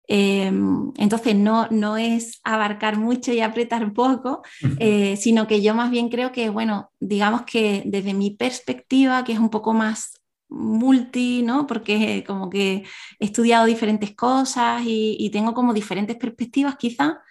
Em, 0.07 0.91
entonces 0.97 1.35
no, 1.35 1.67
no 1.69 1.95
es 1.95 2.41
abarcar 2.43 2.97
mucho 2.97 3.31
y 3.31 3.39
apretar 3.39 3.93
poco, 3.93 4.41
eh, 4.79 5.15
sino 5.17 5.47
que 5.47 5.61
yo 5.61 5.73
más 5.75 5.91
bien 5.91 6.09
creo 6.09 6.31
que, 6.31 6.49
bueno, 6.49 6.91
digamos 6.99 7.43
que 7.43 7.83
desde 7.85 8.13
mi 8.13 8.31
perspectiva, 8.31 9.23
que 9.23 9.33
es 9.33 9.39
un 9.39 9.49
poco 9.49 9.73
más 9.73 10.21
multi, 10.49 11.41
¿no? 11.41 11.65
Porque 11.67 12.23
como 12.27 12.49
que 12.49 12.83
he 13.19 13.25
estudiado 13.25 13.65
diferentes 13.65 14.13
cosas 14.15 14.83
y, 14.85 15.15
y 15.19 15.29
tengo 15.31 15.53
como 15.53 15.73
diferentes 15.73 16.17
perspectivas 16.17 16.75
quizá, 16.75 17.21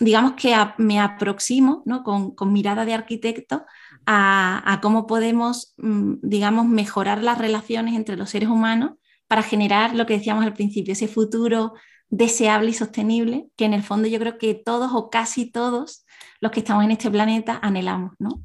digamos 0.00 0.32
que 0.32 0.54
a, 0.54 0.74
me 0.78 1.00
aproximo, 1.00 1.82
¿no? 1.86 2.02
Con, 2.02 2.34
con, 2.34 2.52
mirada 2.52 2.84
de 2.84 2.94
arquitecto 2.94 3.64
a, 4.06 4.62
a 4.72 4.80
cómo 4.80 5.06
podemos, 5.06 5.74
mm, 5.76 6.14
digamos, 6.22 6.66
mejorar 6.66 7.22
las 7.22 7.38
relaciones 7.38 7.94
entre 7.94 8.16
los 8.16 8.30
seres 8.30 8.48
humanos 8.48 8.92
para 9.28 9.42
generar 9.42 9.94
lo 9.94 10.06
que 10.06 10.14
decíamos 10.14 10.44
al 10.44 10.54
principio, 10.54 10.94
ese 10.94 11.06
futuro 11.06 11.74
deseable 12.10 12.70
y 12.70 12.74
sostenible 12.74 13.48
que 13.56 13.64
en 13.64 13.74
el 13.74 13.82
fondo 13.82 14.08
yo 14.08 14.18
creo 14.18 14.38
que 14.38 14.54
todos 14.54 14.92
o 14.94 15.10
casi 15.10 15.50
todos 15.50 16.06
los 16.40 16.52
que 16.52 16.60
estamos 16.60 16.84
en 16.84 16.92
este 16.92 17.10
planeta 17.10 17.58
anhelamos, 17.62 18.12
¿no? 18.18 18.44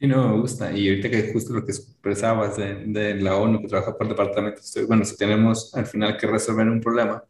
Sí, 0.00 0.06
no, 0.06 0.28
me 0.28 0.40
gusta. 0.40 0.72
Y 0.72 0.88
ahorita 0.88 1.10
que 1.10 1.32
justo 1.32 1.52
lo 1.52 1.64
que 1.64 1.72
expresabas 1.72 2.56
de, 2.56 2.84
de 2.86 3.14
la 3.16 3.36
ONU 3.36 3.60
que 3.60 3.68
trabaja 3.68 3.96
por 3.96 4.08
departamentos, 4.08 4.72
bueno, 4.86 5.04
si 5.04 5.16
tenemos 5.16 5.74
al 5.74 5.86
final 5.86 6.16
que 6.16 6.26
resolver 6.28 6.68
un 6.68 6.80
problema 6.80 7.24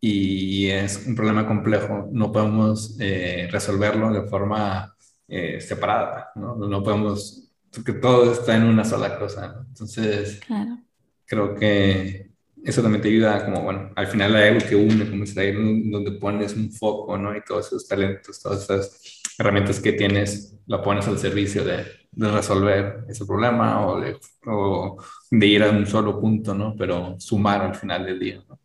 y 0.00 0.68
es 0.68 1.06
un 1.06 1.14
problema 1.14 1.46
complejo, 1.46 2.08
no 2.12 2.32
podemos 2.32 2.96
eh, 3.00 3.48
resolverlo 3.52 4.12
de 4.12 4.28
forma 4.28 4.96
eh, 5.28 5.60
separada, 5.60 6.32
¿no? 6.34 6.56
No 6.56 6.82
podemos, 6.82 7.52
porque 7.72 7.92
todo 7.94 8.32
está 8.32 8.56
en 8.56 8.64
una 8.64 8.84
sola 8.84 9.18
cosa, 9.18 9.48
¿no? 9.48 9.60
Entonces, 9.68 10.40
claro. 10.46 10.78
creo 11.24 11.54
que 11.54 12.31
eso 12.64 12.82
también 12.82 13.02
te 13.02 13.08
ayuda, 13.08 13.44
como, 13.44 13.62
bueno, 13.62 13.90
al 13.96 14.06
final 14.06 14.36
hay 14.36 14.50
algo 14.50 14.66
que 14.66 14.76
une, 14.76 15.08
como 15.08 15.24
es 15.24 15.36
ahí 15.36 15.52
donde 15.52 16.12
pones 16.12 16.54
un 16.54 16.70
foco, 16.72 17.18
¿no? 17.18 17.36
Y 17.36 17.42
todos 17.42 17.66
esos 17.66 17.88
talentos, 17.88 18.40
todas 18.40 18.62
esas 18.62 19.22
herramientas 19.38 19.80
que 19.80 19.92
tienes, 19.92 20.56
la 20.66 20.80
pones 20.80 21.08
al 21.08 21.18
servicio 21.18 21.64
de, 21.64 21.84
de 22.12 22.30
resolver 22.30 23.04
ese 23.08 23.26
problema 23.26 23.86
o 23.86 24.00
de, 24.00 24.16
o 24.46 24.96
de, 25.30 25.46
ir 25.46 25.62
a 25.62 25.70
un 25.70 25.86
solo 25.86 26.20
punto, 26.20 26.54
¿no? 26.54 26.76
Pero 26.76 27.18
sumar 27.18 27.62
al 27.62 27.74
final 27.74 28.06
del 28.06 28.18
día, 28.18 28.44
¿no? 28.48 28.60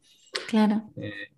Claro. 0.47 0.83
Eh, 0.97 1.31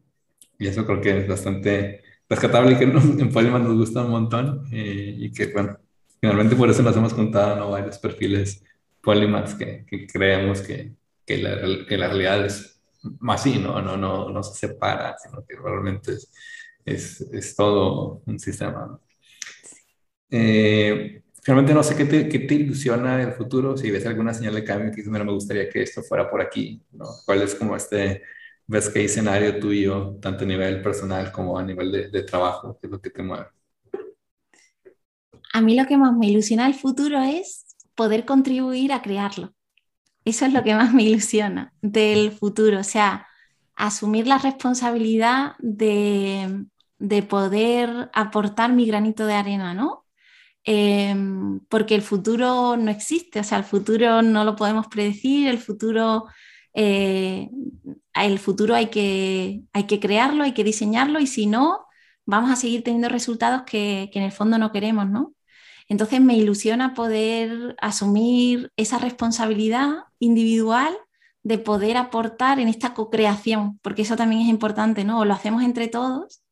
y 0.58 0.68
eso 0.68 0.86
creo 0.86 1.00
que 1.00 1.20
es 1.20 1.28
bastante 1.28 2.02
rescatable 2.28 2.74
y 2.74 2.78
que 2.78 2.84
en 3.22 3.32
Polymath 3.32 3.64
nos 3.64 3.78
gusta 3.78 4.04
un 4.04 4.12
montón 4.12 4.66
eh, 4.72 5.16
y 5.18 5.32
que, 5.32 5.48
bueno, 5.54 5.78
finalmente 6.20 6.56
por 6.56 6.70
eso 6.70 6.84
nos 6.84 6.98
hemos 6.98 7.14
contado 7.14 7.56
¿no? 7.56 7.72
varios 7.72 7.98
perfiles 7.98 8.64
Polymaths 9.02 9.56
que, 9.56 9.86
que 9.88 10.06
creemos 10.08 10.62
que, 10.62 10.99
que, 11.30 11.38
la, 11.38 11.86
que 11.86 11.96
la 11.98 12.08
realidad 12.08 12.44
es 12.44 12.82
más 13.20 13.42
así, 13.42 13.60
¿no? 13.60 13.80
No, 13.84 13.96
no, 13.96 14.30
no 14.30 14.42
se 14.42 14.68
separa, 14.68 15.16
sino 15.20 15.46
que 15.46 15.56
realmente 15.56 16.14
es, 16.14 16.32
es, 16.84 17.22
es 17.22 17.56
todo 17.56 18.24
un 18.26 18.40
sistema. 18.40 19.00
Eh, 20.32 21.22
realmente 21.46 21.74
no 21.76 21.84
sé 21.84 21.96
qué 21.96 22.06
te, 22.06 22.28
qué 22.28 22.40
te 22.40 22.56
ilusiona 22.56 23.22
el 23.22 23.34
futuro, 23.34 23.78
si 23.78 23.92
ves 23.92 24.08
alguna 24.08 24.34
señal 24.34 24.56
de 24.56 24.64
cambio, 24.64 24.92
que 24.92 25.04
me 25.08 25.24
gustaría 25.32 25.70
que 25.70 25.84
esto 25.84 26.02
fuera 26.02 26.30
por 26.30 26.42
aquí, 26.42 26.82
¿no? 26.94 27.06
¿Cuál 27.26 27.44
es 27.44 27.54
como 27.54 27.76
este 27.76 28.24
ves 28.66 28.90
qué 28.90 29.06
escenario 29.06 29.60
tuyo, 29.60 30.18
tanto 30.22 30.46
a 30.46 30.48
nivel 30.48 30.82
personal 30.82 31.32
como 31.32 31.58
a 31.60 31.64
nivel 31.64 31.92
de, 31.92 32.10
de 32.10 32.24
trabajo, 32.24 32.78
qué 32.80 32.88
es 32.88 32.92
lo 32.92 33.02
que 33.02 33.10
te 33.12 33.22
mueve? 33.24 33.48
A 35.54 35.62
mí 35.62 35.76
lo 35.76 35.86
que 35.86 35.98
más 35.98 36.16
me 36.16 36.28
ilusiona 36.28 36.66
el 36.68 36.74
futuro 36.74 37.22
es 37.22 37.66
poder 37.96 38.26
contribuir 38.26 38.94
a 38.94 39.02
crearlo. 39.04 39.54
Eso 40.30 40.46
es 40.46 40.54
lo 40.54 40.64
que 40.64 40.76
más 40.76 40.94
me 40.94 41.04
ilusiona 41.04 41.74
del 41.82 42.32
futuro, 42.32 42.80
o 42.80 42.84
sea, 42.84 43.28
asumir 43.76 44.28
la 44.28 44.38
responsabilidad 44.38 45.54
de, 45.60 46.66
de 47.00 47.24
poder 47.24 48.12
aportar 48.14 48.72
mi 48.74 48.86
granito 48.86 49.26
de 49.26 49.34
arena, 49.34 49.74
¿no? 49.74 50.06
Em, 50.64 51.60
porque 51.70 51.96
el 51.96 52.04
futuro 52.04 52.78
no 52.78 52.92
existe, 52.92 53.40
o 53.40 53.44
sea, 53.44 53.58
el 53.58 53.64
futuro 53.64 54.22
no 54.22 54.44
lo 54.44 54.56
podemos 54.56 54.88
predecir, 54.88 55.48
el 55.48 55.58
futuro, 55.58 56.26
eh, 56.74 57.50
el 58.14 58.40
futuro 58.40 58.76
hay, 58.76 58.88
que, 58.88 59.64
hay 59.74 59.86
que 59.88 60.00
crearlo, 60.00 60.44
hay 60.44 60.54
que 60.54 60.64
diseñarlo 60.64 61.20
y 61.20 61.28
si 61.28 61.48
no, 61.48 61.88
vamos 62.26 62.52
a 62.52 62.56
seguir 62.56 62.84
teniendo 62.84 63.10
resultados 63.10 63.64
que, 63.64 64.10
que 64.14 64.20
en 64.20 64.26
el 64.26 64.32
fondo 64.32 64.60
no 64.60 64.72
queremos, 64.72 65.10
¿no? 65.10 65.34
Entonces 65.88 66.22
me 66.22 66.36
ilusiona 66.38 66.94
poder 66.94 67.76
asumir 67.82 68.72
esa 68.78 69.00
responsabilidad 69.00 70.04
individual 70.20 70.96
de 71.44 71.58
poder 71.58 71.98
aportar 71.98 72.60
en 72.60 72.68
esta 72.68 72.94
co-creación, 72.94 73.80
porque 73.82 74.02
eso 74.04 74.16
también 74.16 74.42
es 74.42 74.50
importante, 74.50 75.04
¿no? 75.04 75.20
O 75.20 75.26
lo 75.26 75.34
hacemos 75.34 75.64
entre 75.64 75.88
todos 75.88 76.44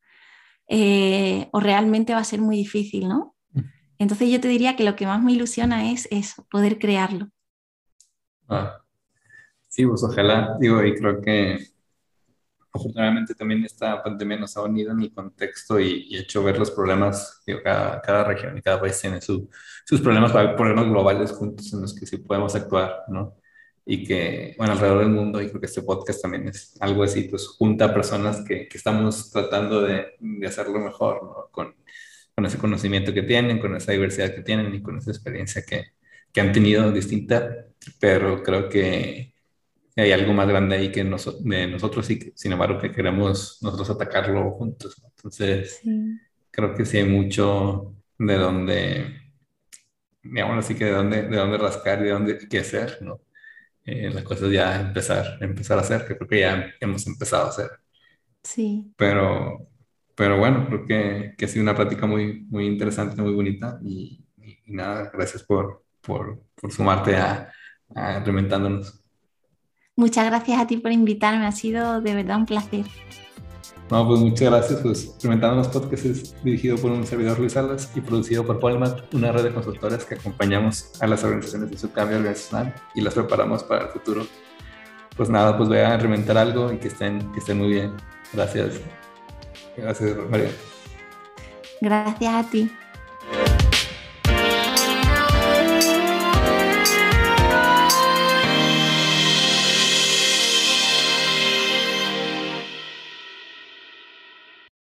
eh, 0.68 1.50
o 1.52 1.60
realmente 1.60 2.14
va 2.14 2.20
a 2.20 2.26
ser 2.26 2.42
muy 2.42 2.58
difícil, 2.58 3.08
¿no? 3.08 3.36
Entonces 4.00 4.30
yo 4.30 4.40
te 4.40 4.48
diría 4.48 4.76
que 4.76 4.84
lo 4.84 4.96
que 4.96 5.08
más 5.08 5.24
me 5.24 5.32
ilusiona 5.32 5.92
es 5.92 6.08
eso, 6.12 6.46
poder 6.52 6.78
crearlo. 6.78 7.30
Ah, 8.48 8.80
sí, 9.68 9.86
pues 9.86 10.04
ojalá, 10.04 10.56
digo, 10.60 10.84
y 10.84 10.94
creo 10.94 11.20
que 11.20 11.58
afortunadamente 12.72 13.34
también 13.34 13.64
esta 13.64 14.04
pandemia 14.04 14.38
nos 14.38 14.56
ha 14.56 14.62
unido 14.62 14.92
en 14.92 15.02
el 15.02 15.14
contexto 15.14 15.80
y, 15.80 16.16
hecho 16.16 16.44
ver 16.44 16.60
los 16.60 16.70
problemas, 16.70 17.42
digo, 17.46 17.60
cada, 17.64 18.00
cada, 18.02 18.24
región 18.24 18.56
y 18.58 18.62
cada 18.62 18.80
país 18.80 19.00
tiene 19.02 19.20
sus 19.20 20.02
problemas, 20.02 20.32
problemas 20.32 20.86
globales 20.86 21.32
juntos 21.32 21.74
en 21.74 21.82
los 21.82 21.96
que 21.96 22.06
sí 22.06 22.18
podemos 22.18 22.56
actuar, 22.56 23.04
¿no? 23.08 23.36
Y 23.90 24.04
que, 24.04 24.54
bueno, 24.58 24.74
alrededor 24.74 25.00
del 25.00 25.10
mundo, 25.10 25.42
y 25.42 25.48
creo 25.48 25.62
que 25.62 25.68
este 25.68 25.82
podcast 25.82 26.22
también 26.22 26.48
es 26.50 26.76
algo 26.82 27.04
así, 27.04 27.24
pues 27.24 27.48
junta 27.48 27.86
a 27.86 27.94
personas 27.94 28.44
que, 28.46 28.68
que 28.68 28.78
estamos 28.78 29.32
tratando 29.32 29.82
de, 29.82 30.08
de 30.20 30.48
hacerlo 30.48 30.80
mejor, 30.80 31.24
¿no? 31.24 31.50
Con, 31.52 31.74
con 32.36 32.46
ese 32.46 32.60
conocimiento 32.60 33.14
que 33.14 33.24
tienen, 33.24 33.60
con 33.60 33.76
esa 33.76 33.94
diversidad 33.94 34.36
que 34.36 34.44
tienen 34.44 34.76
y 34.76 34.82
con 34.84 34.98
esa 34.98 35.10
experiencia 35.12 35.64
que, 35.64 35.94
que 36.32 36.42
han 36.42 36.52
tenido 36.52 36.92
distinta, 36.92 37.66
pero 38.00 38.44
creo 38.44 38.70
que 38.70 39.34
hay 39.96 40.12
algo 40.12 40.34
más 40.34 40.48
grande 40.48 40.76
ahí 40.76 40.92
que 40.92 41.04
de 41.04 41.68
nosotros 41.68 42.10
y 42.12 42.20
que, 42.20 42.34
sin 42.36 42.52
embargo 42.52 42.80
que 42.80 42.92
queremos 42.92 43.58
nosotros 43.64 43.90
atacarlo 43.90 44.52
juntos. 44.52 45.02
Entonces, 45.16 45.82
creo 46.52 46.76
que 46.76 46.86
sí 46.86 46.98
hay 46.98 47.06
mucho 47.06 47.96
de 48.20 48.36
donde, 48.36 49.20
digamos 50.22 50.64
así 50.64 50.76
que 50.76 50.86
de 50.86 50.92
dónde, 50.92 51.24
de 51.24 51.38
dónde 51.38 51.58
rascar 51.58 52.02
y 52.02 52.04
de 52.04 52.12
dónde 52.12 52.38
qué 52.48 52.60
hacer, 52.60 53.00
¿no? 53.02 53.20
Eh, 53.90 54.10
las 54.14 54.24
cosas 54.24 54.52
ya 54.52 54.82
empezar, 54.82 55.38
empezar 55.40 55.78
a 55.78 55.82
hacer, 55.82 56.06
que 56.06 56.18
creo 56.18 56.28
que 56.28 56.40
ya 56.42 56.74
hemos 56.82 57.08
empezado 57.08 57.46
a 57.46 57.50
hacer. 57.50 57.72
Sí. 58.44 58.92
Pero, 58.98 59.70
pero 60.14 60.38
bueno, 60.38 60.66
creo 60.68 60.86
que, 60.86 61.36
que 61.38 61.46
ha 61.46 61.48
sido 61.48 61.64
una 61.64 61.74
práctica 61.74 62.06
muy, 62.06 62.42
muy 62.50 62.66
interesante, 62.66 63.22
muy 63.22 63.32
bonita 63.32 63.80
y, 63.82 64.26
nada, 64.66 65.10
gracias 65.14 65.44
por, 65.44 65.86
por, 66.02 66.44
por 66.56 66.72
sumarte 66.74 67.16
a, 67.16 67.50
a 67.96 68.20
Reventándonos. 68.20 69.02
Muchas 69.96 70.26
gracias 70.26 70.60
a 70.60 70.68
ti 70.68 70.78
por 70.78 70.92
invitarme, 70.92 71.46
ha 71.46 71.54
sido 71.54 72.02
de 72.02 72.14
verdad 72.14 72.38
un 72.38 72.46
placer. 72.46 72.86
No, 73.90 74.06
pues 74.06 74.20
muchas 74.20 74.50
gracias. 74.50 74.80
Pues 74.82 75.16
Reventándonos 75.22 75.70
Podcast 75.70 76.06
es 76.06 76.44
dirigido 76.44 76.78
por 76.78 76.92
un 76.92 77.06
servidor 77.06 77.40
Luis 77.40 77.54
Salas 77.54 77.90
y 77.96 78.02
producido 78.02 78.46
por 78.46 78.60
Polymath, 78.60 79.14
una 79.14 79.32
red 79.32 79.44
de 79.44 79.54
consultores 79.54 80.04
que 80.04 80.16
acompañamos 80.16 80.92
a 81.02 81.08
las 81.08 81.24
organizaciones 81.24 81.72
de 81.72 81.78
su 81.78 81.92
cambio 81.92 82.18
organizacional 82.18 82.74
y 82.96 83.02
las 83.02 83.14
preparamos 83.14 83.64
para 83.64 83.86
el 83.86 83.90
futuro. 83.90 84.28
Pues 85.16 85.30
nada, 85.30 85.58
pues 85.58 85.70
voy 85.70 85.80
a 85.80 85.98
reventar 85.98 86.38
algo 86.38 86.72
y 86.72 86.78
que 86.78 86.90
estén, 86.90 87.32
que 87.32 87.40
estén 87.40 87.58
muy 87.58 87.70
bien. 87.70 87.94
Gracias. 88.34 88.82
Gracias, 89.78 90.18
María. 90.30 90.52
Gracias 91.82 92.34
a 92.34 92.50
ti. 92.50 92.72